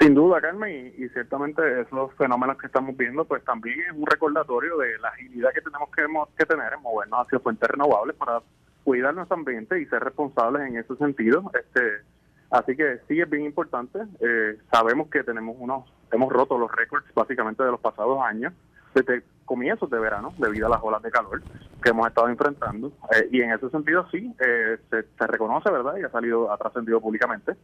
Sin 0.00 0.14
duda, 0.14 0.40
Carmen, 0.40 0.92
y, 0.98 1.08
ciertamente 1.10 1.80
esos 1.80 2.12
fenómenos 2.14 2.58
que 2.58 2.66
estamos 2.66 2.96
viendo, 2.96 3.24
pues 3.24 3.44
también 3.44 3.80
es 3.80 3.92
un 3.92 4.04
recordatorio 4.04 4.76
de 4.78 4.98
la 4.98 5.08
agilidad 5.08 5.52
que 5.54 5.60
tenemos 5.60 5.88
que, 5.90 6.04
que 6.36 6.46
tener 6.46 6.72
en 6.72 6.82
movernos 6.82 7.24
hacia 7.24 7.38
fuentes 7.38 7.68
renovables 7.68 8.16
para 8.16 8.42
cuidar 8.82 9.14
nuestro 9.14 9.36
ambiente 9.36 9.80
y 9.80 9.86
ser 9.86 10.02
responsables 10.02 10.62
en 10.68 10.78
ese 10.78 10.96
sentido. 10.96 11.48
Este, 11.54 12.02
Así 12.54 12.76
que 12.76 13.00
sí 13.08 13.20
es 13.20 13.28
bien 13.28 13.46
importante. 13.46 13.98
Eh, 14.20 14.58
sabemos 14.70 15.08
que 15.08 15.24
tenemos 15.24 15.56
unos, 15.58 15.92
hemos 16.12 16.32
roto 16.32 16.56
los 16.56 16.70
récords 16.70 17.04
básicamente 17.12 17.64
de 17.64 17.72
los 17.72 17.80
pasados 17.80 18.22
años, 18.22 18.52
desde 18.94 19.24
comienzos 19.44 19.90
de 19.90 19.98
verano, 19.98 20.32
debido 20.38 20.68
a 20.68 20.70
las 20.70 20.78
olas 20.80 21.02
de 21.02 21.10
calor 21.10 21.42
que 21.82 21.90
hemos 21.90 22.06
estado 22.06 22.28
enfrentando. 22.28 22.92
Eh, 23.10 23.28
y 23.32 23.40
en 23.40 23.50
ese 23.50 23.68
sentido 23.70 24.08
sí, 24.08 24.32
eh, 24.38 24.78
se, 24.88 25.26
reconoce, 25.26 25.68
¿verdad? 25.68 25.96
Y 25.96 26.04
ha 26.04 26.10
salido, 26.10 26.52
ha 26.52 26.56
trascendido 26.56 27.00
públicamente 27.00 27.54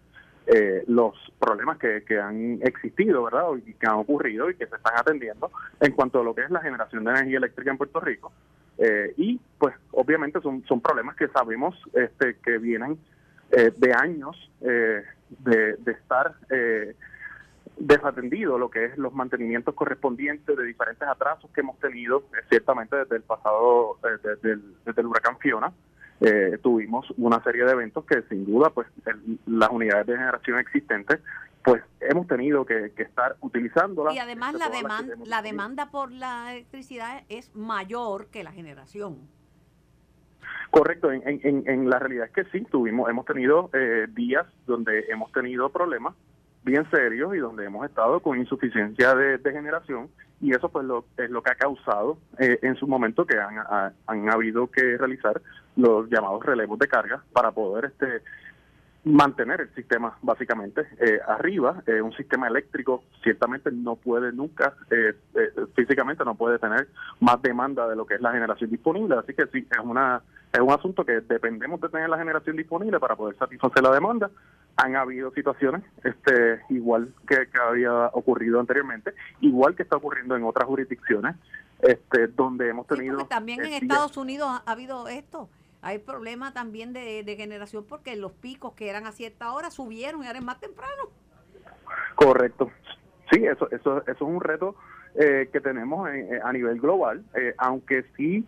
los 0.88 1.14
problemas 1.38 1.79
que, 1.79 2.03
que 2.03 2.18
han 2.18 2.59
existido, 2.62 3.22
¿verdad? 3.22 3.44
Y 3.64 3.74
que 3.74 3.87
han 3.87 3.94
ocurrido 3.94 4.50
y 4.50 4.57
que 4.57 4.66
se 4.66 4.74
están 4.74 4.94
atendiendo 4.96 5.53
en 5.79 5.92
cuanto 5.92 6.20
a 6.20 6.24
lo 6.24 6.35
que 6.35 6.42
es 6.42 6.50
la 6.50 6.61
generación 6.61 7.05
de 7.05 7.12
energía 7.12 7.38
eléctrica 7.38 7.70
en 7.70 7.79
Puerto 7.79 8.00
Rico. 8.00 8.33
y 9.16 9.38
pues 9.57 9.76
obviamente 9.92 10.40
son, 10.40 10.64
son 10.66 10.81
problemas 10.81 11.14
que 11.14 11.29
sabemos 11.29 11.76
este, 11.92 12.38
que 12.42 12.59
vienen 12.59 12.98
eh, 13.53 13.73
de 13.77 13.93
años 13.93 14.37
eh, 14.61 15.03
de, 15.41 15.77
estar 15.87 16.35
eh, 16.51 16.95
desatendido 17.77 18.59
lo 18.59 18.71
que 18.71 18.85
es 18.85 18.99
los 18.99 19.13
mantenimientos 19.13 19.75
correspondientes 19.75 20.57
de 20.57 20.65
diferentes 20.65 21.09
atrasos 21.09 21.51
que 21.51 21.61
hemos 21.61 21.77
tenido 21.81 22.23
ciertamente 22.49 22.95
desde 22.95 23.16
el 23.16 23.22
pasado 23.22 23.99
desde, 24.24 24.53
el, 24.53 25.07
huracán 25.07 25.39
Fiona 25.39 25.72
tuvimos 26.62 27.11
una 27.16 27.43
serie 27.43 27.64
de 27.64 27.72
eventos 27.72 28.05
que 28.05 28.22
sin 28.29 28.45
duda 28.45 28.70
pues 28.70 28.87
las 29.47 29.70
unidades 29.70 30.07
de 30.07 30.16
generación 30.16 30.59
existentes 30.59 31.18
pues 31.64 31.83
hemos 32.01 32.27
tenido 32.29 32.64
que, 32.64 32.93
estar 32.97 33.37
utilizando 33.41 34.12
y 34.12 34.18
además 34.18 34.55
la 34.55 34.68
demanda 34.68 35.14
la 35.24 35.43
demanda 35.43 35.91
por 35.91 36.12
la 36.12 36.53
electricidad 36.53 37.24
es 37.29 37.55
mayor 37.57 38.27
que 38.27 38.45
la 38.45 38.53
generación 38.53 39.18
Correcto, 40.71 41.11
en, 41.11 41.23
en, 41.27 41.64
en, 41.66 41.91
la 41.91 41.99
realidad 41.99 42.27
es 42.27 42.33
que 42.33 42.45
sí, 42.51 42.64
tuvimos, 42.71 43.11
hemos 43.11 43.27
tenido 43.27 43.71
eh, 43.73 44.07
días 44.14 44.47
donde 44.66 45.07
hemos 45.09 45.33
tenido 45.33 45.68
problemas 45.71 46.14
bien 46.62 46.89
serios 46.91 47.35
y 47.35 47.39
donde 47.39 47.64
hemos 47.64 47.89
estado 47.89 48.21
con 48.21 48.39
insuficiencia 48.39 49.14
de, 49.14 49.39
generación 49.51 50.09
y 50.41 50.55
eso 50.55 50.68
pues 50.68 50.85
lo, 50.87 51.07
es 51.16 51.29
lo 51.29 51.43
que 51.43 51.51
ha 51.51 51.55
causado 51.57 52.18
eh, 52.39 52.59
en 52.62 52.77
su 52.77 52.87
momento 52.87 53.27
que 53.27 53.39
han, 53.39 53.57
han 54.07 54.31
habido 54.31 54.68
que 54.68 54.97
realizar 54.97 55.41
los 55.77 56.09
llamados 56.09 56.45
relevos 56.45 56.79
de 56.79 56.87
carga 56.87 57.23
para 57.33 57.51
poder 57.51 57.87
este 57.87 58.23
mantener 59.05 59.62
el 59.62 59.74
sistema 59.74 60.16
básicamente 60.22 60.82
eh, 60.98 61.20
arriba. 61.26 61.82
Eh, 61.86 62.03
un 62.03 62.12
sistema 62.12 62.48
eléctrico 62.48 63.05
ciertamente 63.22 63.70
no 63.72 63.96
puede 63.96 64.32
nunca, 64.32 64.74
eh, 64.90 65.14
físicamente 65.74 66.24
no 66.24 66.34
puede 66.34 66.59
tener 66.59 66.88
más 67.20 67.40
demanda 67.40 67.88
de 67.88 67.96
lo 67.96 68.07
que 68.07 68.14
es 68.14 68.20
la 68.20 68.32
generación 68.32 68.70
disponible. 68.70 69.16
Así 69.16 69.32
que 69.34 69.46
sí, 69.46 69.66
es, 69.70 69.84
una, 69.84 70.22
es 70.53 70.61
un 70.61 70.70
asunto 70.70 71.05
que 71.05 71.20
dependemos 71.20 71.80
de 71.80 71.88
tener 71.88 72.09
la 72.11 72.18
generación 72.18 72.57
disponible 72.57 73.01
para 73.01 73.16
poder 73.16 73.36
satisfacer 73.38 73.82
la 73.82 73.92
demanda. 73.92 74.30
Han 74.76 74.96
habido 74.96 75.30
situaciones 75.32 75.82
este, 76.05 76.61
igual 76.68 77.12
que, 77.26 77.48
que 77.48 77.61
había 77.61 78.07
ocurrido 78.12 78.61
anteriormente, 78.61 79.14
igual 79.40 79.74
que 79.74 79.82
está 79.82 79.96
ocurriendo 79.96 80.36
en 80.36 80.44
otras 80.44 80.66
jurisdicciones, 80.66 81.36
este, 81.80 82.28
donde 82.28 82.68
hemos 82.68 82.86
tenido... 82.86 83.24
también 83.26 83.64
en 83.64 83.72
Estados 83.72 84.16
Unidos 84.18 84.61
ha 84.64 84.70
habido 84.70 85.09
esto 85.09 85.48
hay 85.83 85.99
problema 85.99 86.53
también 86.53 86.93
de, 86.93 87.24
generación 87.37 87.85
porque 87.89 88.16
los 88.16 88.33
picos 88.33 88.74
que 88.74 88.89
eran 88.89 89.07
a 89.07 89.12
cierta 89.12 89.53
hora 89.53 89.70
subieron 89.70 90.22
y 90.22 90.26
ahora 90.26 90.39
es 90.39 90.45
más 90.45 90.61
temprano. 90.61 91.05
Correcto. 92.14 92.70
Sí, 93.31 93.45
eso, 93.45 93.70
eso, 93.70 94.03
eso 94.03 94.12
es 94.12 94.20
un 94.20 94.41
reto 94.41 94.74
eh, 95.14 95.49
que 95.53 95.61
tenemos 95.61 96.09
a 96.45 96.53
nivel 96.53 96.81
global, 96.81 97.24
eh, 97.35 97.55
aunque 97.59 98.05
sí 98.16 98.45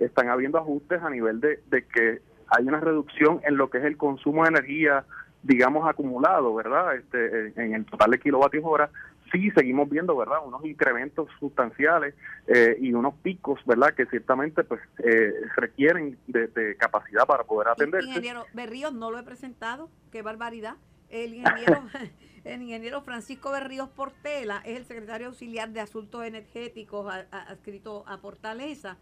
están 0.00 0.28
habiendo 0.28 0.58
ajustes 0.58 1.02
a 1.02 1.10
nivel 1.10 1.40
de, 1.40 1.58
que 1.92 2.20
hay 2.48 2.64
una 2.66 2.80
reducción 2.80 3.40
en 3.44 3.56
lo 3.56 3.70
que 3.70 3.78
es 3.78 3.84
el 3.84 3.96
consumo 3.96 4.44
de 4.44 4.50
energía, 4.50 5.04
digamos, 5.42 5.88
acumulado, 5.88 6.54
¿verdad? 6.54 6.96
Este, 6.96 7.52
en 7.56 7.74
el 7.74 7.84
total 7.84 8.12
de 8.12 8.18
kilovatios 8.18 8.64
hora, 8.64 8.90
sí 9.32 9.50
seguimos 9.50 9.88
viendo, 9.88 10.16
¿verdad? 10.16 10.38
Unos 10.44 10.64
incrementos 10.64 11.28
sustanciales 11.38 12.14
eh, 12.46 12.76
y 12.80 12.92
unos 12.92 13.14
picos, 13.14 13.60
¿verdad? 13.66 13.94
Que 13.94 14.06
ciertamente 14.06 14.64
pues 14.64 14.80
eh, 14.98 15.32
requieren 15.56 16.18
de, 16.26 16.76
capacidad 16.78 17.26
para 17.26 17.44
poder 17.44 17.68
atender. 17.68 18.04
Ingeniero 18.04 18.44
Berríos, 18.52 18.92
no 18.92 19.10
lo 19.10 19.18
he 19.18 19.22
presentado, 19.22 19.90
qué 20.10 20.22
barbaridad. 20.22 20.76
El 21.08 21.34
ingeniero, 21.34 21.82
el 22.44 22.62
ingeniero 22.62 23.02
Francisco 23.02 23.50
Berríos 23.50 23.88
Portela 23.88 24.62
es 24.64 24.76
el 24.76 24.84
secretario 24.84 25.28
auxiliar 25.28 25.70
de 25.70 25.80
Asuntos 25.80 26.24
Energéticos 26.24 27.12
adscrito 27.30 28.04
a 28.06 28.18
Fortaleza. 28.18 28.98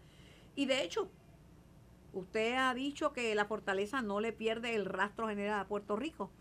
Y 0.55 0.65
de 0.67 0.83
hecho, 0.83 1.09
usted 2.13 2.55
ha 2.55 2.73
dicho 2.73 3.11
que 3.13 3.35
la 3.35 3.45
Fortaleza 3.45 4.01
no 4.01 4.19
le 4.19 4.31
pierde 4.31 4.75
el 4.75 4.85
rastro 4.85 5.27
general 5.27 5.59
a 5.59 5.67
Puerto 5.67 5.95
Rico. 5.95 6.31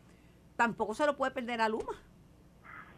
Tampoco 0.57 0.95
se 0.95 1.05
lo 1.07 1.17
puede 1.17 1.33
perder 1.33 1.61
a 1.61 1.69
Luma. 1.69 2.01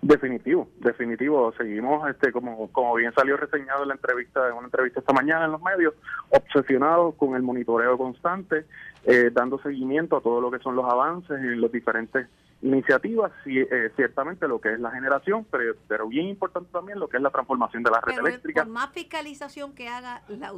Definitivo, 0.06 0.68
definitivo. 0.78 1.52
Seguimos, 1.56 2.08
este, 2.08 2.30
como, 2.30 2.70
como 2.70 2.94
bien 2.94 3.12
salió 3.12 3.36
reseñado 3.36 3.82
en 3.82 3.88
la 3.88 3.94
entrevista, 3.94 4.46
en 4.48 4.54
una 4.54 4.66
entrevista 4.66 5.00
esta 5.00 5.12
mañana 5.12 5.46
en 5.46 5.52
los 5.52 5.60
medios, 5.60 5.94
obsesionados 6.30 7.16
con 7.16 7.34
el 7.34 7.42
monitoreo 7.42 7.98
constante, 7.98 8.66
eh, 9.04 9.30
dando 9.32 9.58
seguimiento 9.58 10.16
a 10.16 10.20
todo 10.20 10.40
lo 10.40 10.50
que 10.50 10.60
son 10.60 10.76
los 10.76 10.84
avances 10.84 11.36
en 11.40 11.60
las 11.60 11.72
diferentes 11.72 12.28
iniciativas, 12.62 13.32
y, 13.44 13.58
eh, 13.58 13.90
ciertamente 13.96 14.46
lo 14.46 14.60
que 14.60 14.74
es 14.74 14.80
la 14.80 14.92
generación, 14.92 15.44
pero, 15.50 15.74
pero 15.88 16.06
bien 16.06 16.28
importante 16.28 16.70
también 16.72 17.00
lo 17.00 17.08
que 17.08 17.16
es 17.16 17.22
la 17.22 17.30
transformación 17.30 17.82
de 17.82 17.90
la 17.90 18.00
red 18.00 18.18
eléctrica. 18.18 18.62
Por 18.62 18.72
más 18.72 18.90
fiscalización 18.92 19.74
que 19.74 19.88
haga 19.88 20.22
la, 20.28 20.52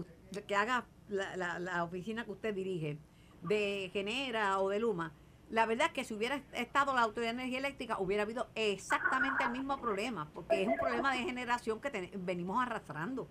que 0.46 0.56
haga 0.56 0.84
la, 1.08 1.58
la 1.58 1.84
oficina 1.84 2.26
que 2.26 2.32
usted 2.32 2.54
dirige, 2.54 2.98
de 3.42 3.88
Genera 3.94 4.58
o 4.58 4.68
de 4.68 4.80
Luma, 4.80 5.12
la 5.50 5.66
verdad 5.66 5.86
es 5.88 5.92
que 5.92 6.04
si 6.04 6.14
hubiera 6.14 6.40
estado 6.52 6.94
la 6.94 7.02
Autoridad 7.02 7.32
de 7.32 7.42
Energía 7.42 7.58
Eléctrica, 7.58 7.98
hubiera 7.98 8.24
habido 8.24 8.48
exactamente 8.54 9.44
el 9.44 9.50
mismo 9.50 9.80
problema, 9.80 10.28
porque 10.34 10.62
es 10.62 10.68
un 10.68 10.76
problema 10.76 11.12
de 11.12 11.18
generación 11.18 11.80
que 11.80 12.10
venimos 12.16 12.62
arrastrando. 12.62 13.28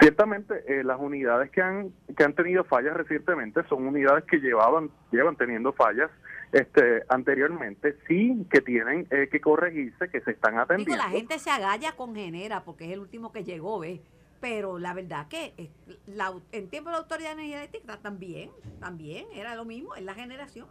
Ciertamente, 0.00 0.62
eh, 0.66 0.82
las 0.82 0.98
unidades 0.98 1.50
que 1.50 1.60
han 1.60 1.92
que 2.16 2.24
han 2.24 2.34
tenido 2.34 2.64
fallas 2.64 2.94
recientemente 2.94 3.62
son 3.68 3.86
unidades 3.86 4.24
que 4.24 4.38
llevaban 4.38 4.90
llevan 5.12 5.36
teniendo 5.36 5.72
fallas 5.72 6.10
este 6.52 7.02
anteriormente, 7.08 7.96
sí 8.08 8.46
que 8.50 8.60
tienen 8.60 9.06
eh, 9.10 9.28
que 9.30 9.40
corregirse, 9.40 10.08
que 10.08 10.20
se 10.22 10.30
están 10.30 10.58
atendiendo. 10.58 10.96
la 10.96 11.10
gente 11.10 11.38
se 11.38 11.50
agalla 11.50 11.92
con 11.96 12.14
Genera 12.14 12.64
porque 12.64 12.86
es 12.86 12.92
el 12.92 13.00
último 13.00 13.30
que 13.30 13.44
llegó, 13.44 13.80
¿ves? 13.80 14.00
Pero 14.40 14.78
la 14.78 14.94
verdad 14.94 15.28
que 15.28 15.70
la, 16.06 16.32
en 16.52 16.68
tiempo 16.68 16.90
de 16.90 16.94
la 16.94 16.98
Autoridad 16.98 17.36
de 17.36 17.44
Energía 17.44 17.98
también, 18.02 18.50
también 18.80 19.26
era 19.34 19.54
lo 19.54 19.64
mismo, 19.64 19.96
en 19.96 20.06
la 20.06 20.14
generación. 20.14 20.66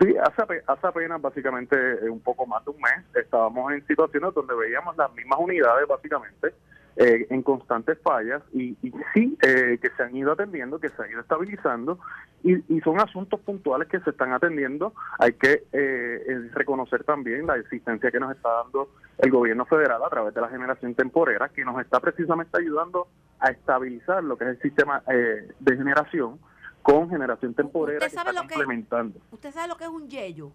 Sí, 0.00 0.14
hace, 0.16 0.62
hace 0.66 0.86
apenas 0.86 1.20
básicamente 1.20 1.76
eh, 1.76 2.08
un 2.08 2.20
poco 2.20 2.46
más 2.46 2.64
de 2.64 2.70
un 2.70 2.80
mes 2.80 3.04
estábamos 3.14 3.72
en 3.72 3.86
situaciones 3.86 4.32
donde 4.32 4.54
veíamos 4.54 4.96
las 4.96 5.12
mismas 5.12 5.38
unidades 5.38 5.86
básicamente 5.86 6.54
eh, 6.96 7.26
en 7.30 7.42
constantes 7.42 7.98
fallas 8.02 8.42
y, 8.52 8.76
sí 9.14 9.38
eh, 9.42 9.78
que 9.80 9.90
se 9.96 10.02
han 10.02 10.14
ido 10.14 10.32
atendiendo, 10.32 10.78
que 10.78 10.90
se 10.90 11.02
han 11.02 11.10
ido 11.10 11.20
estabilizando 11.20 11.98
y, 12.44 12.80
son 12.80 13.00
asuntos 13.00 13.40
puntuales 13.40 13.88
que 13.88 14.00
se 14.00 14.10
están 14.10 14.32
atendiendo. 14.32 14.92
Hay 15.18 15.32
que 15.34 15.64
eh, 15.72 16.50
reconocer 16.52 17.04
también 17.04 17.46
la 17.46 17.56
existencia 17.56 18.10
que 18.10 18.20
nos 18.20 18.34
está 18.34 18.50
dando 18.62 18.90
el 19.18 19.30
gobierno 19.30 19.64
federal 19.64 20.02
a 20.04 20.10
través 20.10 20.34
de 20.34 20.40
la 20.40 20.48
generación 20.48 20.94
temporera, 20.94 21.48
que 21.48 21.64
nos 21.64 21.80
está 21.80 22.00
precisamente 22.00 22.58
ayudando 22.58 23.08
a 23.40 23.50
estabilizar 23.50 24.22
lo 24.22 24.36
que 24.36 24.44
es 24.44 24.50
el 24.50 24.60
sistema 24.60 25.02
de 25.06 25.76
generación 25.76 26.38
con 26.82 27.08
generación 27.08 27.54
temporera 27.54 28.00
que 28.00 28.06
está 28.06 28.32
implementando. 28.42 29.20
¿Usted 29.30 29.50
sabe 29.52 29.68
lo 29.68 29.76
que 29.76 29.84
es 29.84 29.90
un 29.90 30.08
yello? 30.08 30.52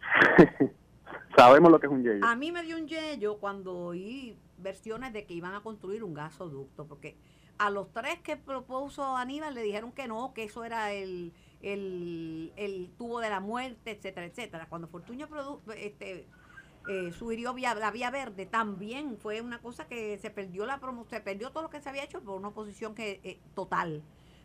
Sabemos 1.36 1.70
lo 1.70 1.80
que 1.80 1.86
es 1.86 1.92
un 1.92 2.02
yello. 2.02 2.24
A 2.24 2.34
mí 2.34 2.52
me 2.52 2.62
dio 2.62 2.76
un 2.76 2.88
yello 2.88 3.38
cuando 3.38 3.76
oí 3.76 4.38
versiones 4.58 5.12
de 5.12 5.26
que 5.26 5.34
iban 5.34 5.54
a 5.54 5.60
construir 5.60 6.02
un 6.02 6.14
gasoducto, 6.14 6.86
porque 6.86 7.16
a 7.58 7.70
los 7.70 7.92
tres 7.92 8.20
que 8.20 8.36
propuso 8.36 9.16
Aníbal 9.16 9.54
le 9.54 9.62
dijeron 9.62 9.92
que 9.92 10.08
no, 10.08 10.32
que 10.34 10.44
eso 10.44 10.64
era 10.64 10.92
el, 10.92 11.32
el, 11.62 12.90
tubo 12.98 13.20
de 13.20 13.30
la 13.30 13.40
muerte, 13.40 13.92
etcétera, 13.92 14.26
etcétera. 14.26 14.66
Cuando 14.68 14.88
Fortunio 14.88 15.28
este, 15.76 16.26
eh, 16.88 17.12
sugirió 17.12 17.54
la 17.54 17.90
vía 17.90 18.10
verde, 18.10 18.46
también 18.46 19.16
fue 19.18 19.40
una 19.40 19.60
cosa 19.60 19.86
que 19.86 20.18
se 20.18 20.30
perdió 20.30 20.66
la 20.66 20.80
se 21.08 21.20
perdió 21.20 21.50
todo 21.50 21.64
lo 21.64 21.70
que 21.70 21.80
se 21.80 21.88
había 21.88 22.04
hecho 22.04 22.22
por 22.22 22.36
una 22.36 22.48
oposición 22.48 22.94
que 22.94 23.20
eh, 23.24 23.40
total 23.54 24.02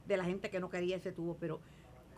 de 0.07 0.17
la 0.17 0.23
gente 0.23 0.49
que 0.49 0.59
no 0.59 0.69
quería 0.69 0.97
ese 0.97 1.11
tubo, 1.11 1.37
pero 1.39 1.59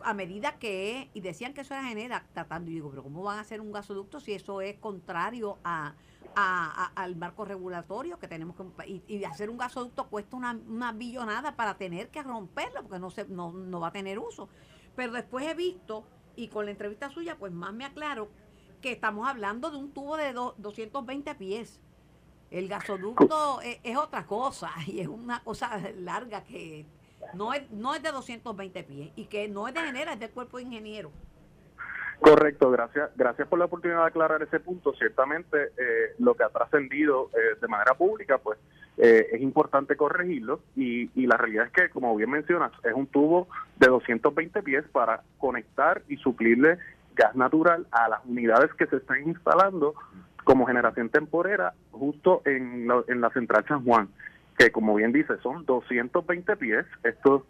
a 0.04 0.14
medida 0.14 0.58
que, 0.58 1.10
y 1.14 1.20
decían 1.20 1.54
que 1.54 1.62
eso 1.62 1.74
era 1.74 1.84
genera, 1.84 2.26
tratando, 2.32 2.70
y 2.70 2.74
digo, 2.74 2.90
pero 2.90 3.02
¿cómo 3.02 3.22
van 3.22 3.38
a 3.38 3.40
hacer 3.40 3.60
un 3.60 3.72
gasoducto 3.72 4.20
si 4.20 4.32
eso 4.32 4.60
es 4.60 4.76
contrario 4.78 5.58
a, 5.64 5.94
al 6.34 7.16
marco 7.16 7.44
regulatorio 7.44 8.18
que 8.18 8.28
tenemos 8.28 8.56
que, 8.56 9.02
y, 9.08 9.24
hacer 9.24 9.50
un 9.50 9.56
gasoducto 9.56 10.08
cuesta 10.08 10.36
una, 10.36 10.58
una, 10.68 10.92
billonada 10.92 11.56
para 11.56 11.76
tener 11.76 12.10
que 12.10 12.22
romperlo, 12.22 12.82
porque 12.82 12.98
no, 12.98 13.10
se, 13.10 13.24
no, 13.26 13.52
no 13.52 13.80
va 13.80 13.88
a 13.88 13.92
tener 13.92 14.18
uso. 14.18 14.48
Pero 14.94 15.12
después 15.12 15.46
he 15.46 15.54
visto, 15.54 16.04
y 16.36 16.48
con 16.48 16.66
la 16.66 16.72
entrevista 16.72 17.08
suya, 17.08 17.36
pues 17.38 17.52
más 17.52 17.72
me 17.72 17.84
aclaro, 17.84 18.28
que 18.82 18.92
estamos 18.92 19.26
hablando 19.26 19.70
de 19.70 19.78
un 19.78 19.92
tubo 19.92 20.16
de 20.16 20.32
220 20.32 21.34
pies. 21.36 21.80
El 22.50 22.68
gasoducto 22.68 23.60
es, 23.62 23.78
es, 23.82 23.96
otra 23.96 24.26
cosa 24.26 24.70
y 24.86 25.00
es 25.00 25.08
una 25.08 25.42
cosa 25.42 25.80
larga 25.96 26.44
que 26.44 26.86
no 27.36 27.52
es, 27.52 27.70
no 27.70 27.94
es 27.94 28.02
de 28.02 28.10
220 28.10 28.84
pies 28.84 29.12
y 29.16 29.26
que 29.26 29.48
no 29.48 29.68
es 29.68 29.74
de 29.74 29.80
genera, 29.80 30.12
es 30.14 30.20
del 30.20 30.30
cuerpo 30.30 30.58
de 30.58 30.64
ingeniero. 30.64 31.10
Correcto, 32.20 32.70
gracias, 32.70 33.10
gracias 33.16 33.46
por 33.48 33.58
la 33.58 33.66
oportunidad 33.66 34.00
de 34.00 34.06
aclarar 34.06 34.42
ese 34.42 34.60
punto. 34.60 34.94
Ciertamente 34.94 35.72
eh, 35.76 36.14
lo 36.18 36.34
que 36.34 36.44
ha 36.44 36.48
trascendido 36.48 37.30
eh, 37.34 37.58
de 37.60 37.68
manera 37.68 37.94
pública, 37.94 38.38
pues 38.38 38.58
eh, 38.96 39.26
es 39.32 39.42
importante 39.42 39.96
corregirlo 39.96 40.60
y, 40.76 41.10
y 41.20 41.26
la 41.26 41.36
realidad 41.36 41.66
es 41.66 41.72
que, 41.72 41.90
como 41.90 42.14
bien 42.16 42.30
mencionas, 42.30 42.72
es 42.84 42.94
un 42.94 43.08
tubo 43.08 43.48
de 43.76 43.88
220 43.88 44.62
pies 44.62 44.84
para 44.92 45.22
conectar 45.38 46.02
y 46.08 46.16
suplirle 46.16 46.78
gas 47.14 47.34
natural 47.34 47.86
a 47.90 48.08
las 48.08 48.20
unidades 48.24 48.72
que 48.74 48.86
se 48.86 48.96
están 48.96 49.28
instalando 49.28 49.94
como 50.44 50.66
generación 50.66 51.08
temporera 51.08 51.74
justo 51.90 52.42
en 52.44 52.88
en 53.08 53.20
la 53.20 53.30
central 53.30 53.64
San 53.66 53.84
Juan 53.84 54.08
que 54.58 54.70
como 54.70 54.94
bien 54.94 55.12
dice, 55.12 55.36
son 55.42 55.64
220 55.64 56.56
pies. 56.56 56.86
Esto 57.02 57.46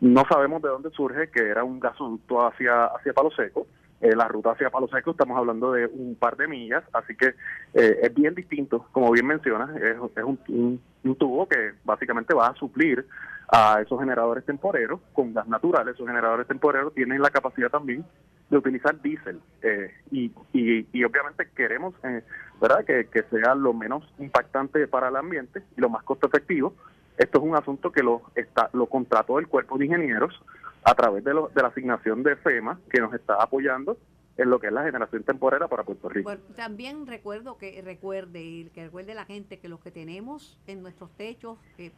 no 0.00 0.24
sabemos 0.28 0.62
de 0.62 0.68
dónde 0.68 0.90
surge, 0.90 1.30
que 1.30 1.48
era 1.48 1.64
un 1.64 1.80
gasoducto 1.80 2.46
hacia, 2.46 2.86
hacia 2.86 3.12
Palo 3.12 3.30
Seco. 3.30 3.66
Eh, 4.00 4.16
la 4.16 4.28
ruta 4.28 4.52
hacia 4.52 4.70
Palo 4.70 4.88
Seco 4.88 5.10
estamos 5.10 5.36
hablando 5.36 5.72
de 5.72 5.86
un 5.86 6.14
par 6.14 6.36
de 6.36 6.48
millas, 6.48 6.82
así 6.94 7.14
que 7.14 7.34
eh, 7.74 7.98
es 8.02 8.14
bien 8.14 8.34
distinto, 8.34 8.86
como 8.92 9.10
bien 9.12 9.26
mencionas, 9.26 9.70
es, 9.76 9.96
un, 10.24 10.80
tubo 11.18 11.46
que 11.46 11.72
básicamente 11.84 12.34
va 12.34 12.48
a 12.48 12.54
suplir 12.54 13.06
a 13.52 13.80
esos 13.82 14.00
generadores 14.00 14.44
temporeros 14.46 15.00
con 15.12 15.34
gas 15.34 15.46
natural. 15.48 15.88
Esos 15.88 16.06
generadores 16.06 16.46
temporeros 16.46 16.94
tienen 16.94 17.20
la 17.20 17.30
capacidad 17.30 17.68
también 17.68 18.04
de 18.50 18.56
utilizar 18.56 19.00
diésel 19.00 19.40
eh, 19.62 19.94
y, 20.10 20.32
y, 20.52 21.04
obviamente 21.04 21.48
queremos 21.54 21.94
eh, 22.02 22.22
verdad 22.60 22.84
que, 22.84 23.22
sea 23.30 23.54
lo 23.54 23.72
menos 23.72 24.02
impactante 24.18 24.88
para 24.88 25.08
el 25.08 25.16
ambiente 25.16 25.62
y 25.76 25.80
lo 25.80 25.88
más 25.88 26.02
costo 26.02 26.26
efectivo 26.26 26.74
esto 27.16 27.38
es 27.38 27.44
un 27.44 27.54
asunto 27.54 27.92
que 27.92 28.02
lo 28.02 28.22
está 28.34 28.68
lo 28.72 28.86
contrató 28.86 29.38
el 29.38 29.46
cuerpo 29.46 29.78
de 29.78 29.86
ingenieros 29.86 30.42
a 30.82 30.94
través 30.94 31.24
de, 31.24 31.32
de 31.32 31.62
la 31.62 31.68
asignación 31.68 32.22
de 32.22 32.36
FEMA 32.36 32.78
que 32.90 33.00
nos 33.00 33.12
está 33.14 33.34
apoyando 33.34 33.96
en 34.40 34.48
lo 34.48 34.58
que 34.58 34.68
es 34.68 34.72
la 34.72 34.84
generación 34.84 35.22
temporera 35.22 35.68
para 35.68 35.84
Puerto 35.84 36.08
Rico. 36.08 36.34
también 36.56 37.06
recuerdo 37.06 37.58
que 37.58 37.82
recuerde 37.82 38.70
que 38.72 38.84
recuerde 38.84 39.14
la 39.14 39.26
gente 39.26 39.58
que 39.58 39.68
los 39.68 39.80
que 39.80 39.90
tenemos 39.90 40.58
en 40.66 40.82
nuestros 40.82 41.10
techos 41.12 41.58
eh, 41.76 41.92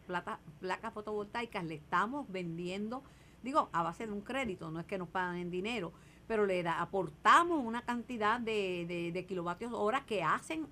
placas 0.61 0.93
fotovoltaicas 0.93 1.65
le 1.65 1.75
estamos 1.75 2.31
vendiendo, 2.33 3.05
digo, 3.45 3.69
a 3.73 3.85
base 3.85 4.07
de 4.07 4.13
un 4.13 4.23
crédito, 4.23 4.73
no 4.73 4.81
es 4.81 4.87
que 4.87 4.99
nos 4.99 5.09
pagan 5.09 5.37
en 5.37 5.53
dinero, 5.53 5.93
pero 6.27 6.45
le 6.45 6.67
aportamos 6.67 7.65
una 7.65 7.83
cantidad 7.83 8.41
de, 8.41 9.13
de, 9.13 9.27
kilovatios 9.27 9.73
hora 9.73 10.05
que 10.05 10.25
hacen 10.25 10.67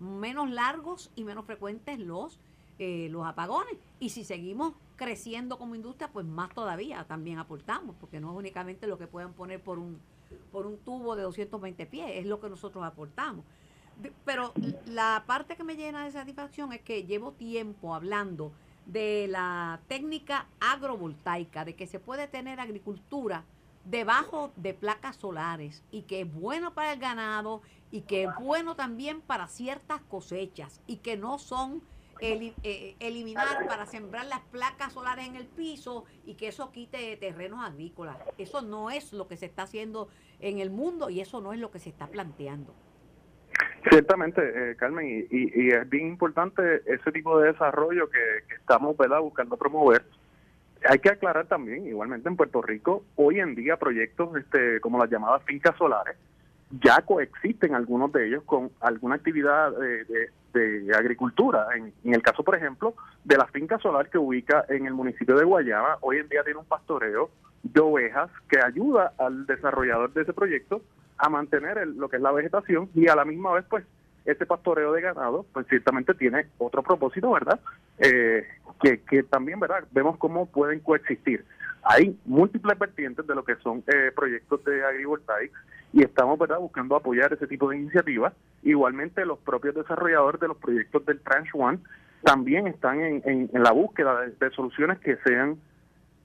menos 0.00 0.50
largos 0.50 1.12
y 1.14 1.22
menos 1.22 1.44
frecuentes 1.44 2.00
los, 2.00 2.40
eh, 2.80 3.08
los 3.10 3.26
apagones. 3.26 3.76
Y 4.00 4.08
si 4.08 4.24
seguimos 4.24 4.74
creciendo 5.00 5.56
como 5.56 5.74
industria, 5.74 6.10
pues 6.12 6.26
más 6.26 6.50
todavía 6.50 7.04
también 7.04 7.38
aportamos, 7.38 7.96
porque 7.98 8.20
no 8.20 8.32
es 8.32 8.36
únicamente 8.36 8.86
lo 8.86 8.98
que 8.98 9.06
puedan 9.06 9.32
poner 9.32 9.58
por 9.58 9.78
un, 9.78 9.98
por 10.52 10.66
un 10.66 10.76
tubo 10.76 11.16
de 11.16 11.22
220 11.22 11.86
pies, 11.86 12.06
es 12.16 12.26
lo 12.26 12.38
que 12.38 12.50
nosotros 12.50 12.84
aportamos. 12.84 13.46
Pero 14.26 14.52
la 14.84 15.24
parte 15.26 15.56
que 15.56 15.64
me 15.64 15.74
llena 15.74 16.04
de 16.04 16.10
satisfacción 16.10 16.74
es 16.74 16.82
que 16.82 17.04
llevo 17.04 17.32
tiempo 17.32 17.94
hablando 17.94 18.52
de 18.84 19.26
la 19.26 19.80
técnica 19.88 20.48
agrovoltaica, 20.60 21.64
de 21.64 21.74
que 21.74 21.86
se 21.86 21.98
puede 21.98 22.28
tener 22.28 22.60
agricultura 22.60 23.44
debajo 23.86 24.52
de 24.56 24.74
placas 24.74 25.16
solares 25.16 25.82
y 25.90 26.02
que 26.02 26.20
es 26.20 26.34
bueno 26.34 26.74
para 26.74 26.92
el 26.92 26.98
ganado 26.98 27.62
y 27.90 28.02
que 28.02 28.24
es 28.24 28.30
bueno 28.38 28.76
también 28.76 29.22
para 29.22 29.48
ciertas 29.48 30.02
cosechas 30.02 30.82
y 30.86 30.96
que 30.96 31.16
no 31.16 31.38
son 31.38 31.80
eh, 32.20 32.96
eliminar 33.00 33.66
para 33.66 33.86
sembrar 33.86 34.26
las 34.26 34.40
placas 34.40 34.92
solares 34.92 35.26
en 35.26 35.36
el 35.36 35.46
piso 35.46 36.04
y 36.24 36.34
que 36.34 36.48
eso 36.48 36.70
quite 36.72 37.16
terrenos 37.16 37.64
agrícolas. 37.64 38.16
Eso 38.38 38.62
no 38.62 38.90
es 38.90 39.12
lo 39.12 39.26
que 39.26 39.36
se 39.36 39.46
está 39.46 39.62
haciendo 39.62 40.08
en 40.40 40.58
el 40.58 40.70
mundo 40.70 41.10
y 41.10 41.20
eso 41.20 41.40
no 41.40 41.52
es 41.52 41.58
lo 41.58 41.70
que 41.70 41.78
se 41.78 41.88
está 41.90 42.06
planteando. 42.08 42.74
Ciertamente, 43.88 44.42
eh, 44.42 44.76
Carmen, 44.76 45.26
y, 45.30 45.68
es 45.70 45.88
bien 45.88 46.08
importante 46.08 46.82
ese 46.86 47.12
tipo 47.12 47.38
de 47.38 47.52
desarrollo 47.52 48.10
que, 48.10 48.54
estamos 48.54 48.96
buscando 48.96 49.56
promover. 49.56 50.04
Hay 50.88 50.98
que 50.98 51.10
aclarar 51.10 51.46
también, 51.46 51.86
igualmente 51.86 52.28
en 52.28 52.36
Puerto 52.36 52.62
Rico, 52.62 53.04
hoy 53.16 53.40
en 53.40 53.54
día 53.54 53.76
proyectos 53.78 54.36
este, 54.36 54.80
como 54.80 54.98
las 54.98 55.10
llamadas 55.10 55.42
fincas 55.44 55.76
solares, 55.76 56.16
ya 56.70 57.02
coexisten 57.02 57.74
algunos 57.74 58.12
de 58.12 58.28
ellos 58.28 58.44
con 58.44 58.70
alguna 58.80 59.16
actividad 59.16 59.72
de, 59.72 60.30
agricultura. 60.94 61.66
En, 61.76 61.92
el 62.12 62.22
caso, 62.22 62.42
por 62.42 62.56
ejemplo, 62.56 62.94
de 63.24 63.36
la 63.36 63.46
finca 63.46 63.78
solar 63.78 64.08
que 64.10 64.18
ubica 64.18 64.64
en 64.68 64.86
el 64.86 64.94
municipio 64.94 65.36
de 65.36 65.44
Guayama, 65.44 65.98
hoy 66.00 66.18
en 66.18 66.28
día 66.28 66.42
tiene 66.42 66.58
un 66.58 66.66
pastoreo 66.66 67.30
de 67.62 67.80
ovejas 67.80 68.30
que 68.48 68.58
ayuda 68.64 69.12
al 69.18 69.46
desarrollador 69.46 70.12
de 70.12 70.22
ese 70.22 70.32
proyecto 70.32 70.82
a 71.18 71.28
mantener 71.28 71.86
lo 71.86 72.08
que 72.08 72.16
es 72.16 72.22
la 72.22 72.32
vegetación 72.32 72.88
y 72.94 73.08
a 73.08 73.14
la 73.14 73.24
misma 73.24 73.52
vez 73.52 73.64
pues 73.68 73.84
ese 74.24 74.46
pastoreo 74.46 74.92
de 74.92 75.02
ganado 75.02 75.44
pues 75.52 75.66
ciertamente 75.68 76.14
tiene 76.14 76.46
otro 76.58 76.82
propósito, 76.82 77.30
¿verdad? 77.30 77.60
Eh, 77.98 78.46
que, 78.82 79.02
que 79.02 79.22
también, 79.22 79.60
¿verdad? 79.60 79.84
Vemos 79.92 80.16
cómo 80.16 80.46
pueden 80.46 80.80
coexistir. 80.80 81.44
Hay 81.82 82.18
múltiples 82.24 82.78
vertientes 82.78 83.26
de 83.26 83.34
lo 83.34 83.44
que 83.44 83.56
son 83.56 83.82
eh, 83.86 84.12
proyectos 84.14 84.62
de 84.64 84.84
agrivoltaics 84.84 85.58
y 85.92 86.02
estamos, 86.02 86.38
¿verdad?, 86.38 86.58
buscando 86.58 86.96
apoyar 86.96 87.32
ese 87.32 87.46
tipo 87.46 87.70
de 87.70 87.78
iniciativas. 87.78 88.32
Igualmente 88.62 89.24
los 89.24 89.38
propios 89.38 89.74
desarrolladores 89.74 90.40
de 90.40 90.48
los 90.48 90.56
proyectos 90.58 91.04
del 91.06 91.20
Tranche 91.20 91.50
One 91.54 91.78
también 92.22 92.66
están 92.66 93.00
en, 93.00 93.22
en, 93.24 93.62
la 93.62 93.72
búsqueda 93.72 94.20
de 94.20 94.50
soluciones 94.50 94.98
que 94.98 95.16
sean 95.24 95.58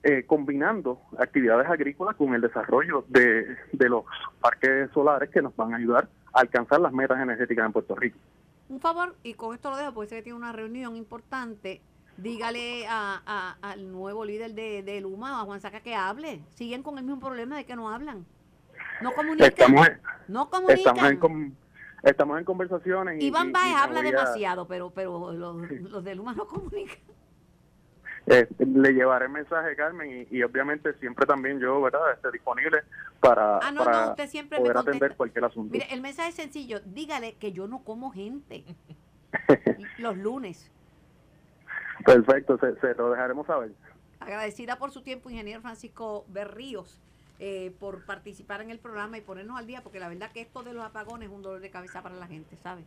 eh, 0.08 0.24
combinando 0.28 1.02
actividades 1.18 1.68
agrícolas 1.68 2.16
con 2.16 2.36
el 2.36 2.42
desarrollo 2.42 3.06
de, 3.08 3.58
los 3.72 4.06
parques 4.40 4.92
solares 4.92 5.32
que 5.32 5.42
nos 5.42 5.56
van 5.56 5.74
a 5.74 5.78
ayudar 5.78 6.08
a 6.32 6.42
alcanzar 6.42 6.80
las 6.80 6.94
metas 6.94 7.20
energéticas 7.20 7.66
en 7.66 7.72
Puerto 7.72 7.96
Rico. 7.96 8.20
Un 8.70 8.80
favor, 8.80 9.16
y 9.24 9.34
con 9.34 9.56
esto 9.56 9.72
lo 9.72 9.78
dejo, 9.78 9.94
porque 9.94 10.10
sé 10.10 10.16
que 10.18 10.22
tiene 10.24 10.38
una 10.38 10.52
reunión 10.52 10.96
importante. 10.96 11.82
Dígale 12.18 12.86
al 12.88 13.92
nuevo 13.92 14.24
líder 14.26 14.54
de, 14.54 15.02
Luma, 15.02 15.42
a 15.42 15.46
Juan 15.46 15.60
Saca, 15.60 15.82
que 15.82 15.96
hable. 15.96 16.42
Siguen 16.56 16.84
con 16.84 16.98
el 16.98 17.04
mismo 17.04 17.20
problema 17.20 17.58
de 17.58 17.66
que 17.66 17.76
no 17.76 17.90
hablan. 17.90 18.26
No 19.02 19.14
comunican. 19.14 19.48
Estamos, 19.48 19.88
no 20.28 20.50
comunican. 20.50 21.56
Estamos 22.04 22.40
en, 22.40 22.46
conversaciones. 22.46 23.22
Iván 23.22 23.52
Baez 23.52 23.76
habla 23.76 24.02
demasiado, 24.02 24.68
pero, 24.68 24.92
pero 24.92 25.34
los, 25.34 25.72
los 25.72 26.04
de 26.04 26.16
Luma 26.16 26.34
no 26.34 26.48
comunican. 26.48 27.00
Eh, 28.28 28.48
le 28.58 28.94
llevaré 28.94 29.26
el 29.26 29.32
mensaje, 29.32 29.76
Carmen, 29.76 30.28
y, 30.30 30.42
obviamente 30.42 30.94
siempre 31.00 31.28
también 31.28 31.60
yo, 31.60 31.80
¿verdad?, 31.80 32.14
esté 32.14 32.32
disponible 32.32 32.82
para, 33.20 33.58
ah, 33.58 34.16
poder 34.58 34.78
atender 34.78 35.16
cualquier 35.16 35.46
asunto. 35.46 35.72
Mire, 35.72 35.88
el 35.92 36.02
mensaje 36.02 36.30
es 36.30 36.36
sencillo, 36.36 36.80
dígale 36.86 37.36
que 37.36 37.52
yo 37.52 37.68
no 37.68 37.84
como 37.84 38.12
gente 38.12 38.66
los 40.00 40.18
lunes. 40.18 40.72
Perfecto, 42.04 42.58
se, 42.58 42.94
lo 42.96 43.12
dejaremos 43.12 43.48
saber. 43.48 43.72
Agradecida 44.20 44.78
por 44.78 44.92
su 44.92 45.02
tiempo, 45.02 45.30
ingeniero 45.30 45.62
Francisco 45.62 46.26
Berríos, 46.30 47.00
eh, 47.40 47.74
por 47.80 48.06
participar 48.06 48.62
en 48.62 48.72
el 48.72 48.80
programa 48.80 49.18
y 49.18 49.22
ponernos 49.22 49.58
al 49.58 49.68
día, 49.68 49.82
porque 49.82 50.00
la 50.00 50.10
verdad 50.10 50.32
que 50.32 50.42
esto 50.42 50.64
de 50.64 50.74
los 50.74 50.84
apagones 50.84 51.30
es 51.30 51.36
un 51.36 51.42
dolor 51.42 51.62
de 51.62 51.70
cabeza 51.70 52.02
para 52.02 52.16
la 52.16 52.28
gente, 52.28 52.56
¿sabe? 52.58 52.84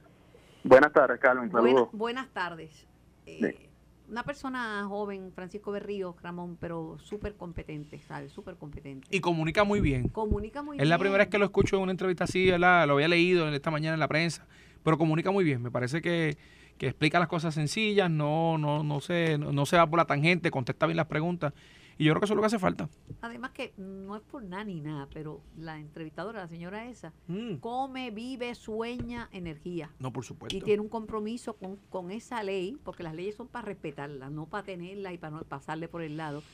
Buenas 0.65 0.93
tardes, 0.93 1.21
Carmen. 1.21 1.51
Saludos. 1.51 1.89
buenas 1.93 2.29
tardes. 2.29 2.87
Eh, 3.27 3.69
una 4.09 4.23
persona 4.23 4.85
joven, 4.89 5.33
Francisco 5.35 5.71
Berrío, 5.71 6.17
Ramón, 6.23 6.57
pero 6.59 6.97
súper 6.99 7.35
competente, 7.35 8.01
¿sabes? 8.01 8.33
Súper 8.33 8.57
competente. 8.57 9.07
Y 9.11 9.21
comunica 9.21 9.65
muy 9.65 9.81
bien. 9.81 10.09
Comunica 10.09 10.63
muy 10.63 10.77
bien. 10.77 10.83
Es 10.83 10.89
la 10.89 10.99
primera 10.99 11.25
vez 11.25 11.29
que 11.29 11.39
lo 11.39 11.45
escucho 11.45 11.77
en 11.77 11.83
una 11.83 11.93
entrevista 11.93 12.25
así, 12.25 12.51
¿verdad? 12.51 12.87
Lo 12.87 12.95
había 12.95 13.09
leído 13.09 13.49
esta 13.49 13.71
mañana 13.71 13.95
en 13.95 14.01
la 14.01 14.09
prensa, 14.09 14.47
pero 14.83 14.97
comunica 14.97 15.31
muy 15.31 15.45
bien. 15.45 15.63
Me 15.63 15.71
parece 15.71 16.01
que, 16.01 16.39
explica 16.87 17.19
las 17.19 17.29
cosas 17.29 17.55
sencillas, 17.55 18.11
no, 18.11 18.59
no, 18.59 18.83
no, 18.83 19.01
se, 19.01 19.39
no 19.39 19.67
se 19.67 19.77
va 19.77 19.87
por 19.87 19.99
la 19.99 20.07
tangente, 20.07 20.51
contesta 20.51 20.87
bien 20.87 20.97
las 20.97 21.07
preguntas 21.07 21.53
y 21.99 22.05
yo 22.05 22.13
creo 22.13 22.21
que 22.21 22.25
eso 22.27 22.35
es 22.35 22.37
lo 22.37 22.43
que 22.43 22.47
hace 22.47 22.59
falta. 22.61 22.89
Además 23.23 23.51
que 23.51 23.75
no 23.77 24.15
es 24.15 24.23
por 24.23 24.45
nada 24.45 24.63
ni 24.63 24.81
nada, 24.81 25.09
pero 25.13 25.43
la 25.57 25.81
entrevistadora, 25.81 26.41
la 26.41 26.49
señora 26.49 26.89
esa, 26.89 27.13
mm. 27.27 27.57
come, 27.57 28.13
vive, 28.13 28.55
sueña 28.55 29.29
energía. 29.33 29.91
No, 29.99 30.13
por 30.13 30.25
supuesto. 30.25 30.57
Y 30.57 30.61
tiene 30.61 30.81
un 30.81 30.89
compromiso 30.89 31.55
con, 31.55 31.77
con 31.91 32.13
esa 32.13 32.45
ley, 32.45 32.79
porque 32.85 33.03
las 33.03 33.17
leyes 33.17 33.35
son 33.35 33.49
para 33.49 33.67
respetarla, 33.67 34.31
no 34.31 34.47
para 34.47 34.65
tenerla 34.65 35.13
y 35.13 35.19
para 35.19 35.39
no 35.39 35.43
pasarle 35.43 35.89
por 35.89 36.03
el 36.03 36.17
lado. 36.17 36.45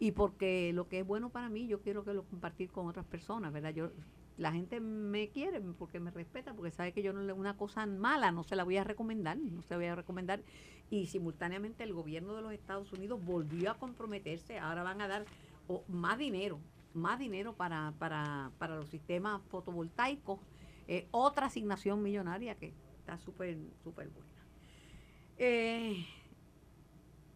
Y 0.00 0.12
porque 0.12 0.72
lo 0.74 0.88
que 0.88 1.00
es 1.00 1.06
bueno 1.06 1.30
para 1.30 1.48
mí, 1.48 1.68
yo 1.68 1.80
quiero 1.80 2.04
que 2.04 2.12
lo 2.12 2.24
compartir 2.24 2.70
con 2.70 2.88
otras 2.88 3.06
personas, 3.06 3.52
¿verdad? 3.52 3.70
Yo 3.70 3.90
la 4.38 4.52
gente 4.52 4.80
me 4.80 5.28
quiere 5.30 5.60
porque 5.60 5.98
me 5.98 6.12
respeta, 6.12 6.54
porque 6.54 6.70
sabe 6.70 6.92
que 6.92 7.02
yo 7.02 7.12
no 7.12 7.34
una 7.34 7.56
cosa 7.56 7.84
mala 7.86 8.30
no 8.30 8.44
se 8.44 8.54
la 8.54 8.62
voy 8.62 8.76
a 8.76 8.84
recomendar, 8.84 9.36
no 9.36 9.62
se 9.62 9.70
la 9.70 9.76
voy 9.76 9.86
a 9.86 9.96
recomendar. 9.96 10.42
Y 10.90 11.06
simultáneamente 11.08 11.82
el 11.82 11.92
gobierno 11.92 12.34
de 12.34 12.42
los 12.42 12.52
Estados 12.52 12.92
Unidos 12.92 13.22
volvió 13.22 13.72
a 13.72 13.74
comprometerse, 13.74 14.58
ahora 14.58 14.84
van 14.84 15.00
a 15.00 15.08
dar 15.08 15.24
más 15.88 16.18
dinero, 16.18 16.60
más 16.94 17.18
dinero 17.18 17.54
para, 17.54 17.92
para, 17.98 18.52
para 18.58 18.76
los 18.76 18.88
sistemas 18.88 19.42
fotovoltaicos, 19.50 20.38
eh, 20.86 21.08
otra 21.10 21.46
asignación 21.46 22.02
millonaria 22.02 22.54
que 22.54 22.72
está 23.00 23.18
súper, 23.18 23.58
súper 23.82 24.08
buena. 24.08 24.28
Eh, 25.36 26.06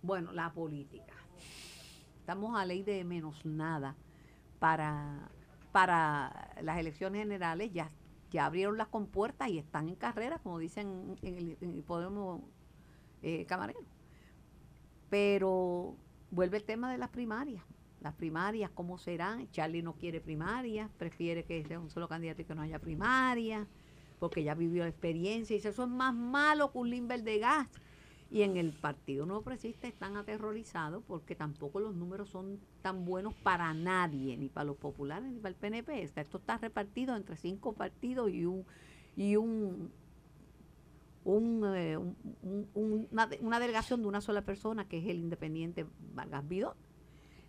bueno, 0.02 0.32
la 0.32 0.52
política. 0.52 1.14
Estamos 2.20 2.58
a 2.58 2.64
ley 2.64 2.84
de 2.84 3.04
menos 3.04 3.44
nada 3.44 3.96
para 4.60 5.28
para 5.72 6.50
las 6.62 6.78
elecciones 6.78 7.22
generales 7.22 7.72
ya, 7.72 7.90
ya 8.30 8.46
abrieron 8.46 8.76
las 8.78 8.88
compuertas 8.88 9.48
y 9.48 9.58
están 9.58 9.88
en 9.88 9.96
carrera, 9.96 10.38
como 10.38 10.58
dicen 10.58 11.16
en 11.22 11.56
el, 11.60 11.82
Podemos 11.82 12.42
eh, 13.22 13.46
Camarero. 13.46 13.80
Pero 15.10 15.96
vuelve 16.30 16.58
el 16.58 16.64
tema 16.64 16.92
de 16.92 16.98
las 16.98 17.08
primarias. 17.08 17.64
Las 18.00 18.14
primarias, 18.14 18.70
¿cómo 18.74 18.98
serán? 18.98 19.50
Charlie 19.50 19.82
no 19.82 19.94
quiere 19.94 20.20
primarias, 20.20 20.90
prefiere 20.98 21.44
que 21.44 21.64
sea 21.64 21.78
un 21.78 21.90
solo 21.90 22.08
candidato 22.08 22.42
y 22.42 22.44
que 22.44 22.54
no 22.54 22.62
haya 22.62 22.78
primarias, 22.78 23.66
porque 24.18 24.42
ya 24.42 24.54
vivió 24.54 24.82
la 24.82 24.90
experiencia 24.90 25.54
y 25.54 25.58
dice, 25.58 25.68
eso 25.68 25.84
es 25.84 25.88
más 25.88 26.14
malo 26.14 26.72
que 26.72 26.78
un 26.78 26.90
Limber 26.90 27.22
de 27.22 27.38
gas 27.38 27.68
y 28.32 28.42
en 28.42 28.56
el 28.56 28.72
Partido 28.72 29.26
Nuevo 29.26 29.42
Progresista 29.42 29.86
están 29.86 30.16
aterrorizados 30.16 31.04
porque 31.06 31.34
tampoco 31.34 31.80
los 31.80 31.94
números 31.94 32.30
son 32.30 32.58
tan 32.80 33.04
buenos 33.04 33.34
para 33.34 33.74
nadie, 33.74 34.38
ni 34.38 34.48
para 34.48 34.64
los 34.64 34.78
populares 34.78 35.30
ni 35.30 35.38
para 35.38 35.50
el 35.50 35.54
PNP. 35.54 36.02
Esto 36.02 36.38
está 36.38 36.56
repartido 36.56 37.14
entre 37.14 37.36
cinco 37.36 37.74
partidos 37.74 38.30
y 38.30 38.46
un 38.46 38.64
y 39.16 39.36
un, 39.36 39.92
eh, 41.26 41.98
una, 42.72 43.60
delegación 43.60 44.00
de 44.00 44.08
una 44.08 44.22
sola 44.22 44.40
persona 44.40 44.88
que 44.88 44.96
es 44.96 45.04
el 45.08 45.18
independiente 45.18 45.84
Vargas 46.14 46.48
Vidot. 46.48 46.76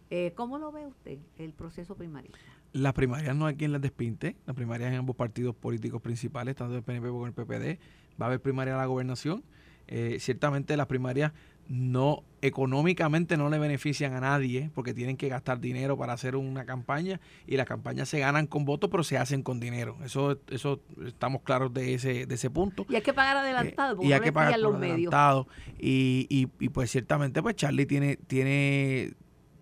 Eh, 0.10 0.34
¿Cómo 0.36 0.58
lo 0.58 0.74
ve 0.74 0.86
usted 0.86 1.18
el 1.38 1.54
proceso 1.54 1.96
primario? 1.96 2.32
Las 2.74 2.92
primarias 2.92 3.34
no 3.34 3.46
hay 3.46 3.56
quien 3.56 3.72
las 3.72 3.80
despinte, 3.80 4.36
las 4.46 4.56
primarias 4.56 4.92
en 4.92 5.00
ambos 5.00 5.16
partidos 5.16 5.56
políticos 5.56 6.02
principales, 6.02 6.58
tanto 6.58 6.76
el 6.76 6.84
PNP 6.84 7.08
como 7.08 7.26
el 7.26 7.32
PPD. 7.32 7.80
Va 8.22 8.26
a 8.26 8.28
haber 8.28 8.42
primaria 8.42 8.76
a 8.76 8.78
la 8.78 8.86
gobernación 8.86 9.44
eh, 9.88 10.18
ciertamente 10.20 10.78
las 10.78 10.88
primarias 10.88 11.32
no 11.68 12.24
económicamente 12.42 13.38
no 13.38 13.50
le 13.50 13.58
benefician 13.58 14.14
a 14.14 14.20
nadie 14.20 14.70
porque 14.76 14.94
tienen 14.94 15.16
que 15.16 15.30
gastar 15.30 15.62
dinero 15.62 15.98
para 15.98 16.12
hacer 16.12 16.36
una 16.36 16.66
campaña 16.66 17.22
y 17.48 17.56
las 17.56 17.66
campañas 17.66 18.10
se 18.10 18.20
ganan 18.20 18.48
con 18.48 18.66
votos 18.66 18.90
pero 18.90 19.04
se 19.04 19.18
hacen 19.18 19.44
con 19.44 19.60
dinero. 19.62 19.98
Eso 20.04 20.40
eso 20.50 20.82
estamos 21.06 21.42
claros 21.44 21.74
de 21.74 21.94
ese 21.94 22.26
de 22.26 22.36
ese 22.36 22.50
punto. 22.50 22.86
Y 22.90 22.96
hay 22.96 23.02
que 23.02 23.14
pagar 23.14 23.38
adelantado 23.38 23.96
porque 23.96 24.10
y 24.10 24.14
hay 24.14 24.20
que 24.20 24.34
pagar 24.34 24.60
los 24.60 24.76
adelantado. 24.76 25.48
Y, 25.80 26.28
y, 26.30 26.50
y, 26.60 26.70
pues 26.70 26.92
ciertamente 26.92 27.42
pues 27.42 27.56
Charlie 27.56 27.86
tiene 27.86 28.18
tiene 28.18 29.14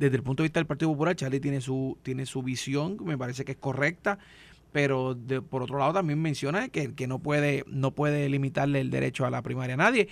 desde 0.01 0.15
el 0.15 0.23
punto 0.23 0.41
de 0.41 0.45
vista 0.45 0.59
del 0.59 0.65
Partido 0.65 0.89
Popular, 0.91 1.15
Charlie 1.15 1.39
tiene 1.39 1.61
su, 1.61 1.95
tiene 2.01 2.25
su 2.25 2.41
visión, 2.41 2.97
me 3.05 3.19
parece 3.19 3.45
que 3.45 3.51
es 3.51 3.57
correcta, 3.59 4.17
pero 4.71 5.15
de, 5.15 5.41
por 5.41 5.63
otro 5.63 5.77
lado 5.77 5.93
también 5.93 6.21
menciona 6.21 6.69
que, 6.69 6.93
que 6.93 7.07
no, 7.07 7.19
puede, 7.19 7.63
no 7.67 7.91
puede 7.91 8.29
limitarle 8.29 8.81
el 8.81 8.89
derecho 8.89 9.25
a 9.25 9.29
la 9.29 9.41
primaria 9.41 9.73
a 9.75 9.77
nadie. 9.77 10.07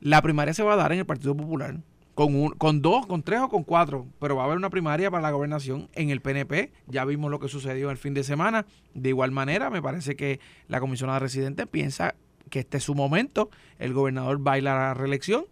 La 0.00 0.22
primaria 0.22 0.54
se 0.54 0.62
va 0.62 0.74
a 0.74 0.76
dar 0.76 0.92
en 0.92 1.00
el 1.00 1.06
Partido 1.06 1.36
Popular 1.36 1.80
con, 2.14 2.34
un, 2.34 2.50
con 2.50 2.80
dos, 2.80 3.06
con 3.06 3.22
tres 3.22 3.40
o 3.40 3.48
con 3.48 3.64
cuatro, 3.64 4.06
pero 4.20 4.36
va 4.36 4.42
a 4.42 4.46
haber 4.46 4.56
una 4.56 4.70
primaria 4.70 5.10
para 5.10 5.22
la 5.22 5.30
gobernación 5.30 5.88
en 5.94 6.10
el 6.10 6.20
PNP. 6.20 6.72
Ya 6.86 7.04
vimos 7.04 7.30
lo 7.30 7.40
que 7.40 7.48
sucedió 7.48 7.90
el 7.90 7.96
fin 7.96 8.14
de 8.14 8.24
semana. 8.24 8.66
De 8.94 9.08
igual 9.10 9.32
manera, 9.32 9.70
me 9.70 9.82
parece 9.82 10.16
que 10.16 10.40
la 10.68 10.80
comisionada 10.80 11.18
residente 11.18 11.66
piensa 11.66 12.14
que 12.50 12.60
este 12.60 12.78
es 12.78 12.84
su 12.84 12.94
momento. 12.94 13.50
El 13.78 13.92
gobernador 13.92 14.38
baila 14.38 14.74
la 14.74 14.94
reelección 14.94 15.46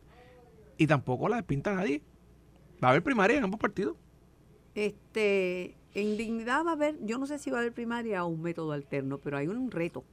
y 0.79 0.87
tampoco 0.87 1.29
la 1.29 1.37
despinta 1.37 1.75
nadie. 1.75 2.03
Va 2.83 2.89
a 2.89 2.91
haber 2.93 3.03
primaria 3.03 3.37
en 3.37 3.45
ambos 3.45 3.61
partidos. 3.61 3.97
Este, 4.75 5.75
en 5.95 6.17
dignidad 6.17 6.65
va 6.65 6.71
a 6.71 6.75
haber, 6.75 6.97
yo 7.05 7.19
no 7.19 7.27
sé 7.27 7.39
si 7.39 7.51
va 7.51 7.59
a 7.59 7.61
haber 7.61 7.73
primaria 7.73 8.25
o 8.25 8.29
un 8.29 8.43
método 8.43 8.73
alterno, 8.73 9.19
pero 9.19 9.37
hay 9.37 9.49
un 9.49 9.71
reto. 9.71 10.05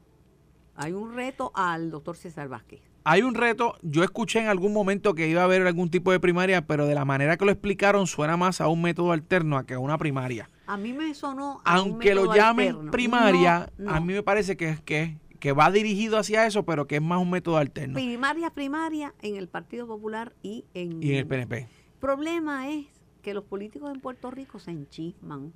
Hay 0.75 0.93
un 0.93 1.13
reto 1.13 1.51
al 1.55 1.91
doctor 1.91 2.15
César 2.15 2.47
Vázquez. 2.47 2.81
Hay 3.03 3.21
un 3.21 3.33
reto, 3.33 3.75
yo 3.81 4.03
escuché 4.03 4.39
en 4.39 4.47
algún 4.47 4.73
momento 4.73 5.13
que 5.13 5.27
iba 5.27 5.41
a 5.41 5.45
haber 5.45 5.65
algún 5.65 5.89
tipo 5.89 6.11
de 6.11 6.19
primaria, 6.19 6.65
pero 6.67 6.85
de 6.85 6.95
la 6.95 7.05
manera 7.05 7.37
que 7.37 7.45
lo 7.45 7.51
explicaron 7.51 8.07
suena 8.07 8.37
más 8.37 8.61
a 8.61 8.67
un 8.67 8.81
método 8.81 9.11
alterno 9.11 9.57
a 9.57 9.65
que 9.65 9.73
a 9.73 9.79
una 9.79 9.97
primaria. 9.97 10.49
A 10.67 10.77
mí 10.77 10.93
me 10.93 11.13
sonó. 11.13 11.61
Aunque 11.65 12.13
lo 12.13 12.33
llamen 12.33 12.91
primaria, 12.91 13.71
a 13.87 13.99
mí 13.99 14.13
me 14.13 14.21
parece 14.21 14.57
que, 14.57 14.77
que, 14.85 15.17
que 15.39 15.53
va 15.53 15.71
dirigido 15.71 16.17
hacia 16.17 16.45
eso, 16.45 16.63
pero 16.63 16.87
que 16.87 16.97
es 16.97 17.01
más 17.01 17.21
un 17.21 17.31
método 17.31 17.57
alterno. 17.57 17.95
Primaria, 17.95 18.49
primaria 18.51 19.13
en 19.21 19.37
el 19.37 19.47
Partido 19.47 19.87
Popular 19.87 20.33
y 20.43 20.65
en, 20.73 21.01
y 21.01 21.11
en 21.11 21.15
el 21.17 21.27
PNP. 21.27 21.57
El 21.57 21.67
problema 21.99 22.69
es 22.69 22.85
que 23.21 23.33
los 23.33 23.43
políticos 23.43 23.91
en 23.93 24.01
Puerto 24.01 24.29
Rico 24.29 24.59
se 24.59 24.71
enchisman. 24.71 25.53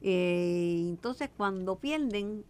Eh, 0.00 0.76
entonces, 0.80 1.30
cuando 1.36 1.76
pierden, 1.76 2.44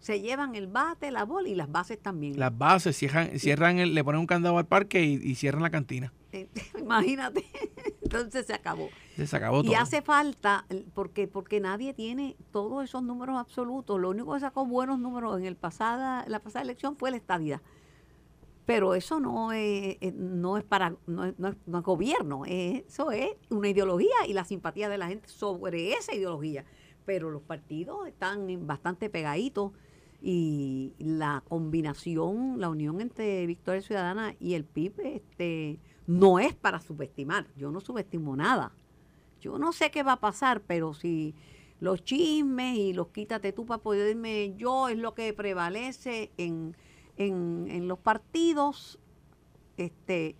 se 0.00 0.20
llevan 0.20 0.54
el 0.54 0.66
bate, 0.66 1.10
la 1.10 1.24
bola 1.24 1.48
y 1.48 1.54
las 1.54 1.70
bases 1.72 1.98
también. 1.98 2.38
Las 2.38 2.56
bases, 2.56 2.96
cierran, 2.96 3.38
cierran 3.38 3.94
le 3.94 4.04
ponen 4.04 4.20
un 4.20 4.26
candado 4.26 4.58
al 4.58 4.66
parque 4.66 5.02
y, 5.02 5.34
cierran 5.34 5.62
la 5.62 5.70
cantina. 5.70 6.12
Imagínate, 6.78 7.44
entonces 8.02 8.46
se 8.46 8.52
acabó. 8.52 8.90
Se 9.16 9.34
acabó 9.34 9.62
todo. 9.62 9.72
Y 9.72 9.76
hace 9.76 10.02
falta, 10.02 10.66
porque, 10.94 11.26
porque 11.26 11.60
nadie 11.60 11.94
tiene 11.94 12.36
todos 12.50 12.84
esos 12.84 13.02
números 13.02 13.38
absolutos. 13.38 13.98
Lo 13.98 14.10
único 14.10 14.34
que 14.34 14.40
sacó 14.40 14.66
buenos 14.66 14.98
números 14.98 15.38
en 15.38 15.46
el 15.46 15.56
pasada, 15.56 16.24
la 16.28 16.40
pasada 16.40 16.64
elección 16.64 16.96
fue 16.96 17.10
la 17.10 17.16
estadía. 17.16 17.62
Pero 18.66 18.94
eso 18.94 19.20
no 19.20 19.52
es, 19.52 19.98
eh, 20.00 20.12
no 20.16 20.56
es 20.56 20.64
para 20.64 20.96
no 21.06 21.24
es, 21.26 21.34
no 21.38 21.48
es, 21.48 21.82
gobierno, 21.82 22.44
eso 22.46 23.10
es 23.10 23.32
una 23.50 23.68
ideología 23.68 24.26
y 24.26 24.32
la 24.32 24.44
simpatía 24.44 24.88
de 24.88 24.96
la 24.96 25.08
gente 25.08 25.28
sobre 25.28 25.92
esa 25.92 26.14
ideología. 26.14 26.64
Pero 27.04 27.30
los 27.30 27.42
partidos 27.42 28.06
están 28.06 28.66
bastante 28.66 29.10
pegaditos 29.10 29.72
y 30.22 30.94
la 30.98 31.42
combinación, 31.46 32.58
la 32.58 32.70
unión 32.70 33.02
entre 33.02 33.44
Victoria 33.46 33.82
Ciudadana 33.82 34.34
y 34.40 34.54
el 34.54 34.64
PIB 34.64 35.00
este, 35.00 35.78
no 36.06 36.38
es 36.38 36.54
para 36.54 36.80
subestimar. 36.80 37.46
Yo 37.56 37.70
no 37.70 37.80
subestimo 37.80 38.34
nada. 38.34 38.72
Yo 39.42 39.58
no 39.58 39.74
sé 39.74 39.90
qué 39.90 40.02
va 40.02 40.12
a 40.12 40.20
pasar, 40.20 40.62
pero 40.62 40.94
si 40.94 41.34
los 41.80 42.02
chismes 42.02 42.78
y 42.78 42.94
los 42.94 43.08
quítate 43.08 43.52
tú 43.52 43.66
para 43.66 43.82
poderme 43.82 44.54
yo 44.56 44.88
es 44.88 44.96
lo 44.96 45.12
que 45.12 45.34
prevalece 45.34 46.32
en, 46.38 46.74
en, 47.16 47.88
los 47.88 47.98
partidos, 47.98 48.98
este, 49.76 50.36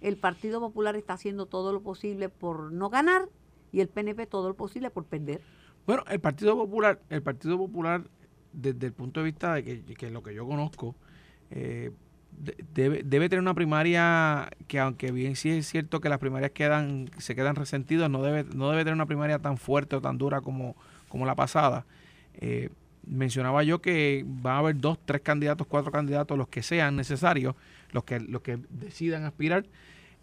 el 0.00 0.16
Partido 0.16 0.60
Popular 0.60 0.96
está 0.96 1.14
haciendo 1.14 1.46
todo 1.46 1.72
lo 1.72 1.82
posible 1.82 2.28
por 2.28 2.72
no 2.72 2.90
ganar 2.90 3.28
y 3.72 3.80
el 3.80 3.88
PNP 3.88 4.26
todo 4.26 4.48
lo 4.48 4.54
posible 4.54 4.90
por 4.90 5.04
perder. 5.04 5.40
Bueno, 5.86 6.04
el 6.08 6.20
Partido 6.20 6.56
Popular, 6.56 7.00
el 7.08 7.22
Partido 7.22 7.58
Popular 7.58 8.04
desde 8.52 8.86
el 8.86 8.92
punto 8.92 9.20
de 9.20 9.24
vista 9.24 9.54
de 9.54 9.64
que, 9.64 10.10
lo 10.10 10.22
que 10.22 10.34
yo 10.34 10.46
conozco, 10.46 10.94
eh, 11.50 11.90
debe, 12.74 13.02
debe 13.02 13.28
tener 13.28 13.40
una 13.40 13.54
primaria 13.54 14.50
que 14.68 14.78
aunque 14.78 15.10
bien 15.12 15.36
sí 15.36 15.50
es 15.50 15.66
cierto 15.66 16.00
que 16.00 16.08
las 16.08 16.18
primarias 16.18 16.52
quedan 16.52 17.10
se 17.18 17.34
quedan 17.34 17.56
resentidas, 17.56 18.10
no 18.10 18.22
debe, 18.22 18.44
no 18.54 18.70
debe 18.70 18.82
tener 18.82 18.94
una 18.94 19.06
primaria 19.06 19.38
tan 19.38 19.56
fuerte 19.56 19.96
o 19.96 20.00
tan 20.00 20.18
dura 20.18 20.40
como, 20.40 20.76
como 21.08 21.26
la 21.26 21.34
pasada. 21.34 21.86
Eh, 22.34 22.70
mencionaba 23.06 23.62
yo 23.62 23.80
que 23.80 24.24
van 24.26 24.54
a 24.54 24.58
haber 24.58 24.78
dos, 24.78 24.98
tres 25.04 25.22
candidatos, 25.22 25.66
cuatro 25.66 25.90
candidatos, 25.92 26.36
los 26.38 26.48
que 26.48 26.62
sean 26.62 26.96
necesarios, 26.96 27.54
los 27.90 28.04
que, 28.04 28.20
los 28.20 28.42
que 28.42 28.58
decidan 28.70 29.24
aspirar. 29.24 29.64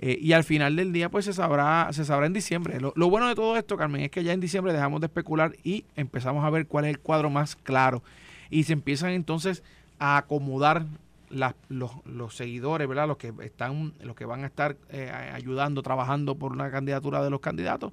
Eh, 0.01 0.17
y 0.21 0.31
al 0.31 0.45
final 0.45 0.77
del 0.77 0.93
día, 0.93 1.09
pues 1.09 1.25
se 1.25 1.33
sabrá, 1.33 1.89
se 1.91 2.05
sabrá 2.05 2.25
en 2.25 2.31
diciembre. 2.31 2.79
Lo, 2.79 3.09
bueno 3.09 3.27
de 3.27 3.35
todo 3.35 3.57
esto, 3.57 3.75
Carmen, 3.75 4.01
es 4.01 4.11
que 4.11 4.23
ya 4.23 4.31
en 4.31 4.39
diciembre 4.39 4.71
dejamos 4.71 5.01
de 5.01 5.07
especular 5.07 5.57
y 5.61 5.83
empezamos 5.97 6.45
a 6.45 6.49
ver 6.49 6.67
cuál 6.67 6.85
es 6.85 6.91
el 6.91 6.99
cuadro 6.99 7.29
más 7.29 7.57
claro. 7.57 8.01
Y 8.49 8.63
se 8.63 8.73
empiezan 8.73 9.11
entonces 9.11 9.61
a 9.99 10.17
acomodar 10.17 10.85
los, 11.29 11.53
los, 12.05 12.33
seguidores, 12.33 12.87
¿verdad? 12.87 13.09
Los 13.09 13.17
que 13.17 13.33
están, 13.41 13.93
los 14.01 14.15
que 14.15 14.23
van 14.23 14.45
a 14.45 14.47
estar 14.47 14.77
eh, 14.89 15.11
ayudando, 15.33 15.83
trabajando 15.83 16.35
por 16.35 16.53
una 16.53 16.71
candidatura 16.71 17.21
de 17.21 17.29
los 17.29 17.41
candidatos. 17.41 17.91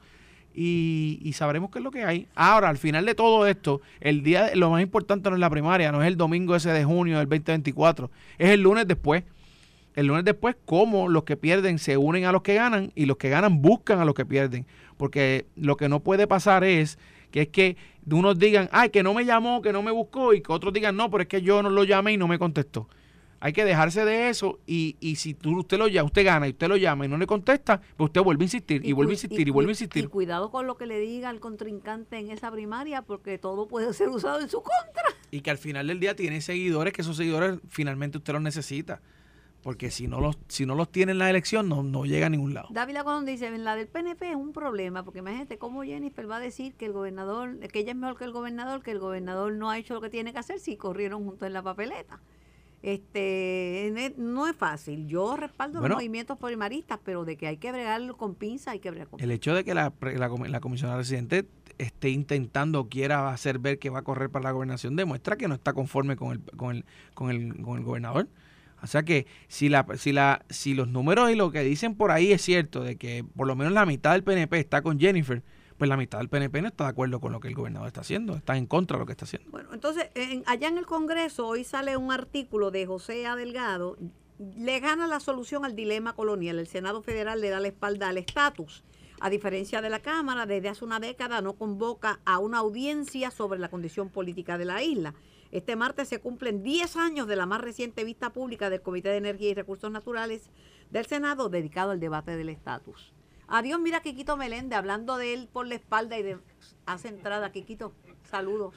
Y, 0.58 1.18
y, 1.22 1.34
sabremos 1.34 1.70
qué 1.70 1.80
es 1.80 1.84
lo 1.84 1.90
que 1.90 2.04
hay. 2.04 2.28
Ahora, 2.34 2.70
al 2.70 2.78
final 2.78 3.04
de 3.04 3.14
todo 3.14 3.46
esto, 3.46 3.82
el 4.00 4.22
día, 4.22 4.52
lo 4.54 4.70
más 4.70 4.82
importante 4.82 5.28
no 5.28 5.36
es 5.36 5.40
la 5.40 5.50
primaria, 5.50 5.92
no 5.92 6.00
es 6.00 6.08
el 6.08 6.16
domingo 6.16 6.56
ese 6.56 6.70
de 6.70 6.82
junio 6.82 7.18
del 7.18 7.28
2024, 7.28 8.10
es 8.38 8.50
el 8.50 8.62
lunes 8.62 8.88
después 8.88 9.24
el 9.96 10.06
lunes 10.06 10.24
después 10.24 10.56
cómo 10.66 11.08
los 11.08 11.24
que 11.24 11.38
pierden 11.38 11.78
se 11.78 11.96
unen 11.96 12.26
a 12.26 12.32
los 12.32 12.42
que 12.42 12.54
ganan 12.54 12.92
y 12.94 13.06
los 13.06 13.16
que 13.16 13.30
ganan 13.30 13.62
buscan 13.62 13.98
a 13.98 14.04
los 14.04 14.14
que 14.14 14.26
pierden. 14.26 14.66
Porque 14.98 15.46
lo 15.56 15.78
que 15.78 15.88
no 15.88 16.00
puede 16.00 16.26
pasar 16.26 16.64
es 16.64 16.98
que 17.30 17.42
es 17.42 17.48
que 17.48 17.76
unos 18.08 18.38
digan, 18.38 18.68
ay, 18.72 18.90
que 18.90 19.02
no 19.02 19.14
me 19.14 19.24
llamó, 19.24 19.62
que 19.62 19.72
no 19.72 19.82
me 19.82 19.90
buscó, 19.90 20.34
y 20.34 20.42
que 20.42 20.52
otros 20.52 20.72
digan, 20.72 20.96
no, 20.96 21.10
pero 21.10 21.22
es 21.22 21.28
que 21.28 21.42
yo 21.42 21.62
no 21.62 21.70
lo 21.70 21.84
llamé 21.84 22.12
y 22.12 22.18
no 22.18 22.28
me 22.28 22.38
contestó. 22.38 22.88
Hay 23.46 23.52
que 23.52 23.64
dejarse 23.64 24.04
de 24.04 24.28
eso 24.28 24.58
y, 24.66 24.96
y 24.98 25.14
si 25.14 25.32
tú, 25.32 25.60
usted 25.60 25.78
lo 25.78 25.86
llama, 25.86 26.06
usted 26.06 26.24
gana 26.24 26.48
y 26.48 26.50
usted 26.50 26.66
lo 26.66 26.76
llama 26.76 27.04
y 27.04 27.08
no 27.08 27.16
le 27.16 27.28
contesta, 27.28 27.80
pues 27.96 28.08
usted 28.08 28.20
vuelve 28.20 28.42
a 28.42 28.46
insistir 28.46 28.84
y, 28.84 28.90
vuelve 28.90 29.12
a 29.12 29.14
insistir 29.14 29.46
y, 29.46 29.52
vuelve 29.52 29.70
a 29.70 29.74
insistir. 29.74 30.02
Y 30.02 30.08
cuidado 30.08 30.50
con 30.50 30.66
lo 30.66 30.76
que 30.76 30.84
le 30.86 30.98
diga 30.98 31.28
al 31.28 31.38
contrincante 31.38 32.18
en 32.18 32.32
esa 32.32 32.50
primaria 32.50 33.02
porque 33.02 33.38
todo 33.38 33.68
puede 33.68 33.92
ser 33.92 34.08
usado 34.08 34.40
en 34.40 34.48
su 34.48 34.56
contra. 34.56 35.04
Y 35.30 35.42
que 35.42 35.52
al 35.52 35.58
final 35.58 35.86
del 35.86 36.00
día 36.00 36.16
tiene 36.16 36.40
seguidores, 36.40 36.92
que 36.92 37.02
esos 37.02 37.16
seguidores 37.16 37.60
finalmente 37.68 38.18
usted 38.18 38.32
los 38.32 38.42
necesita 38.42 39.00
porque 39.62 39.92
si 39.92 40.08
no 40.08 40.20
los 40.20 40.36
si 40.48 40.66
no 40.66 40.74
los 40.74 40.90
tiene 40.90 41.12
en 41.12 41.18
la 41.18 41.30
elección 41.30 41.68
no, 41.68 41.84
no 41.84 42.04
llega 42.04 42.26
a 42.26 42.30
ningún 42.30 42.52
lado. 42.52 42.66
David 42.72 42.96
Colón 43.04 43.26
dice, 43.26 43.46
en 43.46 43.62
la 43.62 43.76
del 43.76 43.86
PNP 43.86 44.30
es 44.30 44.36
un 44.36 44.52
problema, 44.52 45.04
porque 45.04 45.20
imagínate 45.20 45.56
cómo 45.56 45.84
Jennifer 45.84 46.28
va 46.28 46.38
a 46.38 46.40
decir 46.40 46.74
que 46.74 46.86
el 46.86 46.92
gobernador, 46.92 47.58
que 47.68 47.78
ella 47.78 47.92
es 47.92 47.96
mejor 47.96 48.18
que 48.18 48.24
el 48.24 48.32
gobernador, 48.32 48.82
que 48.82 48.90
el 48.90 48.98
gobernador 48.98 49.52
no 49.52 49.70
ha 49.70 49.78
hecho 49.78 49.94
lo 49.94 50.00
que 50.00 50.10
tiene 50.10 50.32
que 50.32 50.40
hacer 50.40 50.58
si 50.58 50.76
corrieron 50.76 51.24
juntos 51.24 51.46
en 51.46 51.52
la 51.52 51.62
papeleta. 51.62 52.20
Este 52.86 54.14
no 54.16 54.46
es 54.46 54.54
fácil. 54.54 55.08
Yo 55.08 55.36
respaldo 55.36 55.80
los 55.80 55.90
movimientos 55.90 56.38
primaristas, 56.38 57.00
pero 57.04 57.24
de 57.24 57.36
que 57.36 57.48
hay 57.48 57.56
que 57.56 57.72
bregar 57.72 58.00
con 58.16 58.36
pinza, 58.36 58.70
hay 58.70 58.78
que 58.78 58.90
bregar 58.90 59.08
con 59.08 59.20
El 59.20 59.32
hecho 59.32 59.54
de 59.56 59.64
que 59.64 59.74
la, 59.74 59.92
la, 60.00 60.28
la 60.28 60.60
comisionada 60.60 60.96
residente 60.96 61.48
esté 61.78 62.10
intentando 62.10 62.78
o 62.78 62.88
quiera 62.88 63.30
hacer 63.30 63.58
ver 63.58 63.80
que 63.80 63.90
va 63.90 63.98
a 63.98 64.02
correr 64.02 64.30
para 64.30 64.44
la 64.44 64.52
gobernación 64.52 64.94
demuestra 64.94 65.36
que 65.36 65.48
no 65.48 65.56
está 65.56 65.72
conforme 65.72 66.14
con 66.14 66.30
el, 66.30 66.40
con 66.56 66.76
el, 66.76 66.84
con 67.14 67.30
el, 67.30 67.60
con 67.60 67.78
el 67.78 67.82
gobernador. 67.82 68.28
O 68.80 68.86
sea 68.86 69.02
que 69.02 69.26
si 69.48 69.68
la, 69.68 69.84
si 69.96 70.12
la, 70.12 70.44
si 70.48 70.74
los 70.74 70.86
números 70.86 71.32
y 71.32 71.34
lo 71.34 71.50
que 71.50 71.64
dicen 71.64 71.96
por 71.96 72.12
ahí 72.12 72.30
es 72.30 72.42
cierto, 72.42 72.84
de 72.84 72.94
que 72.94 73.24
por 73.34 73.48
lo 73.48 73.56
menos 73.56 73.72
la 73.72 73.84
mitad 73.84 74.12
del 74.12 74.22
PNP 74.22 74.60
está 74.60 74.82
con 74.82 75.00
Jennifer, 75.00 75.42
pues 75.78 75.88
la 75.88 75.96
mitad 75.96 76.18
del 76.18 76.28
PNP 76.28 76.62
no 76.62 76.68
está 76.68 76.84
de 76.84 76.90
acuerdo 76.90 77.20
con 77.20 77.32
lo 77.32 77.40
que 77.40 77.48
el 77.48 77.54
gobernador 77.54 77.88
está 77.88 78.00
haciendo, 78.00 78.34
está 78.34 78.56
en 78.56 78.66
contra 78.66 78.96
de 78.96 79.00
lo 79.00 79.06
que 79.06 79.12
está 79.12 79.24
haciendo. 79.24 79.50
Bueno, 79.50 79.70
entonces, 79.72 80.08
allá 80.46 80.68
en 80.68 80.78
el 80.78 80.86
Congreso 80.86 81.46
hoy 81.46 81.64
sale 81.64 81.96
un 81.96 82.12
artículo 82.12 82.70
de 82.70 82.86
José 82.86 83.26
A. 83.26 83.36
Delgado, 83.36 83.96
le 84.38 84.80
gana 84.80 85.06
la 85.06 85.20
solución 85.20 85.64
al 85.64 85.76
dilema 85.76 86.14
colonial. 86.14 86.58
El 86.58 86.66
Senado 86.66 87.02
Federal 87.02 87.40
le 87.40 87.50
da 87.50 87.60
la 87.60 87.68
espalda 87.68 88.08
al 88.08 88.18
estatus. 88.18 88.84
A 89.18 89.30
diferencia 89.30 89.80
de 89.80 89.88
la 89.88 90.00
Cámara, 90.00 90.44
desde 90.44 90.68
hace 90.68 90.84
una 90.84 91.00
década 91.00 91.40
no 91.40 91.54
convoca 91.54 92.20
a 92.26 92.38
una 92.38 92.58
audiencia 92.58 93.30
sobre 93.30 93.58
la 93.58 93.70
condición 93.70 94.10
política 94.10 94.58
de 94.58 94.66
la 94.66 94.82
isla. 94.82 95.14
Este 95.52 95.74
martes 95.74 96.08
se 96.08 96.20
cumplen 96.20 96.62
10 96.62 96.96
años 96.96 97.26
de 97.26 97.36
la 97.36 97.46
más 97.46 97.62
reciente 97.62 98.04
vista 98.04 98.30
pública 98.30 98.68
del 98.68 98.82
Comité 98.82 99.08
de 99.08 99.16
Energía 99.16 99.50
y 99.50 99.54
Recursos 99.54 99.90
Naturales 99.90 100.50
del 100.90 101.06
Senado 101.06 101.48
dedicado 101.48 101.92
al 101.92 102.00
debate 102.00 102.36
del 102.36 102.50
estatus. 102.50 103.14
Adiós, 103.48 103.80
mira 103.80 104.00
Quiquito 104.00 104.36
Meléndez 104.36 104.78
hablando 104.78 105.16
de 105.16 105.34
él 105.34 105.48
por 105.52 105.66
la 105.66 105.76
espalda 105.76 106.18
y 106.18 106.22
de 106.22 106.38
hace 106.84 107.08
entrada. 107.08 107.52
Quiquito, 107.52 107.92
saludos. 108.28 108.74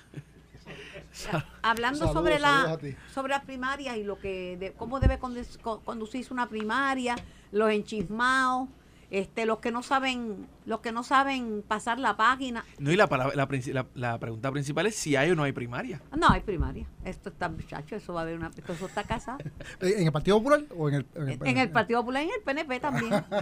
hablando 1.63 2.11
sobre 2.13 2.39
la 2.39 2.78
sobre 3.11 3.30
las 3.30 3.43
primarias 3.43 3.97
y 3.97 4.03
lo 4.03 4.20
que 4.20 4.57
de, 4.57 4.74
cómo 4.74 4.99
debe 4.99 5.17
conducirse 5.17 6.32
una 6.32 6.47
primaria, 6.47 7.15
los 7.51 7.72
enchismados, 7.72 8.70
este 9.10 9.45
los 9.45 9.60
que 9.60 9.72
no 9.72 9.82
saben 9.82 10.47
los 10.66 10.82
que 10.82 10.91
no 10.91 11.03
saben 11.03 11.64
pasar 11.68 11.99
la 11.99 12.16
página. 12.16 12.64
No 12.78 12.91
y 12.91 12.95
la, 12.95 13.07
la, 13.07 13.86
la, 13.95 14.20
pregunta 14.20 14.51
principal 14.51 14.86
es 14.86 14.95
si 14.95 15.16
hay 15.16 15.32
o 15.32 15.36
no 15.36 15.43
hay 15.43 15.51
primaria. 15.51 16.01
No 16.16 16.30
hay 16.30 16.41
primaria. 16.41 16.86
Esto 17.03 17.30
está 17.30 17.49
muchacho 17.49 17.95
eso 17.95 18.14
va 18.14 18.22
a 18.22 18.24
haber 18.24 18.38
una 18.38 18.49
esto 18.49 18.86
está 18.86 19.03
casado. 19.03 19.39
En 19.82 20.05
el 20.05 20.12
Partido 20.12 20.38
Popular 20.38 20.64
o 20.78 20.89
en 20.89 20.95
el 20.95 21.05
en 21.16 21.57
el, 21.57 21.72
Partido 21.72 22.01
Popular 22.01 22.24
y 22.24 22.28
en 22.28 22.34
el 22.36 22.41
PNP 22.41 22.80
también. 22.80 23.26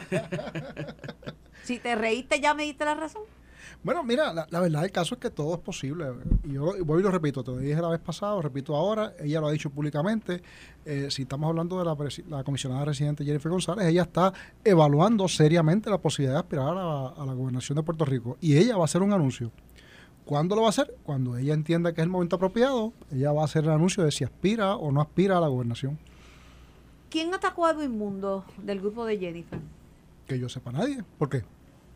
Si 1.64 1.80
te 1.80 1.96
reíste, 1.96 2.40
ya 2.40 2.54
me 2.54 2.64
diste 2.64 2.86
la 2.86 2.96
razón. 2.96 3.24
Bueno, 3.84 4.04
mira, 4.04 4.34
la, 4.34 4.60
verdad 4.60 4.82
del 4.82 4.92
caso 4.92 5.16
es 5.16 5.22
que 5.22 5.30
todo 5.30 5.56
es 5.56 5.60
posible. 5.62 6.06
Y 6.44 6.54
yo 6.54 6.74
voy 6.86 7.00
y 7.00 7.04
lo 7.04 7.12
repito, 7.12 7.44
te 7.44 7.52
lo 7.52 7.58
dije 7.58 7.82
la 7.82 7.90
vez 7.90 8.00
pasada, 8.00 8.36
lo 8.36 8.42
repito 8.42 8.76
ahora, 8.76 9.14
ella 9.20 9.40
lo 9.40 9.48
ha 9.48 9.52
dicho 9.52 9.70
públicamente. 9.70 10.42
Eh, 10.86 11.08
si 11.10 11.24
estamos 11.24 11.50
hablando 11.50 11.78
de 11.80 11.86
la, 12.30 12.44
comisionada 12.44 12.86
residente 12.86 13.26
Jennifer 13.26 13.52
González, 13.52 13.88
ella 13.88 14.04
está 14.04 14.34
evaluando 14.64 15.28
seriamente 15.28 15.90
la 15.90 15.98
posibilidad 15.98 16.36
de 16.36 16.40
aspirar 16.40 16.76
a, 16.78 17.26
la 17.26 17.34
gobernación 17.34 17.76
de 17.76 17.84
Puerto 17.84 18.06
Rico. 18.06 18.38
Y 18.42 18.58
ella 18.58 18.76
va 18.78 18.84
a 18.84 18.86
hacer 18.86 19.02
un 19.02 19.14
anuncio. 19.14 19.52
¿Cuándo 20.26 20.56
lo 20.56 20.62
va 20.64 20.68
a 20.68 20.72
hacer? 20.72 20.94
Cuando 21.04 21.38
ella 21.38 21.54
entienda 21.54 21.94
que 21.94 22.02
es 22.02 22.06
el 22.06 22.10
momento 22.12 22.36
apropiado, 22.36 22.94
ella 23.12 23.32
va 23.32 23.44
a 23.44 23.46
hacer 23.46 23.64
el 23.64 23.72
anuncio 23.72 24.04
de 24.04 24.12
si 24.12 24.24
aspira 24.24 24.76
o 24.76 24.92
no 24.92 25.02
aspira 25.02 25.38
a 25.38 25.42
la 25.42 25.48
gobernación. 25.48 25.98
¿Quién 27.10 27.34
atacó 27.34 27.66
a 27.66 27.72
Edwin 27.72 27.98
Mundo 27.98 28.44
del 28.62 28.82
grupo 28.82 29.06
de 29.06 29.18
Jennifer? 29.18 29.60
Que 30.28 30.38
yo 30.38 30.50
sepa 30.50 30.74
nadie. 30.74 31.04
¿Por 31.18 31.30
qué? 31.30 31.44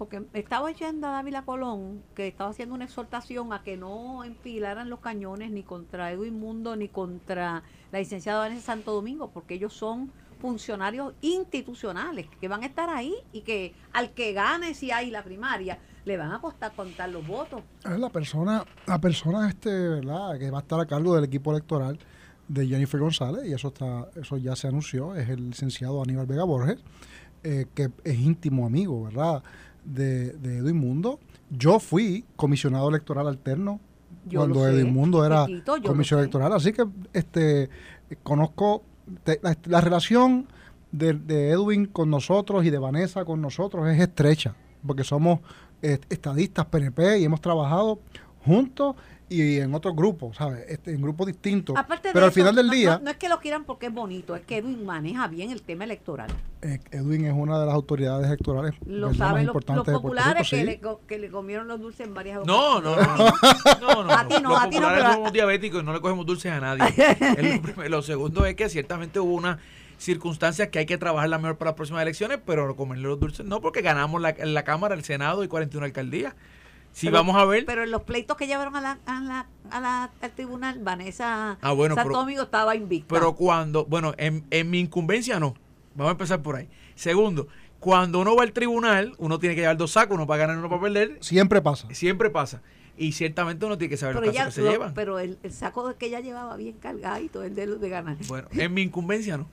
Porque 0.01 0.23
estaba 0.33 0.65
oyendo 0.65 1.05
a 1.05 1.11
Dávila 1.11 1.43
Colón 1.43 2.01
que 2.15 2.27
estaba 2.27 2.49
haciendo 2.49 2.73
una 2.73 2.85
exhortación 2.85 3.53
a 3.53 3.61
que 3.61 3.77
no 3.77 4.23
empilaran 4.23 4.89
los 4.89 4.99
cañones 4.99 5.51
ni 5.51 5.61
contra 5.61 6.11
Edwin 6.11 6.39
Mundo 6.39 6.75
ni 6.75 6.87
contra 6.87 7.61
la 7.91 7.99
licenciada 7.99 8.39
Vanessa 8.39 8.65
Santo 8.65 8.93
Domingo, 8.93 9.29
porque 9.29 9.53
ellos 9.53 9.73
son 9.73 10.11
funcionarios 10.39 11.13
institucionales 11.21 12.25
que 12.39 12.47
van 12.47 12.63
a 12.63 12.65
estar 12.65 12.89
ahí 12.89 13.13
y 13.31 13.41
que 13.41 13.75
al 13.93 14.09
que 14.09 14.33
gane 14.33 14.73
si 14.73 14.89
hay 14.89 15.11
la 15.11 15.23
primaria 15.23 15.77
le 16.03 16.17
van 16.17 16.31
a 16.31 16.41
costar 16.41 16.73
contar 16.73 17.09
los 17.09 17.27
votos. 17.27 17.61
La 17.83 18.09
persona, 18.09 18.65
la 18.87 18.99
persona 18.99 19.47
este, 19.49 19.69
¿verdad? 19.69 20.39
que 20.39 20.49
va 20.49 20.57
a 20.57 20.61
estar 20.61 20.79
a 20.79 20.87
cargo 20.87 21.13
del 21.13 21.25
equipo 21.25 21.51
electoral 21.51 21.99
de 22.47 22.67
Jennifer 22.67 22.99
González 22.99 23.45
y 23.45 23.53
eso 23.53 23.67
está, 23.67 24.07
eso 24.15 24.37
ya 24.37 24.55
se 24.55 24.67
anunció, 24.67 25.13
es 25.13 25.29
el 25.29 25.51
licenciado 25.51 26.01
Aníbal 26.01 26.25
Vega 26.25 26.43
Borges, 26.43 26.79
eh, 27.43 27.65
que 27.75 27.91
es 28.03 28.19
íntimo 28.19 28.65
amigo, 28.65 29.03
¿verdad? 29.03 29.43
De, 29.83 30.33
de 30.33 30.57
Edwin 30.57 30.77
Mundo. 30.77 31.19
Yo 31.49 31.79
fui 31.79 32.25
comisionado 32.35 32.89
electoral 32.89 33.27
alterno 33.27 33.79
cuando 34.33 34.67
Edwin 34.67 34.93
Mundo 34.93 35.25
era 35.25 35.45
comisionado 35.83 36.23
electoral. 36.23 36.53
Así 36.53 36.73
que 36.73 36.85
este 37.13 37.69
conozco 38.23 38.83
la, 39.65 39.81
relación 39.81 40.47
de, 40.91 41.49
Edwin 41.49 41.85
con 41.85 42.09
nosotros 42.09 42.65
y 42.65 42.69
de 42.69 42.77
Vanessa 42.77 43.25
con 43.25 43.41
nosotros 43.41 43.87
es 43.89 43.99
estrecha, 43.99 44.55
porque 44.85 45.03
somos 45.03 45.39
estadistas 45.81 46.65
PNP 46.65 47.19
y 47.19 47.25
hemos 47.25 47.41
trabajado 47.41 47.99
juntos 48.45 48.95
y 49.31 49.59
en 49.59 49.73
otros 49.73 49.95
grupos, 49.95 50.35
¿sabes? 50.35 50.65
Este, 50.67 50.91
en 50.91 51.01
grupos 51.01 51.27
distintos. 51.27 51.73
Pero 52.11 52.25
al 52.25 52.33
final 52.33 52.53
del 52.53 52.69
día... 52.69 52.99
No, 53.01 53.09
es 53.11 53.15
que 53.15 53.29
lo 53.29 53.39
quieran 53.39 53.63
porque 53.63 53.85
es 53.85 53.93
bonito, 53.93 54.35
es 54.35 54.41
que 54.41 54.57
Edwin 54.57 54.85
maneja 54.85 55.27
bien 55.29 55.51
el 55.51 55.61
tema 55.61 55.85
electoral. 55.85 56.29
Eh, 56.61 56.79
Edwin 56.91 57.25
es 57.25 57.33
una 57.33 57.57
de 57.57 57.65
las 57.65 57.73
autoridades 57.73 58.27
electorales 58.27 58.75
lo 58.85 59.13
saben 59.13 59.47
los, 59.47 59.55
populares 59.55 60.49
que, 60.49 60.63
le, 60.63 60.81
que, 61.07 61.17
le, 61.17 61.29
comieron 61.29 61.67
los 61.69 61.79
dulces 61.79 62.05
en 62.05 62.13
varias 62.13 62.39
ocasiones. 62.39 62.61
No, 62.61 62.81
no, 62.81 62.95
no. 62.97 64.03
no, 64.03 64.11
A 64.11 64.27
ti 64.27 64.35
no, 64.43 64.57
a 64.57 64.69
ti 64.69 64.79
no. 64.79 64.89
Pero... 64.89 65.13
somos 65.13 65.33
diabéticos 65.33 65.81
y 65.81 65.85
no 65.85 65.93
le 65.93 66.01
cogemos 66.01 66.25
dulces 66.25 66.51
a 66.51 66.59
nadie. 66.59 66.83
lo 67.89 68.01
segundo 68.01 68.45
es 68.45 68.55
que 68.55 68.67
ciertamente 68.69 69.19
hubo 69.19 69.33
una 69.33 69.59
circunstancias 69.97 70.69
que 70.69 70.79
hay 70.79 70.85
que 70.85 70.97
trabajar 70.97 71.29
la 71.29 71.37
mejor 71.37 71.57
para 71.57 71.71
las 71.71 71.75
próximas 71.75 72.01
elecciones, 72.01 72.39
pero 72.45 72.75
comerle 72.75 73.07
los 73.07 73.19
dulces 73.19 73.45
no, 73.45 73.61
porque 73.61 73.81
ganamos 73.81 74.21
la, 74.21 74.35
la 74.37 74.63
Cámara, 74.63 74.93
el 74.95 75.03
Senado 75.03 75.43
y 75.43 75.47
41 75.47 75.85
alcaldías. 75.85 76.33
Si 76.93 77.09
vamos 77.09 77.35
a 77.35 77.45
ver. 77.45 77.65
Pero 77.65 77.83
en 77.83 77.91
los 77.91 78.03
pleitos 78.03 78.37
que 78.37 78.47
llevaron 78.47 78.75
a 78.75 78.81
la, 78.81 78.99
a 79.05 79.21
la, 79.21 79.47
a 79.69 79.79
la 79.79 80.11
al 80.21 80.31
tribunal, 80.31 80.79
Vanessa 80.79 81.57
ah, 81.61 81.71
bueno, 81.71 81.95
Santo 81.95 82.27
estaba 82.29 82.75
invicta. 82.75 83.13
Pero 83.13 83.35
cuando, 83.35 83.85
bueno, 83.85 84.13
en, 84.17 84.45
en 84.49 84.69
mi 84.69 84.79
incumbencia 84.79 85.39
no. 85.39 85.55
Vamos 85.95 86.09
a 86.09 86.11
empezar 86.11 86.41
por 86.41 86.55
ahí. 86.55 86.69
Segundo, 86.95 87.47
cuando 87.79 88.19
uno 88.19 88.35
va 88.35 88.43
al 88.43 88.53
tribunal, 88.53 89.13
uno 89.17 89.39
tiene 89.39 89.55
que 89.55 89.61
llevar 89.61 89.77
dos 89.77 89.91
sacos, 89.91 90.15
uno 90.15 90.27
para 90.27 90.41
ganar 90.41 90.55
y 90.55 90.59
uno 90.59 90.69
para 90.69 90.81
perder. 90.81 91.17
Siempre 91.21 91.61
pasa. 91.61 91.87
Siempre 91.91 92.29
pasa. 92.29 92.61
Y 92.97 93.13
ciertamente 93.13 93.65
uno 93.65 93.77
tiene 93.77 93.89
que 93.89 93.97
saber 93.97 94.15
los 94.15 94.25
casos 94.25 94.45
que 94.45 94.61
se 94.61 94.69
llevan. 94.69 94.93
Pero 94.93 95.19
el, 95.19 95.39
el, 95.41 95.51
saco 95.51 95.95
que 95.97 96.05
ella 96.05 96.19
llevaba 96.19 96.55
bien 96.57 96.75
cargadito, 96.77 97.43
el 97.43 97.55
de 97.55 97.65
los 97.65 97.81
de 97.81 97.89
ganar. 97.89 98.17
Bueno, 98.27 98.47
en 98.51 98.73
mi 98.73 98.83
incumbencia 98.83 99.37
no. 99.37 99.47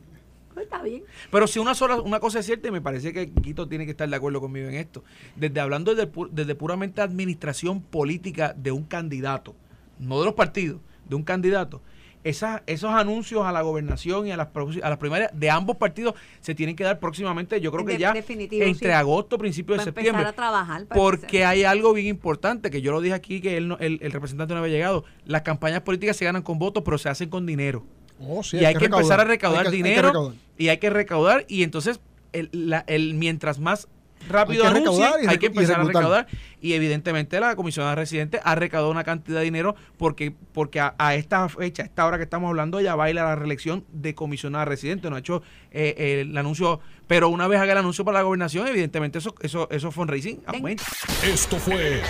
Pues 0.59 0.67
está 0.67 0.83
bien. 0.83 1.05
Pero 1.31 1.47
si 1.47 1.61
una 1.61 1.73
sola, 1.77 2.01
una 2.01 2.19
cosa 2.19 2.41
es 2.41 2.47
cierta, 2.47 2.67
y 2.67 2.73
me 2.73 2.81
parece 2.81 3.13
que 3.13 3.31
Quito 3.31 3.69
tiene 3.69 3.85
que 3.85 3.93
estar 3.93 4.09
de 4.09 4.17
acuerdo 4.17 4.41
conmigo 4.41 4.67
en 4.69 4.75
esto. 4.75 5.05
Desde 5.37 5.61
hablando 5.61 5.95
desde, 5.95 6.11
desde 6.33 6.55
puramente 6.57 7.01
administración 7.01 7.81
política 7.81 8.55
de 8.57 8.73
un 8.73 8.83
candidato, 8.83 9.55
no 10.01 10.19
de 10.19 10.25
los 10.25 10.35
partidos, 10.35 10.81
de 11.09 11.15
un 11.15 11.23
candidato, 11.23 11.81
esas, 12.25 12.63
esos 12.67 12.91
anuncios 12.91 13.47
a 13.47 13.53
la 13.53 13.63
gobernación 13.63 14.27
y 14.27 14.33
a 14.33 14.37
las, 14.37 14.49
a 14.83 14.89
las 14.89 14.99
primarias 14.99 15.31
de 15.33 15.49
ambos 15.49 15.77
partidos 15.77 16.17
se 16.41 16.57
tienen 16.57 16.75
que 16.75 16.83
dar 16.83 16.99
próximamente, 16.99 17.61
yo 17.61 17.71
creo 17.71 17.87
que 17.87 17.97
ya 17.97 18.13
entre 18.13 18.95
agosto 18.95 19.09
agosto, 19.09 19.39
principios 19.39 19.79
de 19.79 19.85
septiembre. 19.85 20.25
A 20.25 20.33
trabajar, 20.33 20.87
porque 20.87 21.45
hay 21.45 21.63
algo 21.63 21.93
bien 21.93 22.09
importante, 22.09 22.69
que 22.69 22.83
yo 22.83 22.91
lo 22.91 23.01
dije 23.01 23.15
aquí, 23.15 23.41
que 23.41 23.57
el, 23.59 23.77
el 23.79 24.11
representante 24.11 24.55
no 24.55 24.61
había 24.61 24.73
llegado. 24.73 25.05
Las 25.25 25.43
campañas 25.43 25.83
políticas 25.83 26.17
se 26.17 26.25
ganan 26.25 26.43
con 26.43 26.59
votos, 26.59 26.83
pero 26.85 26.99
se 26.99 27.09
hacen 27.09 27.31
con 27.31 27.47
dinero. 27.47 27.85
Oh, 28.21 28.43
y 28.53 28.65
hay, 28.65 28.75
que, 28.75 28.87
empezar 28.87 29.21
a 29.21 29.25
recaudar. 29.25 29.71
dinero 29.71 30.35
y 30.57 30.69
hay 30.69 30.79
que 30.79 30.91
recaudar 30.91 31.45
y 31.49 31.63
entonces 31.63 32.01
el, 32.33 32.51
la, 32.53 32.85
el 32.89 33.15
mientras 33.15 33.59
más 33.59 33.89
rápido 34.29 34.65
hay 34.65 34.83
que, 34.83 35.29
hay 35.29 35.39
que 35.39 35.47
empezar 35.47 35.81
a 35.81 35.85
recaudar 35.85 36.27
y 36.61 36.73
evidentemente 36.73 37.39
la 37.41 37.57
comisionada 37.57 37.95
residente 37.95 38.41
ha 38.43 38.55
recaudado 38.55 38.91
una 38.91 39.05
cantidad 39.05 39.39
de 39.39 39.45
dinero 39.45 39.75
porque 39.97 40.35
porque 40.53 40.81
a, 40.81 41.15
esta 41.15 41.49
fecha, 41.49 41.83
a 41.83 41.87
esta 41.87 42.07
hora 42.07 42.17
que 42.17 42.25
estamos 42.25 42.49
hablando, 42.49 42.81
ya 42.81 42.95
baila 42.95 43.25
la 43.25 43.37
reelección 43.37 43.85
de 43.93 44.15
comisionada 44.15 44.65
residente, 44.65 45.11
no 45.11 45.17
ha 45.17 45.21
hecho 45.21 45.43
eh, 45.71 46.21
el 46.21 46.37
anuncio, 46.37 46.81
pero 47.07 47.29
una 47.29 47.47
vez 47.47 47.61
haga 47.61 47.73
el 47.73 47.79
anuncio 47.79 48.05
para 48.05 48.19
la 48.19 48.25
gobernación, 48.25 48.67
evidentemente 48.67 49.19
eso 49.19 49.35
eso 49.41 49.69
eso 49.71 49.91
fundraising 49.91 50.43
aumenta. 50.47 50.85
Esto 51.25 51.59
fue 51.59 52.03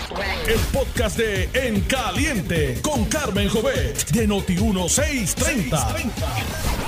el 0.46 0.60
podcast 0.72 1.18
de 1.18 1.48
En 1.54 1.80
Caliente 1.82 2.78
con 2.82 3.04
Carmen 3.06 3.48
Jovet 3.48 4.10
de 4.10 4.26
Noti 4.26 4.54
1630. 4.54 6.87